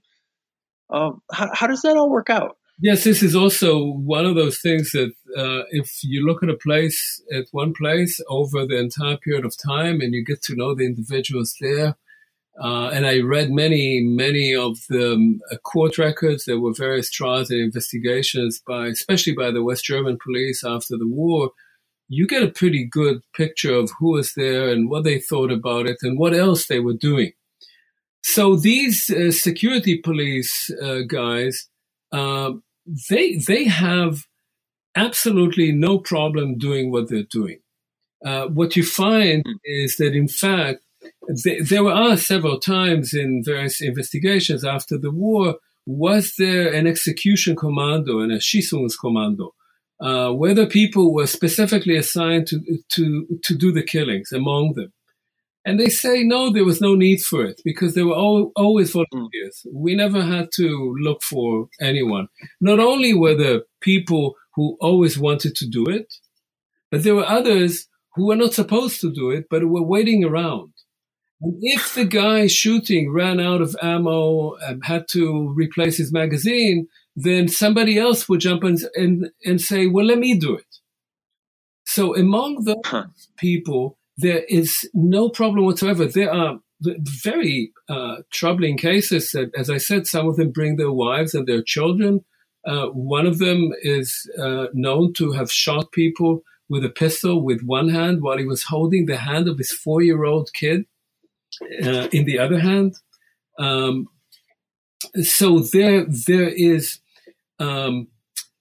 Um, 0.89 1.21
how, 1.31 1.49
how 1.53 1.67
does 1.67 1.81
that 1.81 1.97
all 1.97 2.09
work 2.09 2.29
out? 2.29 2.57
Yes, 2.79 3.03
this 3.03 3.21
is 3.21 3.35
also 3.35 3.91
one 3.91 4.25
of 4.25 4.35
those 4.35 4.59
things 4.59 4.91
that 4.91 5.13
uh, 5.37 5.63
if 5.69 6.03
you 6.03 6.25
look 6.25 6.43
at 6.43 6.49
a 6.49 6.57
place 6.57 7.21
at 7.31 7.45
one 7.51 7.73
place 7.73 8.19
over 8.29 8.65
the 8.65 8.77
entire 8.77 9.17
period 9.17 9.45
of 9.45 9.55
time 9.57 10.01
and 10.01 10.13
you 10.13 10.25
get 10.25 10.41
to 10.43 10.55
know 10.55 10.73
the 10.73 10.85
individuals 10.85 11.55
there, 11.61 11.95
uh, 12.61 12.89
and 12.89 13.05
I 13.05 13.19
read 13.19 13.51
many, 13.51 14.01
many 14.01 14.55
of 14.55 14.77
the 14.89 15.13
um, 15.13 15.39
court 15.63 15.97
records. 15.97 16.45
There 16.45 16.59
were 16.59 16.73
various 16.73 17.09
trials 17.09 17.49
and 17.49 17.59
investigations 17.59 18.61
by, 18.65 18.87
especially 18.87 19.33
by 19.33 19.51
the 19.51 19.63
West 19.63 19.85
German 19.85 20.17
police 20.23 20.63
after 20.63 20.97
the 20.97 21.07
war. 21.07 21.51
You 22.09 22.27
get 22.27 22.43
a 22.43 22.51
pretty 22.51 22.85
good 22.85 23.21
picture 23.35 23.73
of 23.73 23.91
who 23.99 24.11
was 24.11 24.33
there 24.33 24.69
and 24.69 24.89
what 24.89 25.03
they 25.03 25.19
thought 25.19 25.51
about 25.51 25.87
it 25.87 25.97
and 26.01 26.19
what 26.19 26.33
else 26.33 26.67
they 26.67 26.79
were 26.79 26.93
doing. 26.93 27.33
So 28.23 28.55
these 28.55 29.09
uh, 29.09 29.31
security 29.31 29.97
police 29.97 30.69
uh, 30.81 31.01
guys, 31.07 31.67
uh, 32.11 32.53
they 33.09 33.35
they 33.35 33.65
have 33.65 34.23
absolutely 34.95 35.71
no 35.71 35.99
problem 35.99 36.57
doing 36.57 36.91
what 36.91 37.09
they're 37.09 37.23
doing. 37.29 37.59
Uh, 38.25 38.47
what 38.47 38.75
you 38.75 38.83
find 38.83 39.43
hmm. 39.45 39.53
is 39.65 39.97
that, 39.97 40.15
in 40.15 40.27
fact, 40.27 40.79
they, 41.43 41.59
there 41.59 41.83
were 41.83 42.15
several 42.15 42.59
times 42.59 43.13
in 43.13 43.43
various 43.43 43.81
investigations 43.81 44.63
after 44.63 44.97
the 44.97 45.11
war. 45.11 45.55
Was 45.85 46.35
there 46.37 46.71
an 46.73 46.87
execution 46.87 47.57
commando 47.57 48.19
and 48.19 48.31
a 48.31 48.37
Schießungskommando? 48.37 49.49
Uh, 49.99 50.31
whether 50.31 50.65
people 50.65 51.13
were 51.13 51.27
specifically 51.27 51.97
assigned 51.97 52.47
to, 52.47 52.61
to, 52.89 53.27
to 53.43 53.55
do 53.55 53.71
the 53.71 53.83
killings 53.83 54.31
among 54.31 54.73
them. 54.73 54.93
And 55.65 55.79
they 55.79 55.89
say, 55.89 56.23
no, 56.23 56.51
there 56.51 56.65
was 56.65 56.81
no 56.81 56.93
need 56.93 57.21
for 57.21 57.45
it 57.45 57.61
because 57.63 57.93
there 57.95 58.05
were 58.05 58.15
all, 58.15 58.51
always 58.55 58.93
hmm. 58.93 59.03
volunteers. 59.11 59.65
We 59.73 59.95
never 59.95 60.21
had 60.21 60.49
to 60.55 60.95
look 60.99 61.23
for 61.23 61.69
anyone. 61.81 62.27
Not 62.59 62.79
only 62.79 63.13
were 63.13 63.35
there 63.35 63.61
people 63.81 64.35
who 64.55 64.77
always 64.79 65.17
wanted 65.17 65.55
to 65.55 65.67
do 65.67 65.85
it, 65.85 66.13
but 66.91 67.03
there 67.03 67.15
were 67.15 67.27
others 67.27 67.87
who 68.15 68.27
were 68.27 68.35
not 68.35 68.53
supposed 68.53 69.01
to 69.01 69.11
do 69.11 69.31
it, 69.31 69.45
but 69.49 69.67
were 69.67 69.81
waiting 69.81 70.23
around. 70.23 70.73
And 71.41 71.55
if 71.61 71.95
the 71.95 72.05
guy 72.05 72.47
shooting 72.47 73.11
ran 73.11 73.39
out 73.39 73.61
of 73.61 73.75
ammo 73.81 74.55
and 74.55 74.85
had 74.85 75.07
to 75.11 75.51
replace 75.55 75.97
his 75.97 76.13
magazine, 76.13 76.87
then 77.15 77.47
somebody 77.47 77.97
else 77.97 78.29
would 78.29 78.39
jump 78.39 78.63
in 78.63 78.77
and, 78.95 79.29
and 79.43 79.59
say, 79.59 79.87
well, 79.87 80.05
let 80.05 80.19
me 80.19 80.37
do 80.37 80.55
it. 80.55 80.65
So 81.85 82.15
among 82.15 82.63
those 82.63 83.29
people, 83.37 83.97
there 84.17 84.43
is 84.47 84.89
no 84.93 85.29
problem 85.29 85.65
whatsoever. 85.65 86.05
There 86.05 86.31
are 86.31 86.59
very 86.81 87.71
uh, 87.89 88.17
troubling 88.31 88.77
cases. 88.77 89.31
That, 89.31 89.51
as 89.57 89.69
I 89.69 89.77
said, 89.77 90.07
some 90.07 90.27
of 90.27 90.35
them 90.35 90.51
bring 90.51 90.75
their 90.75 90.91
wives 90.91 91.33
and 91.33 91.47
their 91.47 91.63
children. 91.63 92.23
Uh, 92.65 92.87
one 92.87 93.25
of 93.25 93.39
them 93.39 93.71
is 93.81 94.29
uh, 94.39 94.67
known 94.73 95.13
to 95.13 95.31
have 95.31 95.51
shot 95.51 95.91
people 95.91 96.43
with 96.69 96.85
a 96.85 96.89
pistol 96.89 97.43
with 97.43 97.61
one 97.63 97.89
hand 97.89 98.21
while 98.21 98.37
he 98.37 98.45
was 98.45 98.63
holding 98.63 99.05
the 99.05 99.17
hand 99.17 99.47
of 99.47 99.57
his 99.57 99.71
four-year-old 99.71 100.49
kid 100.53 100.85
uh, 101.83 102.07
in 102.11 102.25
the 102.25 102.39
other 102.39 102.59
hand. 102.59 102.95
Um, 103.59 104.07
so 105.21 105.59
there, 105.59 106.05
there 106.27 106.47
is, 106.47 106.99
um, 107.59 108.07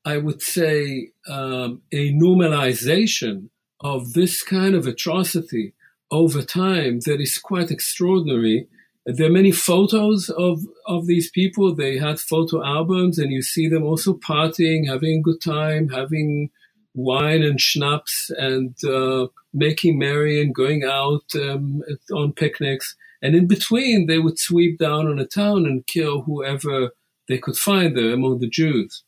I 0.05 0.19
would 0.19 0.43
say, 0.43 1.13
um, 1.29 1.83
a 1.93 2.13
normalization 2.13 3.49
of 3.83 4.13
this 4.13 4.43
kind 4.43 4.75
of 4.75 4.87
atrocity 4.87 5.75
over 6.11 6.43
time 6.43 7.01
that 7.01 7.21
is 7.21 7.39
quite 7.39 7.71
extraordinary. 7.71 8.69
There 9.05 9.27
are 9.27 9.33
many 9.33 9.51
photos 9.51 10.29
of, 10.29 10.61
of 10.87 11.07
these 11.07 11.31
people. 11.31 11.75
They 11.75 11.99
had 11.99 12.21
photo 12.21 12.65
albums, 12.65 13.19
and 13.19 13.33
you 13.33 13.43
see 13.43 13.69
them 13.69 13.83
also 13.83 14.15
partying, 14.15 14.87
having 14.87 15.19
a 15.19 15.23
good 15.23 15.41
time, 15.41 15.89
having 15.89 16.51
wine 16.95 17.43
and 17.43 17.61
schnapps, 17.61 18.31
and 18.37 18.77
uh, 18.85 19.27
making 19.53 19.99
merry 19.99 20.41
and 20.41 20.55
going 20.55 20.85
out 20.85 21.25
um, 21.35 21.83
on 22.13 22.33
picnics. 22.33 22.95
And 23.23 23.35
in 23.35 23.49
between, 23.49 24.07
they 24.07 24.19
would 24.19 24.39
sweep 24.39 24.79
down 24.79 25.09
on 25.09 25.19
a 25.19 25.27
town 25.27 25.67
and 25.67 25.87
kill 25.87 26.23
whoever 26.23 26.91
they 27.29 27.39
could 27.39 27.57
find 27.57 27.97
there 27.97 28.13
among 28.13 28.39
the 28.39 28.49
Jews. 28.49 29.03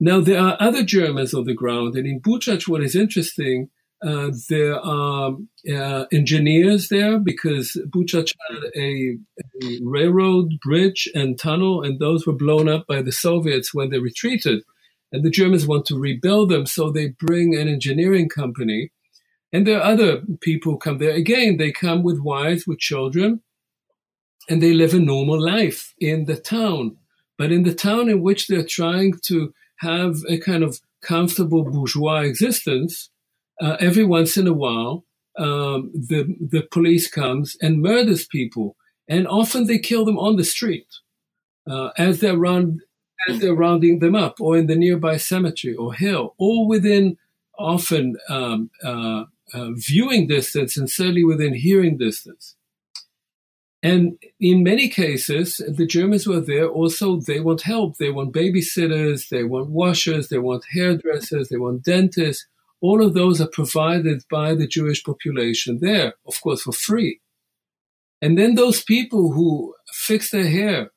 Now, 0.00 0.20
there 0.20 0.40
are 0.40 0.56
other 0.58 0.82
Germans 0.82 1.34
on 1.34 1.44
the 1.44 1.54
ground, 1.54 1.94
and 1.94 2.06
in 2.06 2.20
Buchach, 2.20 2.66
what 2.66 2.82
is 2.82 2.96
interesting 2.96 3.70
uh, 4.04 4.30
there 4.50 4.78
are 4.78 5.32
uh, 5.72 6.04
engineers 6.12 6.88
there 6.88 7.18
because 7.18 7.76
Buchach 7.88 8.32
had 8.50 8.58
a, 8.76 9.16
a, 9.62 9.80
railroad 9.82 10.50
bridge 10.62 11.08
and 11.14 11.38
tunnel, 11.38 11.82
and 11.82 11.98
those 11.98 12.26
were 12.26 12.34
blown 12.34 12.68
up 12.68 12.86
by 12.86 13.00
the 13.00 13.12
Soviets 13.12 13.72
when 13.72 13.90
they 13.90 13.98
retreated. 13.98 14.62
And 15.10 15.24
the 15.24 15.30
Germans 15.30 15.66
want 15.66 15.86
to 15.86 15.98
rebuild 15.98 16.50
them, 16.50 16.66
so 16.66 16.90
they 16.90 17.08
bring 17.18 17.56
an 17.56 17.68
engineering 17.68 18.28
company. 18.28 18.90
And 19.52 19.66
there 19.66 19.78
are 19.78 19.92
other 19.92 20.22
people 20.40 20.72
who 20.72 20.78
come 20.78 20.98
there. 20.98 21.12
Again, 21.12 21.56
they 21.56 21.72
come 21.72 22.02
with 22.02 22.18
wives, 22.18 22.66
with 22.66 22.80
children, 22.80 23.40
and 24.50 24.62
they 24.62 24.74
live 24.74 24.92
a 24.92 24.98
normal 24.98 25.40
life 25.40 25.94
in 25.98 26.26
the 26.26 26.36
town. 26.36 26.96
But 27.38 27.52
in 27.52 27.62
the 27.62 27.74
town 27.74 28.08
in 28.10 28.20
which 28.20 28.48
they're 28.48 28.66
trying 28.66 29.14
to 29.26 29.54
have 29.78 30.16
a 30.28 30.38
kind 30.38 30.62
of 30.62 30.80
comfortable 31.00 31.64
bourgeois 31.64 32.20
existence, 32.20 33.10
uh, 33.60 33.76
every 33.80 34.04
once 34.04 34.36
in 34.36 34.46
a 34.46 34.52
while, 34.52 35.04
um, 35.36 35.90
the 35.92 36.36
the 36.40 36.62
police 36.70 37.08
comes 37.08 37.56
and 37.60 37.82
murders 37.82 38.26
people, 38.26 38.76
and 39.08 39.26
often 39.26 39.66
they 39.66 39.78
kill 39.78 40.04
them 40.04 40.18
on 40.18 40.36
the 40.36 40.44
street 40.44 40.86
uh, 41.68 41.90
as 41.98 42.20
they're 42.20 42.36
round 42.36 42.80
as 43.28 43.40
they're 43.40 43.54
rounding 43.54 44.00
them 44.00 44.14
up, 44.14 44.40
or 44.40 44.56
in 44.56 44.66
the 44.66 44.76
nearby 44.76 45.16
cemetery 45.16 45.74
or 45.74 45.94
hill, 45.94 46.34
or 46.38 46.66
within 46.66 47.16
often 47.58 48.16
um, 48.28 48.70
uh, 48.82 49.24
uh 49.52 49.70
viewing 49.74 50.26
distance 50.26 50.76
and 50.76 50.90
certainly 50.90 51.24
within 51.24 51.54
hearing 51.54 51.96
distance. 51.96 52.56
And 53.82 54.16
in 54.40 54.62
many 54.62 54.88
cases, 54.88 55.60
the 55.68 55.86
Germans 55.86 56.26
were 56.26 56.40
there 56.40 56.66
also, 56.66 57.20
they 57.20 57.38
want 57.38 57.60
help. 57.60 57.98
They 57.98 58.10
want 58.10 58.32
babysitters, 58.32 59.28
they 59.28 59.44
want 59.44 59.68
washers, 59.68 60.28
they 60.28 60.38
want 60.38 60.64
hairdressers, 60.72 61.50
they 61.50 61.58
want 61.58 61.82
dentists 61.82 62.46
all 62.86 63.02
of 63.02 63.14
those 63.14 63.40
are 63.40 63.48
provided 63.60 64.22
by 64.30 64.54
the 64.54 64.66
Jewish 64.66 65.02
population 65.02 65.78
there, 65.80 66.12
of 66.26 66.38
course, 66.42 66.60
for 66.64 66.72
free. 66.72 67.18
And 68.20 68.36
then 68.36 68.56
those 68.56 68.84
people 68.84 69.32
who 69.32 69.74
fix 70.06 70.30
their 70.30 70.50
hair 70.58 70.90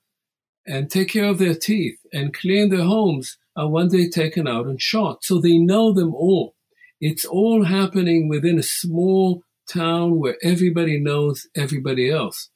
and 0.66 0.92
take 0.92 1.10
care 1.12 1.30
of 1.30 1.38
their 1.38 1.56
teeth 1.56 1.98
and 2.12 2.34
clean 2.34 2.68
their 2.68 2.84
homes 2.84 3.38
are 3.56 3.70
one 3.70 3.88
day 3.88 4.10
taken 4.10 4.50
out 4.50 4.66
and 4.66 4.82
shot. 4.82 5.24
So 5.24 5.40
they 5.40 5.58
know 5.58 5.94
them 5.94 6.14
all. 6.14 6.56
It's 7.00 7.24
all 7.24 7.64
happening 7.64 8.28
within 8.28 8.60
a 8.60 8.74
small 8.82 9.44
town 9.70 10.20
where 10.20 10.36
everybody 10.44 11.00
knows 11.00 11.48
everybody 11.56 12.12
else. 12.12 12.50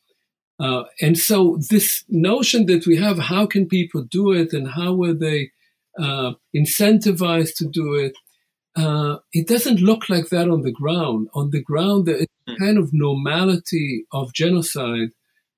Uh, 0.60 0.84
and 1.00 1.18
so 1.18 1.58
this 1.70 2.04
notion 2.10 2.66
that 2.66 2.86
we 2.86 2.98
have, 2.98 3.18
how 3.18 3.46
can 3.46 3.66
people 3.66 4.04
do 4.04 4.34
it 4.34 4.52
and 4.52 4.68
how 4.68 4.94
were 4.94 5.14
they 5.14 5.52
uh, 5.98 6.34
incentivized 6.54 7.56
to 7.56 7.66
do 7.66 7.94
it? 7.96 8.14
Uh, 8.76 9.18
it 9.34 9.48
doesn't 9.48 9.82
look 9.82 10.10
like 10.10 10.30
that 10.30 10.50
on 10.50 10.62
the 10.62 10.72
ground. 10.72 11.28
On 11.34 11.50
the 11.52 11.62
ground, 11.62 12.06
there 12.06 12.18
is 12.18 12.28
a 12.48 12.52
hmm. 12.52 12.64
kind 12.64 12.78
of 12.78 12.94
normality 12.94 14.06
of 14.12 14.34
genocide 14.34 15.10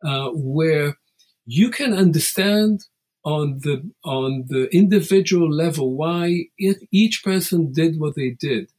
uh, 0.04 0.30
where 0.34 0.98
you 1.46 1.70
can 1.70 1.94
understand 1.94 2.86
on 3.24 3.60
the 3.60 3.90
on 4.04 4.46
the 4.48 4.68
individual 4.76 5.50
level 5.50 5.96
why 5.96 6.46
it, 6.58 6.78
each 6.92 7.24
person 7.24 7.72
did 7.72 8.00
what 8.00 8.16
they 8.16 8.32
did. 8.32 8.70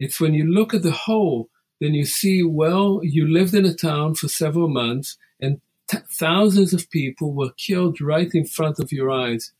It's 0.00 0.20
when 0.20 0.34
you 0.34 0.44
look 0.44 0.74
at 0.74 0.82
the 0.82 0.90
whole, 0.90 1.48
then 1.80 1.94
you 1.94 2.04
see, 2.04 2.42
well, 2.42 3.00
you 3.02 3.28
lived 3.28 3.54
in 3.54 3.64
a 3.64 3.74
town 3.74 4.14
for 4.16 4.28
several 4.28 4.68
months 4.68 5.16
and 5.40 5.60
t- 5.88 5.98
thousands 6.10 6.72
of 6.72 6.90
people 6.90 7.32
were 7.32 7.52
killed 7.56 8.00
right 8.00 8.30
in 8.34 8.44
front 8.44 8.80
of 8.80 8.90
your 8.90 9.10
eyes, 9.10 9.52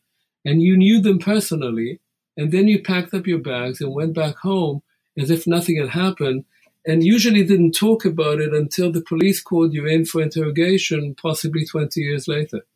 and 0.44 0.62
you 0.62 0.76
knew 0.76 1.00
them 1.00 1.18
personally 1.18 2.00
and 2.36 2.52
then 2.52 2.68
you 2.68 2.82
packed 2.82 3.14
up 3.14 3.26
your 3.26 3.38
bags 3.38 3.80
and 3.80 3.94
went 3.94 4.14
back 4.14 4.36
home 4.36 4.82
as 5.18 5.30
if 5.30 5.46
nothing 5.46 5.76
had 5.76 5.90
happened, 5.90 6.44
and 6.86 7.04
usually 7.04 7.44
didn't 7.44 7.72
talk 7.72 8.04
about 8.04 8.40
it 8.40 8.52
until 8.52 8.90
the 8.92 9.00
police 9.00 9.40
called 9.40 9.72
you 9.72 9.86
in 9.86 10.04
for 10.04 10.20
interrogation, 10.20 11.14
possibly 11.14 11.64
20 11.64 12.00
years 12.00 12.28
later. 12.28 12.66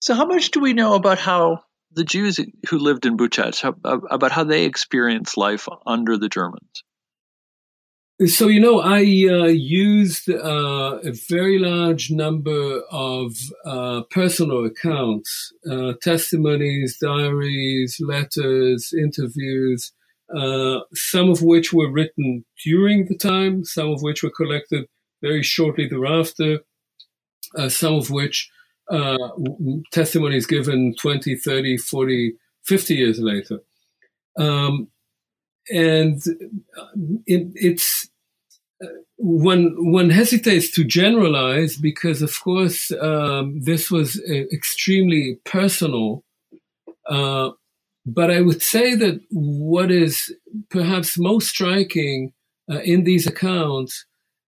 So, 0.00 0.14
how 0.14 0.26
much 0.26 0.50
do 0.50 0.60
we 0.60 0.72
know 0.72 0.94
about 0.94 1.18
how 1.18 1.64
the 1.92 2.04
Jews 2.04 2.40
who 2.68 2.78
lived 2.78 3.06
in 3.06 3.16
Buchach, 3.16 3.62
about 3.84 4.32
how 4.32 4.44
they 4.44 4.64
experienced 4.64 5.36
life 5.36 5.68
under 5.86 6.16
the 6.16 6.28
Germans? 6.28 6.82
So, 8.24 8.48
you 8.48 8.60
know, 8.60 8.80
I 8.80 9.00
uh, 9.00 9.48
used 9.48 10.30
uh, 10.30 11.00
a 11.04 11.12
very 11.28 11.58
large 11.58 12.10
number 12.10 12.80
of 12.90 13.32
uh, 13.66 14.04
personal 14.10 14.64
accounts, 14.64 15.52
uh, 15.70 15.92
testimonies, 16.00 16.96
diaries, 16.98 18.00
letters, 18.00 18.94
interviews, 18.96 19.92
uh, 20.34 20.78
some 20.94 21.28
of 21.28 21.42
which 21.42 21.74
were 21.74 21.92
written 21.92 22.46
during 22.64 23.04
the 23.04 23.18
time, 23.18 23.66
some 23.66 23.90
of 23.90 24.00
which 24.00 24.22
were 24.22 24.32
collected 24.34 24.86
very 25.20 25.42
shortly 25.42 25.86
thereafter, 25.86 26.60
uh, 27.58 27.68
some 27.68 27.96
of 27.96 28.10
which 28.10 28.50
testimonies 29.92 30.46
given 30.46 30.94
20, 30.98 31.36
30, 31.36 31.76
40, 31.76 32.32
50 32.64 32.94
years 32.94 33.18
later. 33.18 33.58
Um, 34.38 34.88
and 35.70 36.22
it, 37.26 37.48
it's 37.54 38.08
one 39.16 39.74
one 39.92 40.10
hesitates 40.10 40.70
to 40.72 40.84
generalize 40.84 41.76
because, 41.76 42.22
of 42.22 42.38
course, 42.40 42.90
um, 43.00 43.60
this 43.62 43.90
was 43.90 44.20
uh, 44.28 44.34
extremely 44.52 45.38
personal. 45.44 46.22
Uh, 47.08 47.50
but 48.04 48.30
I 48.30 48.40
would 48.40 48.62
say 48.62 48.94
that 48.94 49.20
what 49.30 49.90
is 49.90 50.34
perhaps 50.70 51.18
most 51.18 51.48
striking 51.48 52.32
uh, 52.70 52.80
in 52.80 53.04
these 53.04 53.26
accounts, 53.26 54.04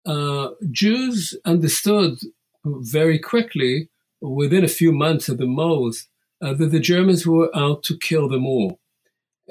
uh, 0.06 0.50
Jews 0.72 1.38
understood 1.46 2.20
very 2.64 3.20
quickly, 3.20 3.90
within 4.22 4.64
a 4.64 4.70
few 4.70 4.92
months 4.92 5.28
at 5.28 5.38
the 5.38 5.48
most, 5.48 6.08
uh, 6.42 6.54
that 6.54 6.68
the 6.68 6.80
Germans 6.80 7.26
were 7.26 7.50
out 7.56 7.84
to 7.84 7.98
kill 7.98 8.30
them 8.30 8.46
all 8.46 8.80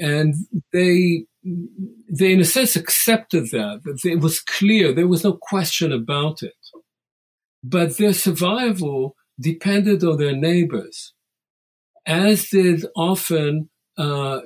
and 0.01 0.35
they 0.73 1.27
they 1.43 2.33
in 2.33 2.41
a 2.41 2.45
sense 2.45 2.77
accepted 2.77 3.51
that 3.51 3.81
that 3.85 4.05
it 4.05 4.21
was 4.21 4.41
clear 4.41 4.93
there 4.93 5.09
was 5.09 5.25
no 5.25 5.33
question 5.33 5.93
about 5.93 6.43
it. 6.43 6.55
But 7.63 7.97
their 7.97 8.15
survival 8.15 9.17
depended 9.39 10.05
on 10.05 10.19
their 10.19 10.37
neighbors 10.37 11.15
as 12.07 12.49
did 12.49 12.85
often 12.97 13.71
uh, 13.97 14.41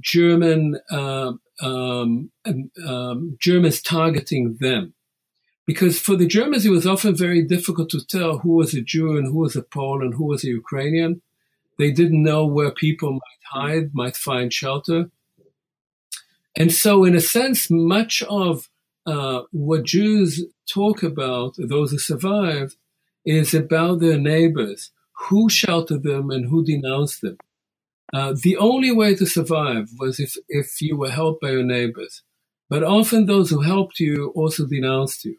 German 0.00 0.78
uh, 0.90 1.32
um, 1.62 2.30
um, 2.86 3.36
Germans 3.40 3.82
targeting 3.82 4.56
them. 4.60 4.94
Because 5.66 6.00
for 6.00 6.16
the 6.16 6.26
Germans 6.26 6.66
it 6.66 6.70
was 6.70 6.86
often 6.86 7.14
very 7.14 7.42
difficult 7.44 7.90
to 7.90 8.04
tell 8.04 8.38
who 8.38 8.56
was 8.56 8.74
a 8.74 8.82
Jew 8.82 9.16
and 9.16 9.26
who 9.26 9.38
was 9.38 9.56
a 9.56 9.62
Pole 9.62 10.02
and 10.02 10.14
who 10.14 10.24
was 10.24 10.44
a 10.44 10.48
Ukrainian. 10.48 11.22
They 11.78 11.90
didn't 11.90 12.22
know 12.22 12.44
where 12.44 12.70
people 12.70 13.12
might 13.12 13.44
hide, 13.50 13.90
might 13.94 14.16
find 14.16 14.52
shelter. 14.52 15.10
And 16.56 16.72
so, 16.72 17.04
in 17.04 17.14
a 17.14 17.20
sense, 17.20 17.70
much 17.70 18.22
of 18.28 18.68
uh, 19.06 19.42
what 19.52 19.84
Jews 19.84 20.44
talk 20.68 21.02
about, 21.02 21.54
those 21.58 21.92
who 21.92 21.98
survived, 21.98 22.76
is 23.24 23.54
about 23.54 24.00
their 24.00 24.18
neighbors, 24.18 24.90
who 25.28 25.48
sheltered 25.48 26.02
them 26.02 26.30
and 26.30 26.48
who 26.48 26.64
denounced 26.64 27.20
them. 27.20 27.36
Uh, 28.12 28.34
the 28.42 28.56
only 28.56 28.90
way 28.90 29.14
to 29.14 29.26
survive 29.26 29.88
was 29.98 30.18
if, 30.18 30.34
if 30.48 30.80
you 30.80 30.96
were 30.96 31.10
helped 31.10 31.40
by 31.40 31.50
your 31.50 31.62
neighbors. 31.62 32.22
But 32.68 32.82
often 32.82 33.26
those 33.26 33.50
who 33.50 33.60
helped 33.60 34.00
you 34.00 34.32
also 34.34 34.66
denounced 34.66 35.24
you. 35.24 35.36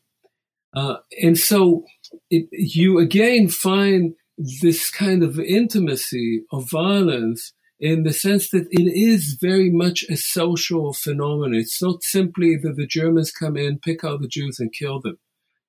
Uh, 0.73 0.97
and 1.21 1.37
so 1.37 1.83
it, 2.29 2.47
you 2.51 2.99
again 2.99 3.49
find 3.49 4.13
this 4.61 4.89
kind 4.89 5.23
of 5.23 5.39
intimacy 5.39 6.43
of 6.51 6.69
violence 6.69 7.53
in 7.81 8.03
the 8.03 8.13
sense 8.13 8.49
that 8.51 8.67
it 8.69 8.93
is 8.93 9.37
very 9.41 9.71
much 9.71 10.05
a 10.07 10.15
social 10.15 10.93
phenomenon. 10.93 11.55
It's 11.55 11.81
not 11.81 12.03
simply 12.03 12.55
that 12.57 12.77
the 12.77 12.85
Germans 12.85 13.31
come 13.31 13.57
in, 13.57 13.79
pick 13.79 14.03
out 14.03 14.21
the 14.21 14.27
Jews 14.27 14.59
and 14.59 14.71
kill 14.71 15.01
them. 15.01 15.17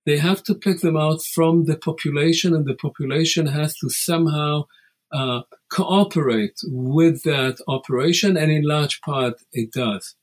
They 0.04 0.18
have 0.18 0.42
to 0.44 0.54
pick 0.54 0.80
them 0.80 0.96
out 0.96 1.22
from 1.22 1.64
the 1.64 1.76
population 1.76 2.54
and 2.54 2.66
the 2.66 2.74
population 2.74 3.46
has 3.46 3.74
to 3.78 3.88
somehow 3.88 4.64
uh, 5.12 5.42
cooperate 5.70 6.58
with 6.64 7.22
that 7.22 7.58
operation, 7.68 8.36
and 8.36 8.50
in 8.50 8.62
large 8.62 9.00
part, 9.02 9.34
it 9.52 9.70
does. 9.72 10.14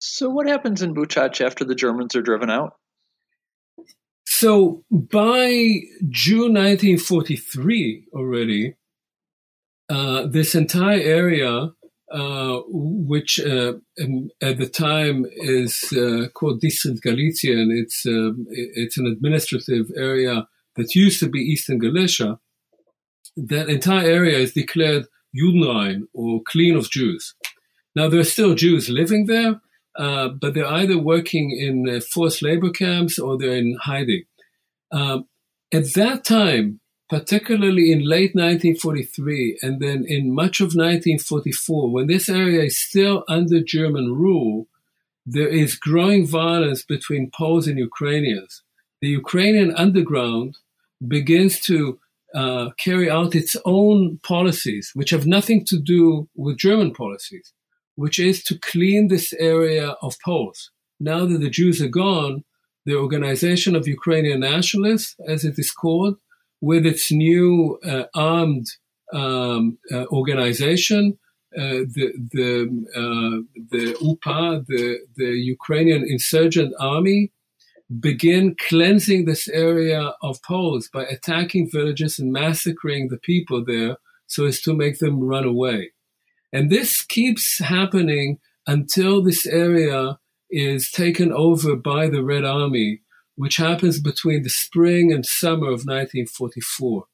So, 0.00 0.28
what 0.28 0.48
happens 0.48 0.82
in 0.82 0.94
Buchach 0.94 1.40
after 1.40 1.64
the 1.64 1.76
Germans 1.76 2.16
are 2.16 2.22
driven 2.22 2.50
out? 2.50 2.74
So, 4.24 4.82
by 4.90 5.82
June 6.10 6.54
1943, 6.54 8.08
already, 8.12 8.74
uh, 9.88 10.26
this 10.26 10.54
entire 10.54 11.00
area, 11.00 11.70
uh, 12.12 12.60
which 12.68 13.40
uh, 13.40 13.72
at 14.40 14.58
the 14.58 14.68
time 14.68 15.26
is 15.36 15.92
uh, 15.92 16.28
called 16.34 16.60
District 16.60 17.02
Galizien, 17.04 17.68
it's 17.70 18.04
um, 18.06 18.46
it's 18.50 18.98
an 18.98 19.06
administrative 19.06 19.86
area 19.96 20.46
that 20.76 20.94
used 20.94 21.20
to 21.20 21.28
be 21.28 21.40
Eastern 21.40 21.78
Galicia 21.78 22.38
that 23.36 23.68
entire 23.68 24.06
area 24.06 24.38
is 24.38 24.52
declared 24.52 25.06
Judenrein 25.34 26.02
or 26.12 26.42
clean 26.46 26.76
of 26.76 26.90
Jews. 26.90 27.34
Now 27.96 28.08
there 28.08 28.20
are 28.20 28.24
still 28.24 28.54
Jews 28.54 28.90
living 28.90 29.26
there, 29.26 29.60
uh, 29.98 30.28
but 30.28 30.52
they're 30.52 30.66
either 30.66 30.98
working 30.98 31.50
in 31.50 32.00
forced 32.02 32.42
labor 32.42 32.70
camps 32.70 33.18
or 33.18 33.38
they're 33.38 33.56
in 33.56 33.78
hiding. 33.80 34.24
At 34.92 35.94
that 35.94 36.24
time, 36.24 36.81
particularly 37.12 37.92
in 37.92 38.08
late 38.08 38.34
1943 38.34 39.58
and 39.60 39.80
then 39.80 40.02
in 40.08 40.34
much 40.34 40.60
of 40.60 40.68
1944, 40.68 41.90
when 41.90 42.06
this 42.06 42.26
area 42.26 42.62
is 42.62 42.78
still 42.80 43.22
under 43.28 43.60
German 43.60 44.14
rule, 44.14 44.66
there 45.26 45.46
is 45.46 45.74
growing 45.76 46.26
violence 46.26 46.82
between 46.82 47.30
Poles 47.30 47.68
and 47.68 47.76
Ukrainians. 47.76 48.62
The 49.02 49.08
Ukrainian 49.08 49.74
underground 49.76 50.56
begins 51.06 51.60
to 51.68 51.98
uh, 52.34 52.70
carry 52.78 53.10
out 53.10 53.34
its 53.34 53.58
own 53.66 54.18
policies, 54.22 54.92
which 54.94 55.10
have 55.10 55.26
nothing 55.26 55.66
to 55.66 55.78
do 55.78 56.30
with 56.34 56.56
German 56.56 56.94
policies, 56.94 57.52
which 57.94 58.18
is 58.18 58.42
to 58.44 58.58
clean 58.58 59.08
this 59.08 59.34
area 59.34 59.96
of 60.00 60.16
Poles. 60.24 60.70
Now 60.98 61.26
that 61.26 61.42
the 61.42 61.50
Jews 61.50 61.82
are 61.82 61.88
gone, 61.88 62.44
the 62.86 62.96
Organization 62.96 63.76
of 63.76 63.86
Ukrainian 63.86 64.40
Nationalists, 64.40 65.14
as 65.28 65.44
it 65.44 65.58
is 65.58 65.72
called, 65.72 66.16
with 66.62 66.86
its 66.86 67.12
new 67.12 67.78
uh, 67.84 68.04
armed 68.14 68.68
um, 69.12 69.78
uh, 69.92 70.06
organization, 70.06 71.18
uh, 71.58 71.84
the 71.96 72.12
the 72.32 72.48
uh, 72.96 73.60
the 73.70 73.94
UPA, 74.00 74.64
the 74.68 75.00
the 75.16 75.32
Ukrainian 75.56 76.02
Insurgent 76.08 76.72
Army, 76.78 77.30
begin 78.00 78.56
cleansing 78.68 79.26
this 79.26 79.48
area 79.48 80.14
of 80.22 80.42
Poles 80.42 80.88
by 80.88 81.04
attacking 81.04 81.68
villages 81.70 82.18
and 82.18 82.32
massacring 82.32 83.08
the 83.08 83.18
people 83.18 83.62
there 83.62 83.96
so 84.26 84.46
as 84.46 84.62
to 84.62 84.72
make 84.72 84.98
them 84.98 85.20
run 85.20 85.44
away. 85.44 85.92
And 86.54 86.70
this 86.70 87.02
keeps 87.04 87.58
happening 87.58 88.38
until 88.66 89.22
this 89.22 89.44
area 89.44 90.18
is 90.48 90.90
taken 90.90 91.32
over 91.32 91.76
by 91.76 92.08
the 92.08 92.22
Red 92.22 92.44
Army, 92.44 93.01
which 93.36 93.56
happens 93.56 94.00
between 94.00 94.42
the 94.42 94.50
spring 94.50 95.12
and 95.12 95.24
summer 95.24 95.66
of 95.66 95.84
1944. 95.86 97.04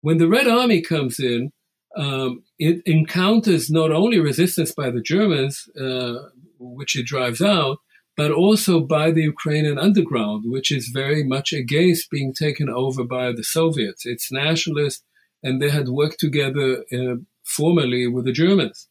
When 0.00 0.18
the 0.18 0.28
Red 0.28 0.46
Army 0.46 0.80
comes 0.80 1.18
in, 1.18 1.52
um, 1.96 2.44
it 2.58 2.82
encounters 2.86 3.70
not 3.70 3.90
only 3.90 4.20
resistance 4.20 4.72
by 4.72 4.90
the 4.90 5.00
Germans, 5.00 5.68
uh, 5.80 6.14
which 6.58 6.96
it 6.96 7.06
drives 7.06 7.40
out, 7.40 7.78
but 8.16 8.30
also 8.30 8.80
by 8.80 9.10
the 9.10 9.22
Ukrainian 9.22 9.78
underground, 9.78 10.44
which 10.46 10.70
is 10.72 10.90
very 10.92 11.22
much 11.24 11.52
against 11.52 12.10
being 12.10 12.34
taken 12.34 12.68
over 12.68 13.04
by 13.04 13.32
the 13.32 13.44
Soviets. 13.44 14.04
It's 14.04 14.32
nationalist, 14.32 15.04
and 15.42 15.62
they 15.62 15.70
had 15.70 15.88
worked 15.88 16.20
together 16.20 16.84
uh, 16.92 17.16
formerly 17.44 18.06
with 18.06 18.24
the 18.24 18.32
Germans. 18.32 18.88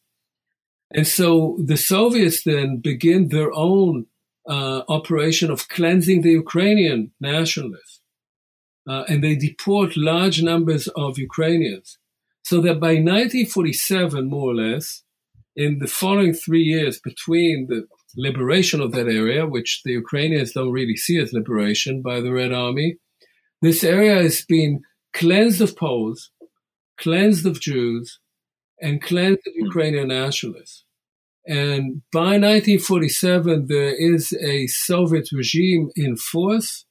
And 0.90 1.06
so 1.06 1.58
the 1.62 1.76
Soviets 1.76 2.42
then 2.44 2.78
begin 2.78 3.28
their 3.28 3.52
own 3.52 4.06
uh, 4.48 4.82
operation 4.88 5.50
of 5.50 5.68
cleansing 5.68 6.22
the 6.22 6.30
Ukrainian 6.30 7.12
nationalists. 7.20 8.00
Uh, 8.88 9.04
and 9.08 9.22
they 9.22 9.36
deport 9.36 9.96
large 9.96 10.42
numbers 10.42 10.88
of 10.96 11.18
Ukrainians. 11.18 11.98
So 12.42 12.62
that 12.62 12.80
by 12.80 12.94
1947, 12.94 14.30
more 14.30 14.50
or 14.52 14.54
less, 14.54 15.02
in 15.54 15.80
the 15.80 15.86
following 15.86 16.32
three 16.32 16.62
years 16.62 16.98
between 16.98 17.66
the 17.68 17.86
liberation 18.16 18.80
of 18.80 18.92
that 18.92 19.08
area, 19.08 19.46
which 19.46 19.82
the 19.84 19.92
Ukrainians 19.92 20.52
don't 20.52 20.72
really 20.72 20.96
see 20.96 21.18
as 21.18 21.32
liberation 21.32 22.00
by 22.00 22.20
the 22.20 22.32
Red 22.32 22.52
Army. 22.52 22.96
This 23.60 23.84
area 23.84 24.22
has 24.22 24.44
been 24.44 24.80
cleansed 25.12 25.60
of 25.60 25.76
Poles, 25.76 26.30
cleansed 26.96 27.44
of 27.44 27.60
Jews, 27.60 28.18
and 28.80 29.02
cleansed 29.02 29.46
of 29.46 29.52
Ukrainian 29.56 30.08
nationalists. 30.08 30.84
And 31.48 32.02
by 32.12 32.36
1947, 32.38 33.66
there 33.68 33.94
is 33.94 34.32
a 34.34 34.66
Soviet 34.66 35.30
regime 35.32 35.90
in 35.96 36.16
force. 36.16 36.84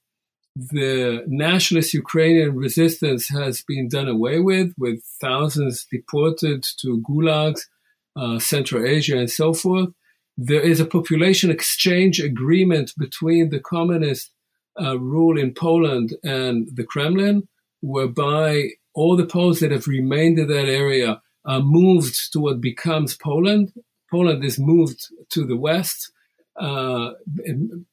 The 0.55 1.24
nationalist 1.28 1.93
Ukrainian 1.93 2.55
resistance 2.55 3.30
has 3.30 3.62
been 3.62 3.88
done 3.88 4.08
away 4.08 4.39
with, 4.39 4.74
with 4.78 5.03
thousands 5.22 5.86
deported 5.91 6.66
to 6.82 7.03
gulags, 7.08 7.62
uh, 8.16 8.39
Central 8.39 8.84
Asia, 8.84 9.18
and 9.18 9.30
so 9.30 9.53
forth 9.53 9.89
there 10.38 10.62
is 10.62 10.80
a 10.80 10.86
population 10.86 11.49
exchange 11.49 12.20
agreement 12.20 12.93
between 12.97 13.49
the 13.49 13.60
communist 13.60 14.32
uh, 14.80 14.97
rule 14.99 15.38
in 15.38 15.53
Poland 15.53 16.16
and 16.24 16.70
the 16.76 16.84
Kremlin, 16.84 17.47
whereby 17.82 18.70
all 18.93 19.18
the 19.18 19.26
Poles 19.26 19.60
that 19.60 19.72
have 19.72 19.88
remained 19.88 20.38
in 20.38 20.47
that 20.47 20.68
area 20.68 21.22
are 21.45 21.62
moved 21.62 22.32
to 22.34 22.39
what 22.39 22.62
becomes 22.62 23.18
Poland. 23.18 23.74
Poland 24.10 24.43
is 24.43 24.60
moved 24.60 24.99
to 25.30 25.45
the 25.45 25.58
west. 25.58 26.12
Uh, 26.60 27.12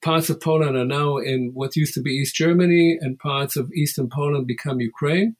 parts 0.02 0.30
of 0.30 0.40
Poland 0.40 0.76
are 0.76 0.86
now 0.86 1.18
in 1.18 1.50
what 1.52 1.76
used 1.76 1.94
to 1.94 2.02
be 2.02 2.12
East 2.12 2.34
Germany, 2.34 2.98
and 3.00 3.18
parts 3.18 3.56
of 3.56 3.70
Eastern 3.72 4.08
Poland 4.08 4.46
become 4.46 4.80
Ukraine. 4.80 5.36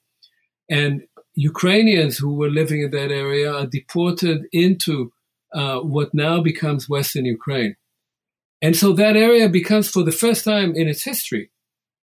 And 0.69 1.03
Ukrainians 1.35 2.19
who 2.19 2.35
were 2.35 2.51
living 2.51 2.83
in 2.83 2.91
that 2.91 3.11
area 3.11 3.53
are 3.53 3.67
deported 3.67 4.47
into 4.53 5.13
uh, 5.53 5.79
what 5.81 6.15
now 6.15 6.41
becomes 6.41 6.89
Western 6.89 7.25
Ukraine. 7.25 7.77
And 8.61 8.77
so 8.77 8.93
that 8.93 9.17
area 9.17 9.49
becomes, 9.49 9.89
for 9.89 10.03
the 10.03 10.13
first 10.13 10.45
time 10.45 10.75
in 10.75 10.89
its 10.89 11.05
history, 11.05 11.51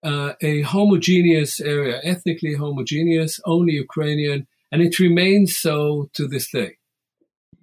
uh, 0.03 0.33
a 0.41 0.61
homogeneous 0.61 1.59
area, 1.59 1.99
ethnically 2.03 2.53
homogeneous, 2.53 3.39
only 3.45 3.73
Ukrainian, 3.73 4.47
and 4.71 4.81
it 4.81 4.99
remains 4.99 5.57
so 5.57 6.09
to 6.13 6.27
this 6.27 6.51
day. 6.51 6.77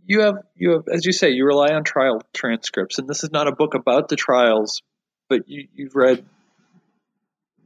You 0.05 0.21
have, 0.23 0.37
you 0.57 0.71
have, 0.73 0.89
as 0.93 1.07
you 1.07 1.13
say, 1.13 1.31
you 1.31 1.47
rely 1.47 1.69
on 1.73 1.85
trial 1.85 2.23
transcripts, 2.33 2.99
and 2.99 3.09
this 3.09 3.23
is 3.23 3.31
not 3.31 3.47
a 3.47 3.53
book 3.53 3.75
about 3.75 4.09
the 4.09 4.17
trials, 4.17 4.83
but 5.29 5.49
you, 5.49 5.69
you've 5.75 5.95
read 5.95 6.25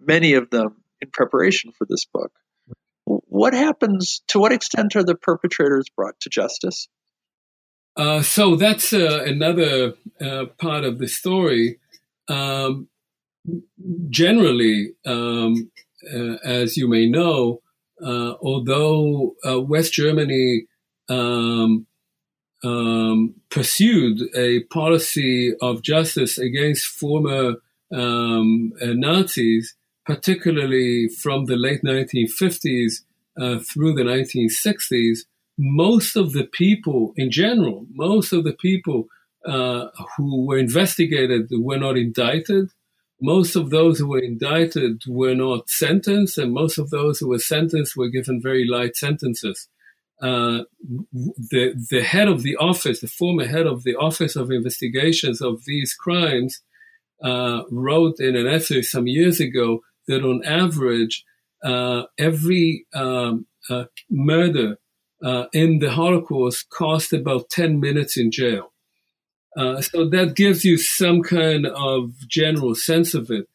many 0.00 0.34
of 0.34 0.50
them 0.50 0.76
in 1.00 1.10
preparation 1.10 1.72
for 1.72 1.86
this 1.88 2.04
book. 2.04 2.32
What 3.04 3.54
happens? 3.54 4.22
To 4.28 4.38
what 4.38 4.52
extent 4.52 4.96
are 4.96 5.04
the 5.04 5.14
perpetrators 5.14 5.86
brought 5.88 6.18
to 6.20 6.30
justice? 6.30 6.88
Uh, 7.96 8.20
so 8.20 8.56
that's 8.56 8.92
uh, 8.92 9.22
another 9.24 9.94
uh, 10.20 10.46
part 10.58 10.84
of 10.84 10.98
the 10.98 11.08
story. 11.08 11.78
Um, 12.28 12.88
generally, 14.10 14.92
um, 15.06 15.70
uh, 16.12 16.36
as 16.44 16.76
you 16.76 16.88
may 16.88 17.08
know, 17.08 17.62
uh, 18.04 18.34
although 18.42 19.34
West 19.44 19.94
Germany 19.94 20.66
um, 21.08 21.86
um, 22.64 23.34
pursued 23.50 24.20
a 24.34 24.64
policy 24.64 25.54
of 25.60 25.82
justice 25.82 26.38
against 26.38 26.86
former 26.86 27.56
um, 27.92 28.72
Nazis, 28.82 29.74
particularly 30.04 31.08
from 31.08 31.44
the 31.46 31.56
late 31.56 31.82
1950s 31.82 33.02
through 33.36 33.94
the 33.94 34.02
1960s, 34.02 35.20
most 35.58 36.16
of 36.16 36.32
the 36.32 36.44
people 36.44 37.12
in 37.16 37.30
general, 37.30 37.86
most 37.92 38.32
of 38.32 38.44
the 38.44 38.52
people 38.52 39.08
uh, 39.46 39.88
who 40.16 40.44
were 40.44 40.58
investigated 40.58 41.48
were 41.52 41.78
not 41.78 41.96
indicted. 41.96 42.70
Most 43.20 43.56
of 43.56 43.70
those 43.70 43.98
who 43.98 44.08
were 44.08 44.18
indicted 44.18 45.02
were 45.06 45.34
not 45.34 45.70
sentenced, 45.70 46.36
and 46.36 46.52
most 46.52 46.76
of 46.76 46.90
those 46.90 47.18
who 47.18 47.28
were 47.28 47.38
sentenced 47.38 47.96
were 47.96 48.10
given 48.10 48.42
very 48.42 48.66
light 48.66 48.96
sentences. 48.96 49.68
Uh, 50.22 50.64
the 50.82 51.74
the 51.90 52.02
head 52.02 52.26
of 52.26 52.42
the 52.42 52.56
office, 52.56 53.00
the 53.00 53.06
former 53.06 53.46
head 53.46 53.66
of 53.66 53.82
the 53.82 53.94
Office 53.96 54.34
of 54.34 54.50
Investigations 54.50 55.42
of 55.42 55.64
these 55.66 55.94
crimes, 55.94 56.62
uh, 57.22 57.62
wrote 57.70 58.18
in 58.18 58.36
an 58.36 58.46
essay 58.46 58.82
some 58.82 59.06
years 59.06 59.40
ago 59.40 59.80
that 60.08 60.22
on 60.22 60.44
average, 60.44 61.24
uh, 61.64 62.04
every 62.18 62.86
um, 62.94 63.46
uh, 63.70 63.84
murder 64.10 64.78
uh, 65.22 65.46
in 65.52 65.78
the 65.78 65.90
Holocaust 65.90 66.68
cost 66.70 67.12
about 67.12 67.48
10 67.50 67.80
minutes 67.80 68.16
in 68.16 68.30
jail. 68.30 68.72
So 69.56 70.06
that 70.10 70.34
gives 70.36 70.66
you 70.66 70.76
some 70.76 71.22
kind 71.22 71.66
of 71.66 72.12
general 72.28 72.74
sense 72.74 73.14
of 73.14 73.30
it. 73.30 73.48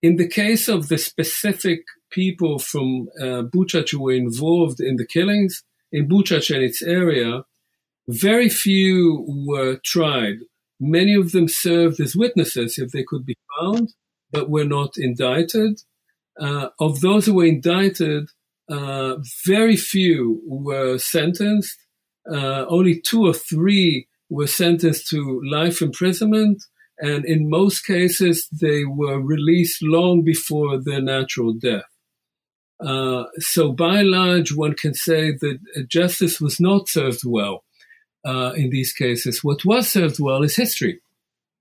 In 0.00 0.16
the 0.16 0.26
case 0.26 0.66
of 0.66 0.88
the 0.88 0.96
specific 0.96 1.82
people 2.10 2.58
from 2.58 3.08
Buchach 3.20 3.90
who 3.90 4.00
were 4.04 4.14
involved 4.14 4.80
in 4.80 4.96
the 4.96 5.06
killings, 5.06 5.62
in 5.92 6.08
Buchach 6.08 6.54
and 6.54 6.64
its 6.64 6.82
area, 6.82 7.44
very 8.08 8.48
few 8.48 9.24
were 9.28 9.78
tried. 9.84 10.38
Many 10.80 11.14
of 11.14 11.32
them 11.32 11.48
served 11.48 12.00
as 12.00 12.16
witnesses 12.16 12.78
if 12.78 12.90
they 12.90 13.04
could 13.04 13.24
be 13.24 13.36
found, 13.60 13.94
but 14.32 14.50
were 14.50 14.64
not 14.64 14.94
indicted. 14.96 15.82
Uh, 16.40 16.70
of 16.80 17.00
those 17.00 17.26
who 17.26 17.34
were 17.34 17.44
indicted, 17.44 18.28
uh, 18.68 19.16
very 19.44 19.76
few 19.76 20.42
were 20.46 20.98
sentenced. 20.98 21.78
Uh, 22.28 22.64
only 22.68 23.00
two 23.00 23.26
or 23.26 23.34
three 23.34 24.08
were 24.30 24.46
sentenced 24.46 25.08
to 25.08 25.42
life 25.44 25.82
imprisonment, 25.82 26.64
and 26.98 27.24
in 27.24 27.50
most 27.50 27.86
cases, 27.86 28.48
they 28.48 28.84
were 28.84 29.20
released 29.20 29.82
long 29.82 30.22
before 30.24 30.82
their 30.82 31.02
natural 31.02 31.52
death. 31.52 31.91
Uh, 32.82 33.24
so, 33.38 33.72
by 33.72 34.00
and 34.00 34.10
large, 34.10 34.54
one 34.54 34.74
can 34.74 34.94
say 34.94 35.30
that 35.30 35.58
justice 35.88 36.40
was 36.40 36.60
not 36.60 36.88
served 36.88 37.20
well 37.24 37.64
uh, 38.24 38.52
in 38.56 38.70
these 38.70 38.92
cases. 38.92 39.44
What 39.44 39.64
was 39.64 39.88
served 39.88 40.18
well 40.18 40.42
is 40.42 40.56
history, 40.56 41.00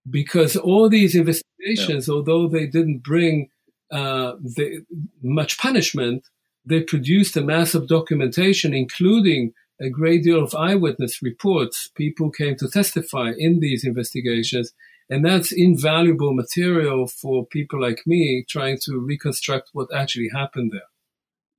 because 0.10 0.56
all 0.56 0.90
these 0.90 1.16
investigations, 1.16 2.08
yeah. 2.08 2.14
although 2.14 2.48
they 2.48 2.66
didn't 2.66 3.04
bring 3.04 3.50
uh, 3.92 4.34
the, 4.42 4.84
much 5.22 5.58
punishment, 5.58 6.24
they 6.66 6.82
produced 6.82 7.38
a 7.38 7.42
mass 7.42 7.74
of 7.76 7.88
documentation, 7.88 8.74
including 8.74 9.54
a 9.80 9.90
great 9.90 10.24
deal 10.24 10.44
of 10.44 10.56
eyewitness 10.56 11.22
reports. 11.22 11.90
People 11.96 12.30
came 12.30 12.56
to 12.58 12.68
testify 12.70 13.32
in 13.38 13.60
these 13.60 13.84
investigations. 13.84 14.74
And 15.10 15.26
that's 15.26 15.52
invaluable 15.52 16.34
material 16.34 17.06
for 17.06 17.46
people 17.46 17.82
like 17.82 18.02
me 18.06 18.46
trying 18.48 18.78
to 18.84 18.98
reconstruct 18.98 19.70
what 19.74 19.90
actually 19.94 20.30
happened 20.34 20.72
there. 20.72 20.91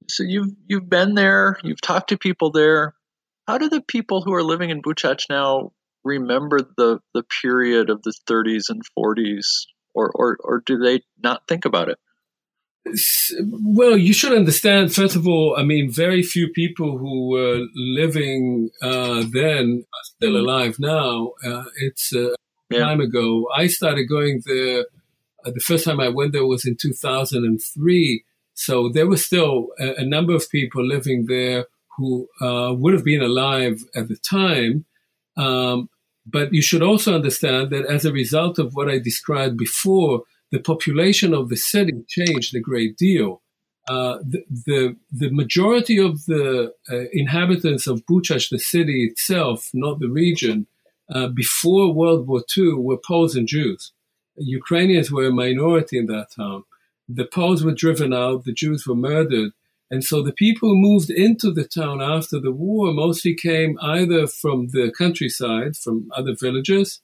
So 0.09 0.23
you've 0.23 0.55
you've 0.67 0.89
been 0.89 1.15
there, 1.15 1.59
you've 1.63 1.81
talked 1.81 2.09
to 2.11 2.19
people 2.19 2.51
there. 2.51 2.95
How 3.47 3.59
do 3.59 3.69
the 3.69 3.81
people 3.81 4.23
who 4.23 4.35
are 4.35 4.43
living 4.43 4.71
in 4.71 4.83
Buchach 4.83 5.29
now 5.29 5.73
remember 6.05 6.59
the 6.77 7.01
the 7.15 7.25
period 7.43 7.91
of 7.91 8.03
the 8.03 8.15
30s 8.29 8.65
and 8.69 8.83
40s, 8.99 9.67
or 9.95 10.11
or 10.15 10.37
or 10.41 10.63
do 10.65 10.79
they 10.79 11.03
not 11.23 11.47
think 11.49 11.65
about 11.65 11.89
it? 11.89 11.99
Well, 13.41 13.97
you 13.97 14.13
should 14.13 14.33
understand, 14.33 14.93
first 14.93 15.15
of 15.15 15.27
all, 15.29 15.55
I 15.57 15.63
mean, 15.63 15.91
very 15.91 16.23
few 16.23 16.49
people 16.49 16.99
who 16.99 17.29
were 17.29 17.61
living 17.77 18.71
uh, 18.83 19.25
then 19.31 19.85
are 19.95 20.05
still 20.05 20.37
alive 20.37 20.81
now. 20.81 21.33
Uh, 21.45 21.65
it's 21.77 22.13
uh, 22.13 22.31
a 22.31 22.35
yeah. 22.71 22.81
time 22.81 23.01
ago. 23.01 23.47
I 23.55 23.69
started 23.69 24.07
going 24.07 24.43
there, 24.47 24.87
uh, 25.45 25.53
the 25.53 25.61
first 25.61 25.85
time 25.85 26.01
I 26.01 26.09
went 26.09 26.33
there 26.33 26.45
was 26.45 26.65
in 26.65 26.77
2003. 26.77 28.25
So 28.55 28.89
there 28.89 29.07
were 29.07 29.17
still 29.17 29.69
a, 29.79 29.97
a 29.97 30.05
number 30.05 30.35
of 30.35 30.51
people 30.51 30.85
living 30.85 31.27
there 31.27 31.67
who 31.97 32.29
uh, 32.41 32.73
would 32.75 32.95
have 32.95 33.05
been 33.05 33.23
alive 33.23 33.83
at 33.95 34.09
the 34.09 34.17
time. 34.17 34.85
Um, 35.37 35.89
but 36.27 36.53
you 36.53 36.63
should 36.63 36.83
also 36.83 37.15
understand 37.15 37.71
that 37.71 37.87
as 37.87 38.05
a 38.05 38.13
result 38.13 38.59
of 38.59 38.75
what 38.75 38.89
I 38.89 38.99
described 38.99 39.57
before, 39.57 40.23
the 40.51 40.61
population 40.61 41.35
of 41.35 41.49
the 41.49 41.57
city 41.57 42.05
changed 42.09 42.55
a 42.55 42.61
great 42.61 42.97
deal. 42.97 43.43
Uh, 43.89 44.19
the, 44.23 44.45
the, 44.49 44.97
the 45.11 45.31
majority 45.31 45.99
of 45.99 46.25
the 46.27 46.73
uh, 46.91 47.05
inhabitants 47.13 47.87
of 47.87 48.07
Buchach, 48.07 48.51
the 48.51 48.59
city 48.59 49.05
itself, 49.05 49.71
not 49.75 49.99
the 49.99 50.09
region, 50.09 50.67
uh, 51.13 51.27
before 51.29 51.93
World 51.93 52.29
War 52.29 52.45
II 52.57 52.75
were 52.75 52.97
Poles 52.97 53.35
and 53.35 53.49
Jews. 53.49 53.93
Ukrainians 54.37 55.11
were 55.11 55.27
a 55.27 55.33
minority 55.33 55.99
in 55.99 56.07
that 56.07 56.29
town. 56.37 56.65
The 57.15 57.27
Poles 57.27 57.65
were 57.65 57.75
driven 57.75 58.13
out, 58.13 58.45
the 58.45 58.53
Jews 58.53 58.87
were 58.87 58.95
murdered. 58.95 59.53
And 59.91 60.03
so 60.03 60.23
the 60.23 60.33
people 60.33 60.71
who 60.71 60.77
moved 60.77 61.11
into 61.11 61.53
the 61.53 61.65
town 61.65 62.01
after 62.01 62.41
the 62.41 62.53
war 62.53 62.93
mostly 62.93 63.35
came 63.35 63.79
either 63.83 64.27
from 64.27 64.69
the 64.69 64.91
countryside, 64.97 65.77
from 65.77 66.09
other 66.17 66.35
villages, 66.41 67.03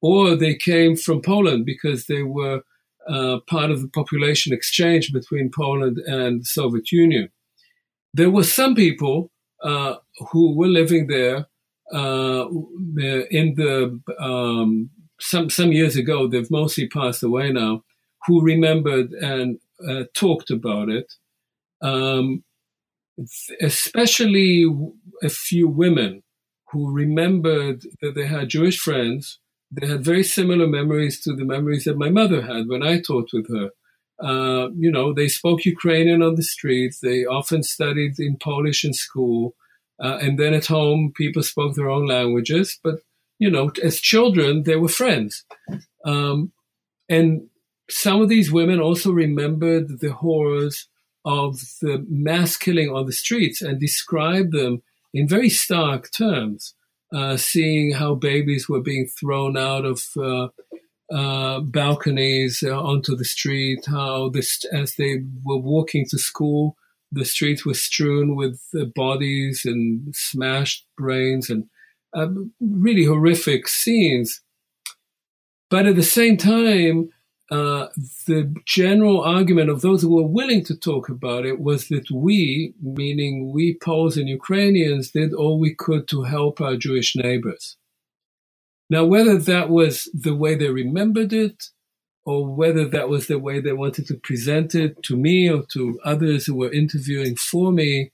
or 0.00 0.36
they 0.36 0.54
came 0.54 0.96
from 0.96 1.20
Poland 1.20 1.66
because 1.66 2.06
they 2.06 2.22
were 2.22 2.62
uh, 3.08 3.40
part 3.46 3.70
of 3.70 3.82
the 3.82 3.88
population 3.88 4.52
exchange 4.52 5.12
between 5.12 5.50
Poland 5.54 5.98
and 6.06 6.40
the 6.40 6.44
Soviet 6.44 6.90
Union. 6.92 7.28
There 8.14 8.30
were 8.30 8.44
some 8.44 8.74
people 8.74 9.30
uh, 9.62 9.96
who 10.30 10.56
were 10.56 10.68
living 10.68 11.08
there 11.08 11.46
uh, 11.92 12.46
in 13.30 13.54
the 13.56 14.00
um, 14.18 14.90
some 15.20 15.50
some 15.50 15.72
years 15.72 15.96
ago. 15.96 16.26
They've 16.26 16.50
mostly 16.50 16.88
passed 16.88 17.22
away 17.22 17.52
now. 17.52 17.82
Who 18.26 18.42
remembered 18.42 19.12
and 19.12 19.58
uh, 19.88 20.04
talked 20.14 20.50
about 20.50 20.88
it, 20.88 21.12
um, 21.82 22.44
especially 23.60 24.66
a 25.22 25.28
few 25.28 25.68
women 25.68 26.22
who 26.70 26.92
remembered 26.92 27.84
that 28.00 28.14
they 28.14 28.26
had 28.26 28.50
Jewish 28.50 28.78
friends 28.78 29.40
they 29.70 29.86
had 29.86 30.04
very 30.04 30.24
similar 30.24 30.66
memories 30.66 31.20
to 31.20 31.34
the 31.34 31.44
memories 31.44 31.84
that 31.84 31.96
my 31.96 32.10
mother 32.10 32.42
had 32.42 32.66
when 32.66 32.82
I 32.82 33.00
taught 33.00 33.30
with 33.32 33.48
her. 33.48 33.70
Uh, 34.22 34.70
you 34.76 34.90
know, 34.90 35.14
they 35.14 35.28
spoke 35.28 35.64
Ukrainian 35.64 36.22
on 36.22 36.34
the 36.34 36.42
streets. 36.42 36.98
They 37.00 37.24
often 37.24 37.62
studied 37.62 38.18
in 38.18 38.36
Polish 38.36 38.84
in 38.84 38.92
school. 38.92 39.54
Uh, 40.02 40.18
and 40.20 40.38
then 40.38 40.54
at 40.54 40.66
home, 40.66 41.12
people 41.14 41.42
spoke 41.42 41.74
their 41.74 41.88
own 41.88 42.06
languages. 42.06 42.78
But, 42.82 42.96
you 43.38 43.50
know, 43.50 43.70
as 43.82 44.00
children, 44.00 44.64
they 44.64 44.76
were 44.76 44.88
friends. 44.88 45.44
Um, 46.04 46.52
and 47.08 47.48
some 47.90 48.22
of 48.22 48.28
these 48.28 48.50
women 48.50 48.80
also 48.80 49.10
remembered 49.10 50.00
the 50.00 50.12
horrors 50.12 50.88
of 51.24 51.60
the 51.82 52.04
mass 52.08 52.56
killing 52.56 52.88
on 52.88 53.06
the 53.06 53.12
streets 53.12 53.60
and 53.60 53.78
described 53.78 54.52
them 54.52 54.82
in 55.12 55.28
very 55.28 55.50
stark 55.50 56.10
terms 56.12 56.74
uh, 57.12 57.36
seeing 57.36 57.92
how 57.92 58.14
babies 58.14 58.68
were 58.68 58.80
being 58.80 59.06
thrown 59.06 59.56
out 59.56 59.84
of 59.84 60.02
uh, 60.16 60.48
uh, 61.12 61.60
balconies 61.60 62.62
uh, 62.64 62.80
onto 62.80 63.16
the 63.16 63.24
street, 63.24 63.84
how 63.86 64.28
this, 64.28 64.64
as 64.72 64.94
they 64.94 65.24
were 65.42 65.58
walking 65.58 66.06
to 66.08 66.18
school, 66.18 66.76
the 67.10 67.24
streets 67.24 67.66
were 67.66 67.74
strewn 67.74 68.36
with 68.36 68.60
bodies 68.94 69.62
and 69.64 70.14
smashed 70.14 70.86
brains 70.96 71.50
and 71.50 71.64
um, 72.14 72.52
really 72.60 73.04
horrific 73.04 73.66
scenes. 73.66 74.40
But 75.68 75.86
at 75.86 75.96
the 75.96 76.02
same 76.04 76.36
time, 76.36 77.10
uh, 77.50 77.88
the 78.26 78.54
general 78.64 79.20
argument 79.20 79.70
of 79.70 79.80
those 79.80 80.02
who 80.02 80.14
were 80.14 80.26
willing 80.26 80.64
to 80.64 80.76
talk 80.76 81.08
about 81.08 81.44
it 81.44 81.58
was 81.60 81.88
that 81.88 82.08
we, 82.10 82.74
meaning 82.80 83.52
we 83.52 83.76
Poles 83.82 84.16
and 84.16 84.28
Ukrainians, 84.28 85.10
did 85.10 85.34
all 85.34 85.58
we 85.58 85.74
could 85.74 86.06
to 86.08 86.22
help 86.22 86.60
our 86.60 86.76
Jewish 86.76 87.16
neighbors. 87.16 87.76
Now, 88.88 89.04
whether 89.04 89.36
that 89.36 89.68
was 89.68 90.08
the 90.14 90.34
way 90.34 90.54
they 90.54 90.70
remembered 90.70 91.32
it, 91.32 91.64
or 92.24 92.46
whether 92.46 92.86
that 92.88 93.08
was 93.08 93.26
the 93.26 93.38
way 93.38 93.60
they 93.60 93.72
wanted 93.72 94.06
to 94.06 94.14
present 94.14 94.74
it 94.74 95.02
to 95.04 95.16
me 95.16 95.50
or 95.50 95.64
to 95.72 95.98
others 96.04 96.46
who 96.46 96.54
were 96.54 96.72
interviewing 96.72 97.34
for 97.34 97.72
me, 97.72 98.12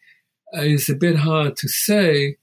uh, 0.57 0.61
is 0.61 0.89
a 0.89 0.95
bit 0.95 1.17
hard 1.17 1.57
to 1.57 1.69
say. 1.69 2.37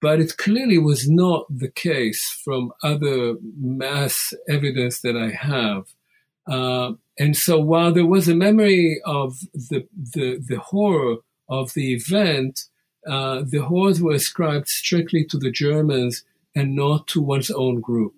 But 0.00 0.20
it 0.20 0.38
clearly 0.38 0.78
was 0.78 1.10
not 1.10 1.44
the 1.50 1.70
case 1.70 2.22
from 2.42 2.72
other 2.82 3.34
mass 3.60 4.32
evidence 4.48 5.02
that 5.02 5.16
I 5.16 5.30
have. 5.30 5.84
Uh, 6.50 6.92
and 7.18 7.36
so 7.36 7.60
while 7.60 7.92
there 7.92 8.06
was 8.06 8.28
a 8.28 8.34
memory 8.34 9.00
of 9.04 9.38
the, 9.54 9.86
the, 9.94 10.44
the 10.46 10.58
horror 10.58 11.18
of 11.48 11.72
the 11.74 11.94
event, 11.94 12.64
uh, 13.06 13.42
the 13.46 13.58
horrors 13.58 14.02
were 14.02 14.14
ascribed 14.14 14.68
strictly 14.68 15.24
to 15.26 15.38
the 15.38 15.50
Germans 15.50 16.24
and 16.54 16.74
not 16.74 17.06
to 17.08 17.20
one's 17.20 17.50
own 17.50 17.80
group. 17.80 18.14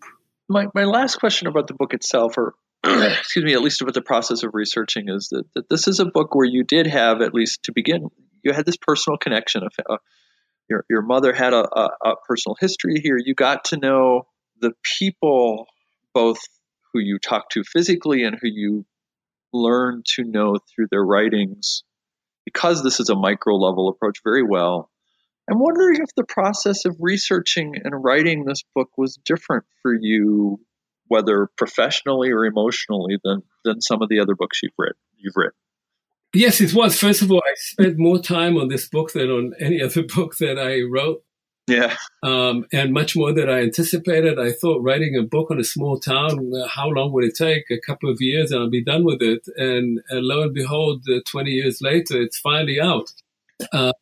My, 0.48 0.66
my 0.74 0.84
last 0.84 1.16
question 1.16 1.46
about 1.46 1.66
the 1.66 1.74
book 1.74 1.92
itself, 1.92 2.38
or 2.38 2.54
excuse 2.84 3.44
me, 3.44 3.52
at 3.52 3.60
least 3.60 3.82
about 3.82 3.94
the 3.94 4.02
process 4.02 4.42
of 4.42 4.54
researching, 4.54 5.08
is 5.08 5.28
that, 5.30 5.44
that 5.54 5.68
this 5.68 5.86
is 5.86 6.00
a 6.00 6.06
book 6.06 6.34
where 6.34 6.46
you 6.46 6.64
did 6.64 6.86
have, 6.86 7.20
at 7.20 7.34
least 7.34 7.64
to 7.64 7.72
begin, 7.72 8.08
you 8.42 8.52
had 8.52 8.66
this 8.66 8.76
personal 8.76 9.18
connection. 9.18 9.62
Of, 9.62 9.72
uh, 9.88 9.98
your, 10.68 10.84
your 10.88 11.02
mother 11.02 11.32
had 11.32 11.52
a, 11.52 11.68
a, 11.78 11.90
a 12.04 12.14
personal 12.26 12.56
history 12.58 13.00
here. 13.02 13.18
You 13.22 13.34
got 13.34 13.66
to 13.66 13.76
know 13.76 14.26
the 14.60 14.72
people, 14.98 15.66
both 16.14 16.38
who 16.92 17.00
you 17.00 17.18
talk 17.18 17.50
to 17.50 17.64
physically 17.64 18.24
and 18.24 18.36
who 18.40 18.48
you 18.48 18.84
learn 19.52 20.02
to 20.14 20.24
know 20.24 20.58
through 20.74 20.86
their 20.90 21.04
writings, 21.04 21.84
because 22.44 22.82
this 22.82 23.00
is 23.00 23.08
a 23.08 23.14
micro 23.14 23.56
level 23.56 23.88
approach, 23.88 24.20
very 24.24 24.42
well. 24.42 24.90
I'm 25.50 25.58
wondering 25.58 26.00
if 26.00 26.14
the 26.16 26.24
process 26.24 26.84
of 26.84 26.96
researching 27.00 27.74
and 27.82 28.02
writing 28.02 28.44
this 28.44 28.62
book 28.74 28.90
was 28.96 29.18
different 29.24 29.64
for 29.82 29.94
you, 29.94 30.60
whether 31.08 31.48
professionally 31.56 32.30
or 32.30 32.44
emotionally, 32.44 33.18
than 33.22 33.42
than 33.64 33.80
some 33.80 34.02
of 34.02 34.08
the 34.08 34.20
other 34.20 34.34
books 34.34 34.60
you've 34.62 34.72
read. 34.78 34.92
You've 35.16 35.36
written. 35.36 35.52
Yes, 36.34 36.60
it 36.60 36.72
was. 36.72 36.98
First 36.98 37.22
of 37.22 37.30
all, 37.30 37.42
I 37.44 37.54
spent 37.56 37.98
more 37.98 38.18
time 38.18 38.56
on 38.56 38.68
this 38.68 38.88
book 38.88 39.12
than 39.12 39.30
on 39.30 39.52
any 39.60 39.82
other 39.82 40.02
book 40.14 40.36
that 40.38 40.58
I 40.58 40.82
wrote. 40.82 41.22
Yeah. 41.66 41.94
Um, 42.22 42.66
and 42.72 42.92
much 42.92 43.16
more 43.16 43.32
than 43.32 43.48
I 43.48 43.62
anticipated. 43.62 44.38
I 44.38 44.52
thought 44.52 44.82
writing 44.82 45.16
a 45.16 45.22
book 45.22 45.50
on 45.50 45.60
a 45.60 45.64
small 45.64 45.98
town, 45.98 46.52
uh, 46.54 46.66
how 46.66 46.88
long 46.88 47.12
would 47.12 47.24
it 47.24 47.36
take? 47.36 47.70
A 47.70 47.78
couple 47.78 48.10
of 48.10 48.20
years 48.20 48.50
and 48.50 48.60
I'll 48.60 48.70
be 48.70 48.84
done 48.84 49.04
with 49.04 49.22
it. 49.22 49.46
And, 49.56 50.00
and 50.08 50.26
lo 50.26 50.42
and 50.42 50.54
behold, 50.54 51.04
uh, 51.08 51.20
20 51.26 51.50
years 51.50 51.80
later, 51.80 52.20
it's 52.20 52.38
finally 52.38 52.80
out. 52.80 53.12
Uh, 53.72 53.92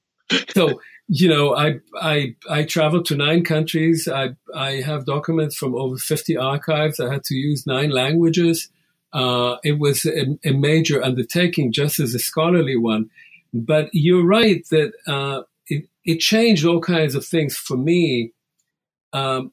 so, 0.55 0.81
you 1.09 1.29
know, 1.29 1.55
I, 1.55 1.81
I, 2.01 2.35
I 2.49 2.65
traveled 2.65 3.05
to 3.07 3.17
nine 3.17 3.45
countries. 3.45 4.09
I, 4.09 4.31
I 4.55 4.81
have 4.81 5.05
documents 5.05 5.57
from 5.57 5.75
over 5.75 5.97
50 5.97 6.37
archives. 6.37 6.99
I 6.99 7.13
had 7.13 7.25
to 7.25 7.35
use 7.35 7.67
nine 7.67 7.91
languages. 7.91 8.71
Uh, 9.13 9.57
it 9.65 9.79
was 9.79 10.07
a, 10.07 10.39
a, 10.45 10.53
major 10.53 11.03
undertaking, 11.03 11.73
just 11.73 11.99
as 11.99 12.15
a 12.15 12.21
scholarly 12.21 12.77
one. 12.77 13.11
But 13.53 13.89
you're 13.93 14.25
right 14.25 14.65
that 14.71 14.93
uh, 15.09 15.43
it, 15.71 15.89
it, 16.05 16.19
changed 16.21 16.65
all 16.65 16.81
kinds 16.81 17.15
of 17.15 17.25
things 17.25 17.57
for 17.57 17.77
me. 17.77 18.33
Um, 19.13 19.53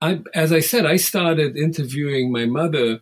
I, 0.00 0.20
as 0.34 0.52
I 0.52 0.60
said, 0.60 0.84
I 0.84 0.96
started 0.96 1.56
interviewing 1.56 2.32
my 2.32 2.44
mother, 2.46 3.00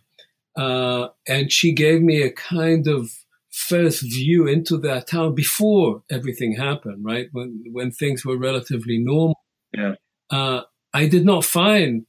uh, 0.55 1.07
and 1.27 1.51
she 1.51 1.73
gave 1.73 2.01
me 2.01 2.21
a 2.21 2.31
kind 2.31 2.87
of 2.87 3.11
first 3.49 4.01
view 4.01 4.47
into 4.47 4.77
that 4.77 5.07
town 5.07 5.35
before 5.35 6.03
everything 6.09 6.55
happened, 6.55 7.03
right? 7.03 7.27
When 7.31 7.63
when 7.71 7.91
things 7.91 8.25
were 8.25 8.37
relatively 8.37 8.97
normal. 8.97 9.39
Yeah. 9.73 9.95
Uh, 10.29 10.61
I 10.93 11.07
did 11.07 11.25
not 11.25 11.45
find 11.45 12.05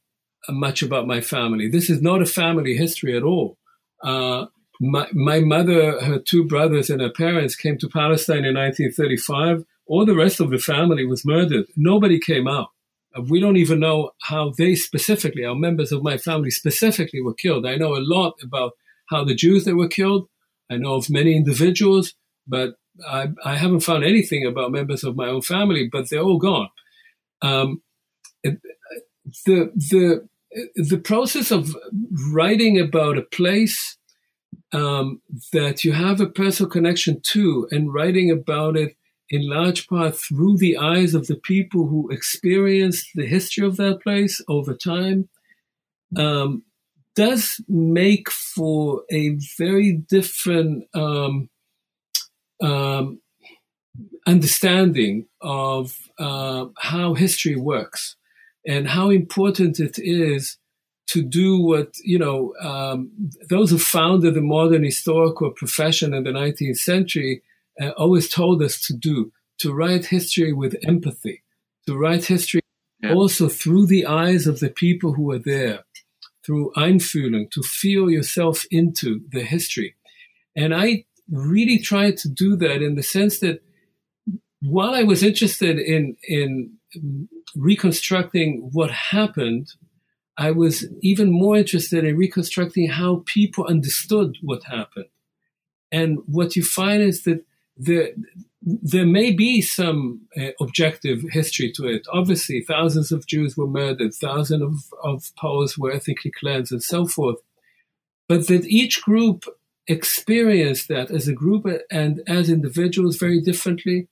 much 0.49 0.83
about 0.83 1.07
my 1.07 1.21
family. 1.21 1.69
This 1.69 1.89
is 1.89 2.03
not 2.03 2.23
a 2.23 2.27
family 2.27 2.77
history 2.77 3.17
at 3.17 3.23
all. 3.23 3.59
Uh, 4.03 4.47
my, 4.81 5.09
my 5.13 5.41
mother, 5.41 6.01
her 6.01 6.19
two 6.19 6.45
brothers, 6.45 6.91
and 6.91 7.01
her 7.01 7.11
parents 7.11 7.55
came 7.55 7.79
to 7.79 7.89
Palestine 7.89 8.45
in 8.45 8.57
1935. 8.57 9.65
All 9.87 10.07
the 10.07 10.17
rest 10.17 10.41
of 10.41 10.51
the 10.51 10.59
family 10.59 11.05
was 11.05 11.25
murdered. 11.25 11.67
Nobody 11.77 12.19
came 12.19 12.49
out. 12.49 12.69
Uh, 13.17 13.23
we 13.23 13.41
don't 13.41 13.57
even 13.57 13.81
know 13.81 14.11
how 14.23 14.53
they 14.57 14.75
specifically, 14.75 15.45
our 15.45 15.55
members 15.55 15.93
of 15.93 16.03
my 16.03 16.17
family 16.17 16.51
specifically, 16.51 17.21
were 17.21 17.35
killed. 17.35 17.67
I 17.67 17.77
know 17.77 17.95
a 17.95 18.01
lot 18.01 18.35
about 18.43 18.73
how 19.11 19.25
the 19.25 19.35
Jews 19.35 19.65
that 19.65 19.77
were 19.77 19.89
killed. 19.89 20.29
I 20.71 20.77
know 20.77 20.95
of 20.95 21.11
many 21.11 21.37
individuals, 21.37 22.15
but 22.47 22.75
I, 23.07 23.29
I 23.45 23.57
haven't 23.57 23.81
found 23.81 24.05
anything 24.05 24.47
about 24.47 24.73
members 24.73 25.05
of 25.05 25.17
my 25.17 25.29
own 25.29 25.43
family. 25.43 25.89
But 25.91 26.09
they're 26.09 26.21
all 26.23 26.39
gone. 26.39 26.69
Um, 27.43 27.83
the 28.43 29.73
the 29.75 30.29
the 30.77 30.99
process 30.99 31.51
of 31.51 31.75
writing 32.33 32.79
about 32.79 33.19
a 33.19 33.23
place 33.23 33.97
um, 34.73 35.21
that 35.53 35.85
you 35.85 35.93
have 35.93 36.21
a 36.21 36.27
personal 36.27 36.71
connection 36.71 37.21
to 37.21 37.69
and 37.71 37.93
writing 37.93 38.31
about 38.31 38.77
it 38.77 38.97
in 39.33 39.49
large 39.49 39.89
part 39.89 40.15
through 40.15 40.59
the 40.59 40.77
eyes 40.77 41.15
of 41.15 41.27
the 41.27 41.37
people 41.37 41.89
who 41.89 42.11
experienced 42.11 43.09
the 43.15 43.27
history 43.27 43.67
of 43.67 43.79
that 43.79 44.03
place 44.03 44.43
over 44.47 44.75
time 44.75 45.29
um, 46.17 46.63
does 47.17 47.61
make 47.67 48.31
for 48.31 49.03
a 49.11 49.31
very 49.59 49.93
different 49.93 50.85
um, 50.95 51.49
um 52.63 53.21
understanding 54.27 55.27
of 55.41 55.97
uh, 56.19 56.67
how 56.79 57.15
history 57.15 57.57
works 57.57 58.17
and 58.67 58.87
how 58.89 59.11
important 59.11 59.81
it 59.81 59.99
is 59.99 60.59
to 61.09 61.23
do 61.23 61.59
what 61.59 61.97
you 62.05 62.19
know 62.19 62.55
um, 62.61 63.11
those 63.49 63.71
who 63.71 63.79
founded 63.79 64.35
the 64.35 64.41
modern 64.41 64.85
historical 64.85 65.51
profession 65.51 66.15
in 66.15 66.23
the 66.25 66.31
19th 66.31 66.79
century 66.79 67.43
uh, 67.81 67.91
always 67.91 68.29
told 68.29 68.63
us 68.63 68.81
to 68.81 68.95
do 68.95 69.33
to 69.59 69.73
write 69.73 70.07
history 70.07 70.53
with 70.53 70.77
empathy 70.87 71.43
to 71.87 71.97
write 71.97 72.25
history 72.25 72.61
yeah. 73.03 73.13
also 73.15 73.49
through 73.49 73.87
the 73.87 74.07
eyes 74.07 74.47
of 74.47 74.61
the 74.61 74.71
people 74.71 75.13
who 75.13 75.31
are 75.31 75.39
there 75.39 75.81
through 76.45 76.73
einfühlung 76.77 77.51
to 77.51 77.63
feel 77.63 78.11
yourself 78.11 78.65
into 78.71 79.21
the 79.31 79.43
history 79.43 79.95
and 80.57 80.75
i 80.75 81.05
really 81.31 81.79
tried 81.79 82.17
to 82.17 82.29
do 82.29 82.57
that 82.57 82.83
in 82.83 82.95
the 82.95 83.03
sense 83.03 83.41
that 83.41 83.63
while 84.61 84.95
i 84.95 85.03
was 85.03 85.23
interested 85.23 85.79
in 85.79 86.17
in 86.29 86.79
reconstructing 87.57 88.71
what 88.73 88.91
happened, 88.91 89.73
I 90.37 90.51
was 90.51 90.87
even 91.01 91.31
more 91.31 91.57
interested 91.57 92.05
in 92.05 92.17
reconstructing 92.17 92.89
how 92.89 93.23
people 93.27 93.67
understood 93.67 94.37
what 94.43 94.65
happened. 94.65 95.07
And 95.91 96.21
what 96.27 96.57
you 96.57 96.63
find 96.63 97.03
is 97.03 97.25
that 97.25 97.45
there, 97.77 98.11
there 98.63 99.07
may 99.07 99.33
be 99.33 99.61
some 99.61 100.23
uh, 100.37 100.51
objective 100.61 101.23
history 101.31 101.73
to 101.73 101.87
it. 101.87 102.07
Obviously, 102.13 102.61
thousands 102.61 103.11
of 103.13 103.27
Jews 103.27 103.57
were 103.57 103.67
murdered, 103.67 104.15
thousands 104.15 104.63
of, 104.63 104.99
of 105.03 105.33
Poles 105.37 105.77
were 105.77 105.93
ethnically 105.93 106.31
cleansed, 106.31 106.73
and 106.73 106.83
so 106.83 107.07
forth. 107.07 107.39
But 108.29 108.47
that 108.47 108.67
each 108.67 109.03
group 109.03 109.45
experienced 109.89 110.89
that 110.89 111.11
as 111.11 111.27
a 111.27 111.33
group 111.33 111.67
and 111.91 112.23
as 112.27 112.49
individuals 112.49 113.17
very 113.17 113.41
differently, 113.41 114.09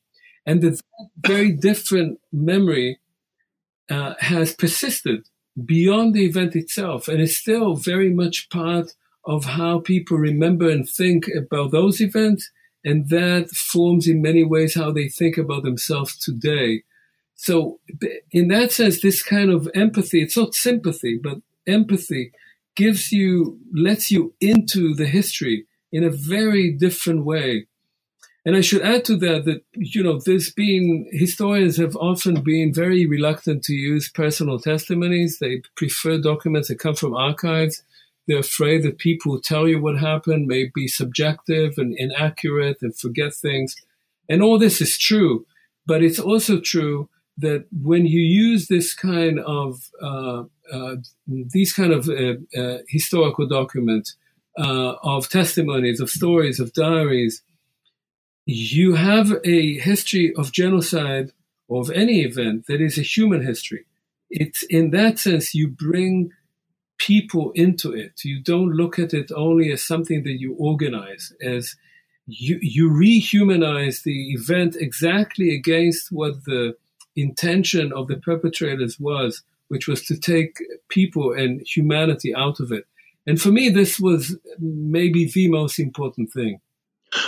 and 0.46 0.62
that 0.62 0.80
very 1.18 1.52
different 1.52 2.18
memory 2.32 2.98
uh, 3.88 4.14
has 4.20 4.54
persisted 4.54 5.28
beyond 5.64 6.14
the 6.14 6.24
event 6.24 6.56
itself 6.56 7.08
and 7.08 7.20
is 7.20 7.36
still 7.36 7.74
very 7.74 8.10
much 8.10 8.48
part 8.50 8.94
of 9.24 9.44
how 9.44 9.80
people 9.80 10.16
remember 10.16 10.68
and 10.70 10.88
think 10.88 11.28
about 11.36 11.70
those 11.70 12.00
events. 12.00 12.50
And 12.84 13.08
that 13.10 13.50
forms 13.50 14.06
in 14.08 14.22
many 14.22 14.44
ways 14.44 14.74
how 14.74 14.90
they 14.90 15.08
think 15.08 15.36
about 15.36 15.62
themselves 15.62 16.16
today. 16.16 16.82
So, 17.34 17.80
in 18.30 18.48
that 18.48 18.72
sense, 18.72 19.00
this 19.00 19.22
kind 19.22 19.50
of 19.50 19.68
empathy, 19.74 20.22
it's 20.22 20.36
not 20.36 20.54
sympathy, 20.54 21.18
but 21.22 21.38
empathy 21.66 22.32
gives 22.76 23.12
you, 23.12 23.58
lets 23.74 24.10
you 24.10 24.34
into 24.40 24.94
the 24.94 25.06
history 25.06 25.66
in 25.92 26.04
a 26.04 26.10
very 26.10 26.70
different 26.70 27.24
way 27.24 27.66
and 28.44 28.56
I 28.56 28.62
should 28.62 28.82
add 28.82 29.04
to 29.06 29.16
that 29.18 29.44
that, 29.44 29.62
you 29.74 30.02
know, 30.02 30.18
there's 30.18 30.50
been, 30.50 31.06
historians 31.12 31.76
have 31.76 31.94
often 31.96 32.42
been 32.42 32.72
very 32.72 33.06
reluctant 33.06 33.62
to 33.64 33.74
use 33.74 34.08
personal 34.08 34.58
testimonies. 34.58 35.38
They 35.38 35.62
prefer 35.76 36.18
documents 36.18 36.68
that 36.68 36.78
come 36.78 36.94
from 36.94 37.14
archives. 37.14 37.82
They're 38.30 38.38
afraid 38.38 38.84
that 38.84 38.98
people 38.98 39.32
who 39.32 39.40
tell 39.40 39.66
you 39.66 39.82
what 39.82 39.98
happened 39.98 40.46
may 40.46 40.70
be 40.72 40.86
subjective 40.86 41.74
and 41.78 41.92
inaccurate 41.98 42.76
and 42.80 42.96
forget 42.96 43.34
things. 43.34 43.74
And 44.28 44.40
all 44.40 44.56
this 44.56 44.80
is 44.80 44.96
true. 44.96 45.46
But 45.84 46.04
it's 46.04 46.20
also 46.20 46.60
true 46.60 47.08
that 47.38 47.66
when 47.72 48.06
you 48.06 48.20
use 48.20 48.68
this 48.68 48.94
kind 48.94 49.40
of, 49.40 49.90
uh, 50.00 50.44
uh, 50.72 50.96
these 51.26 51.72
kind 51.72 51.92
of 51.92 52.08
uh, 52.08 52.34
uh 52.56 52.78
historical 52.86 53.48
documents, 53.48 54.14
uh, 54.56 54.94
of 55.02 55.28
testimonies, 55.28 55.98
of 55.98 56.08
stories, 56.08 56.60
of 56.60 56.72
diaries, 56.72 57.42
you 58.46 58.94
have 58.94 59.40
a 59.42 59.78
history 59.78 60.32
of 60.36 60.52
genocide 60.52 61.32
or 61.66 61.80
of 61.80 61.90
any 61.90 62.20
event 62.20 62.66
that 62.68 62.80
is 62.80 62.96
a 62.96 63.02
human 63.02 63.44
history. 63.44 63.86
It's 64.30 64.62
in 64.70 64.90
that 64.90 65.18
sense 65.18 65.52
you 65.52 65.66
bring 65.66 66.30
people 67.00 67.50
into 67.54 67.92
it. 67.92 68.24
You 68.24 68.40
don't 68.40 68.76
look 68.76 68.98
at 68.98 69.14
it 69.14 69.32
only 69.34 69.72
as 69.72 69.82
something 69.82 70.22
that 70.24 70.38
you 70.38 70.54
organize, 70.58 71.32
as 71.42 71.74
you, 72.26 72.58
you 72.60 72.90
rehumanize 72.90 74.02
the 74.02 74.32
event 74.32 74.76
exactly 74.78 75.54
against 75.54 76.12
what 76.12 76.44
the 76.44 76.76
intention 77.16 77.92
of 77.92 78.06
the 78.06 78.16
perpetrators 78.16 79.00
was, 79.00 79.42
which 79.68 79.88
was 79.88 80.04
to 80.04 80.16
take 80.16 80.58
people 80.88 81.32
and 81.32 81.62
humanity 81.66 82.34
out 82.34 82.60
of 82.60 82.70
it. 82.70 82.84
And 83.26 83.40
for 83.40 83.50
me, 83.50 83.70
this 83.70 83.98
was 83.98 84.36
maybe 84.58 85.30
the 85.32 85.48
most 85.48 85.78
important 85.78 86.32
thing. 86.32 86.60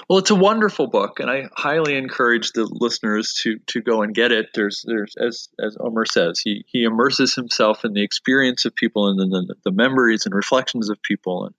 Well, 0.08 0.18
it's 0.18 0.30
a 0.30 0.36
wonderful 0.36 0.86
book, 0.86 1.18
and 1.18 1.30
I 1.30 1.48
highly 1.54 1.96
encourage 1.96 2.52
the 2.52 2.64
listeners 2.70 3.34
to 3.42 3.58
to 3.68 3.80
go 3.80 4.02
and 4.02 4.14
get 4.14 4.30
it. 4.30 4.50
There's 4.54 4.84
there's 4.86 5.14
as 5.16 5.48
as 5.58 5.76
Omer 5.80 6.04
says, 6.06 6.40
he 6.40 6.64
he 6.68 6.84
immerses 6.84 7.34
himself 7.34 7.84
in 7.84 7.92
the 7.92 8.02
experience 8.02 8.64
of 8.64 8.74
people 8.74 9.08
and 9.08 9.18
then 9.18 9.30
the, 9.30 9.54
the 9.64 9.72
memories 9.72 10.24
and 10.26 10.34
reflections 10.34 10.88
of 10.88 11.02
people, 11.02 11.46
and 11.46 11.54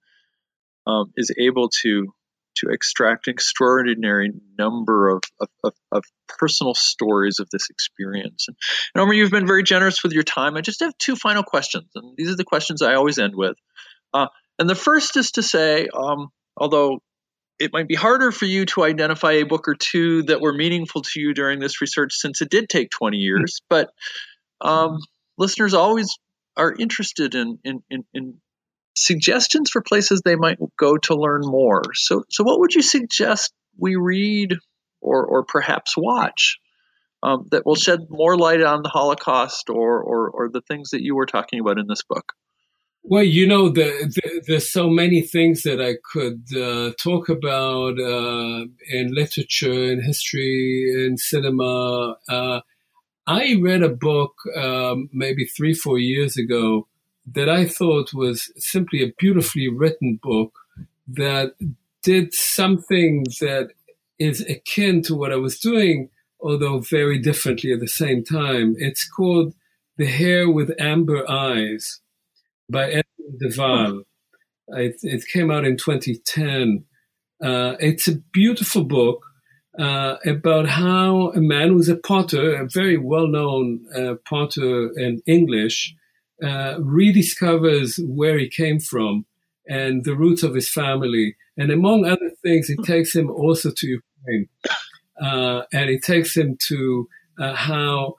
um, 0.88 1.12
is 1.18 1.32
able 1.38 1.70
to 1.82 2.14
to 2.56 2.70
extract 2.70 3.28
an 3.28 3.32
extraordinary 3.32 4.32
number 4.60 5.10
of, 5.10 5.24
of, 5.40 5.50
of, 5.64 5.74
of 5.92 6.04
personal 6.28 6.76
stories 6.76 7.40
of 7.40 7.50
this 7.50 7.70
experience. 7.72 8.46
And, 8.48 8.56
and 8.94 9.02
Omer, 9.02 9.14
you've 9.14 9.32
been 9.32 9.48
very 9.48 9.64
generous 9.64 10.04
with 10.04 10.14
your 10.14 10.24
time. 10.24 10.56
I 10.56 10.62
just 10.62 10.82
have 10.82 10.96
two 10.98 11.16
final 11.16 11.44
questions, 11.44 11.90
and 11.96 12.16
these 12.16 12.30
are 12.30 12.36
the 12.36 12.44
questions 12.44 12.82
I 12.82 12.94
always 12.94 13.18
end 13.18 13.36
with. 13.36 13.58
Uh, 14.14 14.28
and 14.60 14.70
the 14.70 14.76
first 14.76 15.18
is 15.18 15.32
to 15.32 15.44
say, 15.44 15.88
um, 15.94 16.30
although 16.56 17.02
it 17.60 17.72
might 17.74 17.88
be 17.88 17.96
harder 17.96 18.32
for 18.32 18.46
you 18.46 18.66
to 18.66 18.84
identify 18.84 19.34
a 19.34 19.46
book 19.46 19.68
or 19.68 19.76
two 19.76 20.24
that 20.24 20.42
were 20.42 20.54
meaningful 20.54 21.02
to 21.02 21.20
you 21.20 21.34
during 21.34 21.60
this 21.60 21.82
research 21.82 22.14
since 22.14 22.42
it 22.42 22.50
did 22.50 22.70
take 22.70 22.90
20 22.90 23.18
years, 23.18 23.62
but 23.70 23.90
um, 24.62 24.98
listeners 25.38 25.74
always 25.74 26.18
are 26.58 26.74
interested 26.74 27.36
in, 27.36 27.60
in, 27.64 27.84
in, 27.90 28.04
in 28.14 28.34
suggestions 28.96 29.70
for 29.70 29.82
places 29.82 30.22
they 30.24 30.36
might 30.36 30.58
go 30.78 30.98
to 30.98 31.16
learn 31.16 31.42
more. 31.44 31.84
So, 31.94 32.24
so 32.30 32.44
what 32.44 32.60
would 32.60 32.74
you 32.74 32.82
suggest 32.82 33.54
we 33.78 33.96
read 33.96 34.56
or, 35.02 35.26
or 35.26 35.44
perhaps 35.44 35.96
watch 35.98 36.60
um, 37.22 37.48
that 37.52 37.66
will 37.66 37.76
shed 37.76 38.08
more 38.10 38.38
light 38.38 38.62
on 38.62 38.84
the 38.84 38.90
Holocaust 38.90 39.70
or, 39.70 40.02
or, 40.02 40.30
or 40.30 40.50
the 40.50 40.62
things 40.62 40.92
that 40.92 41.02
you 41.02 41.16
were 41.16 41.26
talking 41.26 41.60
about 41.60 41.80
in 41.80 41.88
this 41.88 42.04
book? 42.04 42.34
Well, 43.06 43.24
you 43.24 43.46
know, 43.46 43.68
the, 43.70 43.84
the, 44.16 44.44
there's 44.48 44.72
so 44.72 44.90
many 44.90 45.22
things 45.22 45.64
that 45.64 45.82
I 45.82 45.96
could 46.12 46.44
uh, 46.56 46.94
talk 46.98 47.28
about 47.28 48.00
uh, 48.00 48.66
in 48.90 49.14
literature, 49.14 49.92
in 49.92 50.02
history, 50.02 51.06
in 51.06 51.18
cinema. 51.18 52.16
Uh, 52.30 52.62
I 53.28 53.58
read 53.62 53.84
a 53.84 53.90
book 53.90 54.36
um, 54.56 55.10
maybe 55.12 55.46
three, 55.46 55.74
four 55.74 56.00
years 56.00 56.38
ago 56.38 56.88
that 57.34 57.50
I 57.50 57.66
thought 57.66 58.14
was 58.14 58.52
simply 58.58 59.04
a 59.04 59.14
beautifully 59.18 59.68
written 59.68 60.20
book 60.24 60.54
that 61.08 61.56
did 62.04 62.34
something 62.34 63.26
that 63.42 63.72
is 64.18 64.42
akin 64.42 65.02
to 65.04 65.16
what 65.16 65.34
I 65.34 65.38
was 65.38 65.60
doing, 65.60 66.10
although 66.42 66.80
very 66.80 67.20
differently 67.20 67.74
at 67.74 67.82
the 67.82 67.88
same 67.88 68.24
time. 68.24 68.76
It's 68.78 69.08
called 69.10 69.56
The 69.98 70.06
Hare 70.08 70.50
with 70.50 70.72
Amber 70.80 71.30
Eyes 71.30 72.00
by 72.70 72.86
Edwin 72.86 73.38
de 73.38 74.04
It, 74.70 74.96
it 75.04 75.26
came 75.32 75.52
out 75.52 75.66
in 75.66 75.78
2010. 75.78 76.86
Uh, 77.44 77.76
it's 77.80 78.08
a 78.08 78.18
beautiful 78.32 78.84
book 78.84 79.26
uh, 79.78 80.16
about 80.26 80.68
how 80.68 81.32
a 81.32 81.42
man 81.42 81.70
who's 81.70 81.90
a 81.90 81.98
potter, 81.98 82.56
a 82.56 82.68
very 82.68 82.98
well-known 82.98 83.86
uh, 83.96 84.16
potter 84.28 84.92
in 84.98 85.22
English, 85.26 85.96
uh, 86.42 86.76
rediscovers 86.80 88.00
where 88.08 88.38
he 88.38 88.50
came 88.50 88.80
from 88.80 89.26
and 89.68 90.04
the 90.04 90.16
roots 90.16 90.44
of 90.44 90.56
his 90.56 90.70
family. 90.70 91.36
And 91.58 91.72
among 91.72 92.06
other 92.06 92.32
things, 92.42 92.70
it 92.70 92.84
takes 92.84 93.16
him 93.16 93.30
also 93.30 93.72
to 93.72 93.88
Ukraine. 93.88 94.50
Uh, 95.22 95.62
and 95.72 95.90
it 95.90 96.04
takes 96.04 96.36
him 96.36 96.58
to 96.68 97.08
uh, 97.40 97.54
how 97.54 98.16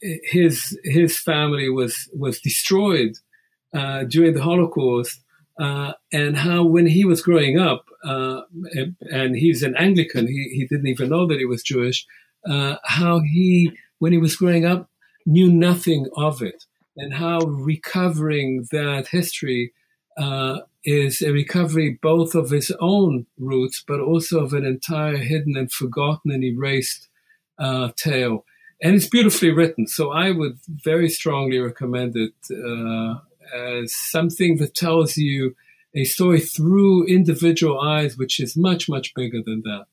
his 0.00 0.76
his 0.82 1.18
family 1.18 1.68
was 1.68 2.08
was 2.12 2.40
destroyed 2.40 3.12
uh, 3.76 4.04
during 4.04 4.34
the 4.34 4.42
Holocaust, 4.42 5.20
uh, 5.60 5.92
and 6.12 6.36
how 6.36 6.64
when 6.64 6.86
he 6.86 7.04
was 7.04 7.22
growing 7.22 7.58
up, 7.58 7.84
and 8.02 9.36
he's 9.36 9.62
an 9.62 9.76
Anglican, 9.76 10.26
he, 10.26 10.50
he 10.52 10.66
didn't 10.66 10.86
even 10.86 11.08
know 11.08 11.26
that 11.26 11.38
he 11.38 11.44
was 11.44 11.62
Jewish. 11.62 12.06
how 12.46 13.20
he, 13.20 13.72
when 13.98 14.12
he 14.12 14.18
was 14.18 14.36
growing 14.36 14.64
up, 14.64 14.88
knew 15.24 15.50
nothing 15.50 16.06
of 16.16 16.42
it 16.42 16.64
and 16.96 17.14
how 17.14 17.40
recovering 17.40 18.66
that 18.72 19.08
history 19.08 19.72
uh, 20.16 20.60
is 20.84 21.20
a 21.20 21.30
recovery 21.30 21.98
both 22.00 22.34
of 22.34 22.50
his 22.50 22.72
own 22.80 23.26
roots, 23.38 23.84
but 23.86 24.00
also 24.00 24.42
of 24.42 24.52
an 24.52 24.64
entire 24.64 25.18
hidden 25.18 25.56
and 25.56 25.70
forgotten 25.70 26.30
and 26.30 26.44
erased 26.44 27.08
uh, 27.58 27.90
tale. 27.96 28.44
And 28.82 28.94
it's 28.94 29.08
beautifully 29.08 29.50
written, 29.50 29.86
so 29.86 30.10
I 30.10 30.30
would 30.30 30.58
very 30.68 31.08
strongly 31.08 31.58
recommend 31.58 32.14
it 32.16 32.34
uh, 32.50 33.20
as 33.54 33.94
something 33.94 34.56
that 34.58 34.74
tells 34.74 35.16
you 35.16 35.54
a 35.94 36.04
story 36.04 36.40
through 36.40 37.06
individual 37.06 37.80
eyes, 37.80 38.16
which 38.18 38.38
is 38.40 38.56
much, 38.56 38.88
much 38.88 39.14
bigger 39.14 39.38
than 39.44 39.62
that. 39.62 39.86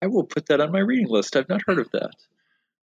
I 0.00 0.06
will 0.06 0.24
put 0.24 0.46
that 0.46 0.60
on 0.60 0.70
my 0.70 0.78
reading 0.78 1.08
list. 1.08 1.34
I've 1.34 1.48
not 1.48 1.62
heard 1.66 1.78
of 1.78 1.90
that. 1.90 2.12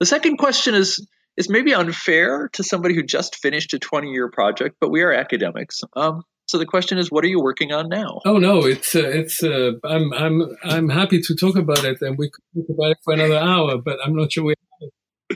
The 0.01 0.07
second 0.07 0.39
question 0.39 0.75
is 0.75 1.07
is 1.37 1.49
maybe 1.49 1.73
unfair 1.73 2.49
to 2.53 2.63
somebody 2.63 2.95
who 2.95 3.03
just 3.03 3.37
finished 3.37 3.73
a 3.73 3.79
20 3.79 4.11
year 4.11 4.29
project, 4.29 4.77
but 4.81 4.91
we 4.91 5.01
are 5.03 5.13
academics. 5.13 5.83
Um, 5.97 6.25
so 6.47 6.59
the 6.59 6.67
question 6.67 6.99
is, 6.99 7.11
what 7.11 7.25
are 7.25 7.29
you 7.29 7.41
working 7.41 7.73
on 7.73 7.89
now? 7.89 8.21
Oh 8.27 8.39
no, 8.39 8.67
it's 8.67 8.95
uh, 8.95 9.09
it's 9.09 9.43
uh, 9.43 9.73
I'm 9.85 10.13
I'm 10.13 10.57
I'm 10.65 10.89
happy 10.89 11.21
to 11.21 11.35
talk 11.35 11.57
about 11.57 11.85
it, 11.85 12.03
and 12.03 12.19
we 12.19 12.31
could 12.31 12.43
talk 12.55 12.77
about 12.77 12.91
it 12.91 12.99
for 13.05 13.15
another 13.15 13.39
hour, 13.39 13.79
but 13.79 13.99
I'm 14.05 14.15
not 14.15 14.33
sure 14.33 14.45
we. 14.45 14.55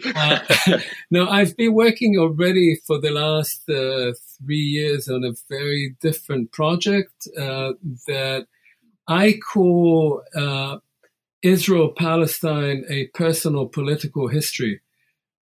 Uh, 0.04 0.38
no, 1.10 1.28
I've 1.28 1.56
been 1.56 1.74
working 1.74 2.16
already 2.18 2.76
for 2.86 3.00
the 3.00 3.10
last 3.10 3.68
uh, 3.68 4.12
three 4.38 4.56
years 4.56 5.08
on 5.08 5.24
a 5.24 5.32
very 5.48 5.96
different 6.00 6.52
project 6.52 7.28
uh, 7.38 7.72
that 8.06 8.46
I 9.08 9.38
call 9.52 10.22
uh, 10.34 10.78
Israel 11.42 11.92
Palestine 11.96 12.84
a 12.88 13.06
personal 13.08 13.66
political 13.66 14.28
history. 14.28 14.80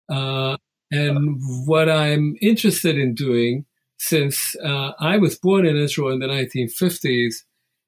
Uh, 0.08 0.56
and 0.90 1.40
what 1.66 1.88
I'm 1.88 2.36
interested 2.40 2.98
in 2.98 3.14
doing, 3.14 3.64
since 3.98 4.54
I 4.62 5.16
was 5.16 5.38
born 5.38 5.66
in 5.66 5.76
Israel 5.76 6.10
in 6.10 6.18
the 6.20 6.26
1950s, 6.26 7.36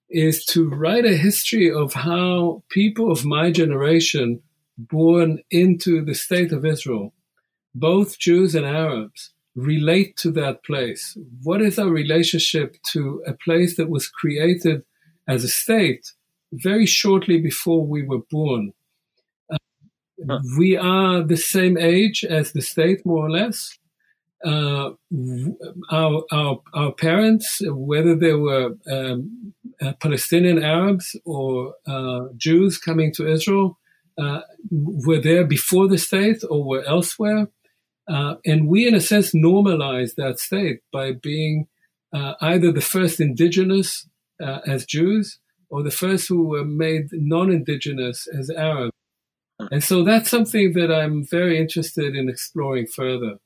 is 0.09 0.45
to 0.47 0.69
write 0.69 1.05
a 1.05 1.17
history 1.17 1.71
of 1.71 1.93
how 1.93 2.63
people 2.71 3.11
of 3.11 3.25
my 3.25 3.51
generation, 3.51 4.41
born 4.79 5.41
into 5.51 6.05
the 6.05 6.15
state 6.15 6.53
of 6.53 6.65
Israel, 6.65 7.15
both 7.75 8.19
Jews 8.19 8.55
and 8.55 8.67
Arabs, 8.67 9.33
relate 9.55 10.17
to 10.19 10.31
that 10.33 10.63
place. 10.65 11.17
What 11.43 11.63
is 11.63 11.79
our 11.79 11.89
relationship 11.89 12.77
to 12.93 13.23
a 13.27 13.33
place 13.33 13.77
that 13.77 13.89
was 13.89 14.09
created 14.09 14.83
as 15.27 15.45
a 15.45 15.49
state 15.49 16.13
very 16.53 16.87
shortly 16.87 17.41
before 17.41 17.87
we 17.87 18.03
were 18.03 18.23
born? 18.31 18.73
Huh. 19.51 20.39
We 20.59 20.77
are 20.77 21.23
the 21.23 21.37
same 21.37 21.77
age 21.79 22.25
as 22.25 22.53
the 22.53 22.63
state, 22.63 23.05
more 23.05 23.27
or 23.27 23.31
less. 23.31 23.79
Uh, 24.45 24.91
our, 25.91 26.23
our, 26.31 26.61
our 26.75 26.93
parents, 26.93 27.61
whether 27.65 28.15
they 28.15 28.35
were 28.35 28.75
um, 28.91 29.55
uh, 29.81 29.95
Palestinian 29.95 30.63
Arabs 30.63 31.17
or 31.25 31.75
uh, 31.87 32.27
Jews 32.37 32.79
coming 32.79 33.13
to 33.15 33.27
Israel, 33.27 33.79
uh, 34.19 34.41
were 34.71 35.21
there 35.21 35.45
before 35.45 35.89
the 35.89 35.99
state 35.99 36.43
or 36.49 36.65
were 36.65 36.85
elsewhere. 36.85 37.49
Uh, 38.09 38.37
and 38.45 38.69
we, 38.69 38.87
in 38.87 38.95
a 38.95 39.01
sense, 39.01 39.35
normalized 39.35 40.17
that 40.17 40.39
state 40.39 40.81
by 40.93 41.13
being 41.13 41.67
uh, 42.13 42.35
either 42.41 42.71
the 42.73 42.81
first 42.81 43.21
indigenous 43.21 44.09
as 44.41 44.85
Jews 44.85 45.39
or 45.71 45.83
the 45.83 45.91
first 45.91 46.29
who 46.29 46.47
were 46.47 46.65
made 46.65 47.09
non 47.13 47.51
indigenous 47.51 48.27
as 48.29 48.51
Arabs. 48.51 48.93
And 49.71 49.83
so 49.83 50.05
that's 50.05 50.31
something 50.31 50.75
that 50.75 50.93
I'm 50.93 51.25
very 51.27 51.59
interested 51.59 52.15
in 52.15 52.29
exploring 52.29 52.87
further. 52.87 53.37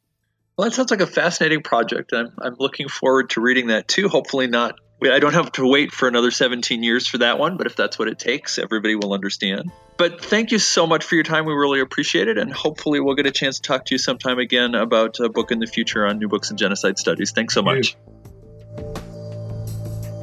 Well, 0.56 0.68
that 0.68 0.74
sounds 0.74 0.90
like 0.90 1.00
a 1.00 1.06
fascinating 1.06 1.62
project. 1.62 2.12
I'm, 2.12 2.32
I'm 2.42 2.56
looking 2.58 2.88
forward 2.88 3.30
to 3.30 3.40
reading 3.40 3.68
that 3.68 3.88
too. 3.88 4.08
Hopefully, 4.08 4.46
not. 4.46 4.74
I 5.02 5.18
don't 5.18 5.32
have 5.32 5.52
to 5.52 5.66
wait 5.66 5.92
for 5.92 6.08
another 6.08 6.30
17 6.30 6.82
years 6.82 7.06
for 7.06 7.18
that 7.18 7.38
one, 7.38 7.56
but 7.56 7.66
if 7.66 7.76
that's 7.76 7.98
what 7.98 8.08
it 8.08 8.18
takes, 8.18 8.58
everybody 8.58 8.94
will 8.94 9.14
understand. 9.14 9.70
But 10.00 10.24
thank 10.24 10.50
you 10.50 10.58
so 10.58 10.86
much 10.86 11.04
for 11.04 11.14
your 11.14 11.24
time. 11.24 11.44
We 11.44 11.52
really 11.52 11.80
appreciate 11.80 12.26
it. 12.26 12.38
And 12.38 12.50
hopefully, 12.50 13.00
we'll 13.00 13.16
get 13.16 13.26
a 13.26 13.30
chance 13.30 13.56
to 13.56 13.62
talk 13.62 13.84
to 13.84 13.94
you 13.94 13.98
sometime 13.98 14.38
again 14.38 14.74
about 14.74 15.20
a 15.20 15.28
book 15.28 15.52
in 15.52 15.58
the 15.58 15.66
future 15.66 16.06
on 16.06 16.18
new 16.18 16.26
books 16.26 16.48
and 16.48 16.58
genocide 16.58 16.98
studies. 16.98 17.32
Thanks 17.32 17.52
so 17.52 17.60
much. 17.60 17.98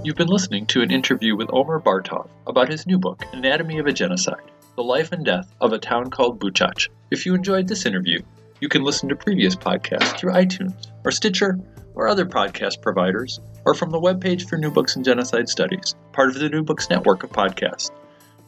You've 0.04 0.16
been 0.16 0.30
listening 0.30 0.66
to 0.68 0.82
an 0.82 0.90
interview 0.90 1.36
with 1.36 1.50
Omer 1.54 1.80
Bartov 1.80 2.28
about 2.48 2.70
his 2.70 2.88
new 2.88 2.98
book, 2.98 3.24
Anatomy 3.34 3.78
of 3.78 3.86
a 3.86 3.94
Genocide 3.94 4.50
the 4.78 4.84
life 4.84 5.12
and 5.12 5.24
death 5.24 5.54
of 5.62 5.74
a 5.74 5.80
town 5.80 6.10
called 6.10 6.40
Buchach. 6.40 6.88
If 7.12 7.28
you 7.28 7.36
enjoyed 7.36 7.68
this 7.68 7.86
interview, 7.86 8.20
you 8.60 8.70
can 8.70 8.84
listen 8.84 9.10
to 9.10 9.16
previous 9.16 9.56
podcasts 9.56 10.18
through 10.18 10.34
iTunes 10.34 10.92
or 11.06 11.12
Stitcher 11.12 11.60
or 11.94 12.08
other 12.08 12.26
podcast 12.26 12.82
providers, 12.82 13.40
or 13.66 13.74
from 13.74 13.90
the 13.90 14.00
webpage 14.00 14.48
for 14.48 14.58
New 14.58 14.70
Books 14.70 14.96
and 14.96 15.04
Genocide 15.04 15.50
Studies, 15.50 15.96
part 16.14 16.30
of 16.30 16.36
the 16.36 16.50
New 16.50 16.64
Books 16.64 16.92
network 16.92 17.24
of 17.24 17.32
podcasts. 17.32 17.90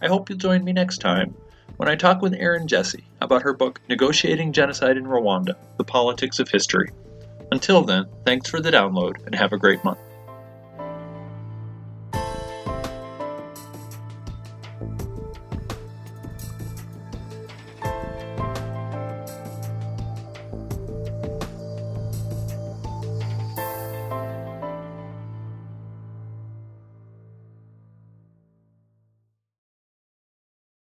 I 0.01 0.07
hope 0.07 0.29
you'll 0.29 0.39
join 0.39 0.63
me 0.63 0.71
next 0.73 0.99
time 0.99 1.35
when 1.77 1.89
I 1.89 1.95
talk 1.95 2.21
with 2.21 2.33
Erin 2.33 2.67
Jessee 2.67 3.03
about 3.21 3.41
her 3.41 3.53
book 3.53 3.81
Negotiating 3.89 4.53
Genocide 4.53 4.97
in 4.97 5.05
Rwanda 5.05 5.55
The 5.77 5.83
Politics 5.83 6.39
of 6.39 6.49
History. 6.49 6.91
Until 7.51 7.81
then, 7.81 8.05
thanks 8.25 8.49
for 8.49 8.61
the 8.61 8.71
download 8.71 9.25
and 9.25 9.35
have 9.35 9.53
a 9.53 9.57
great 9.57 9.83
month. 9.83 9.99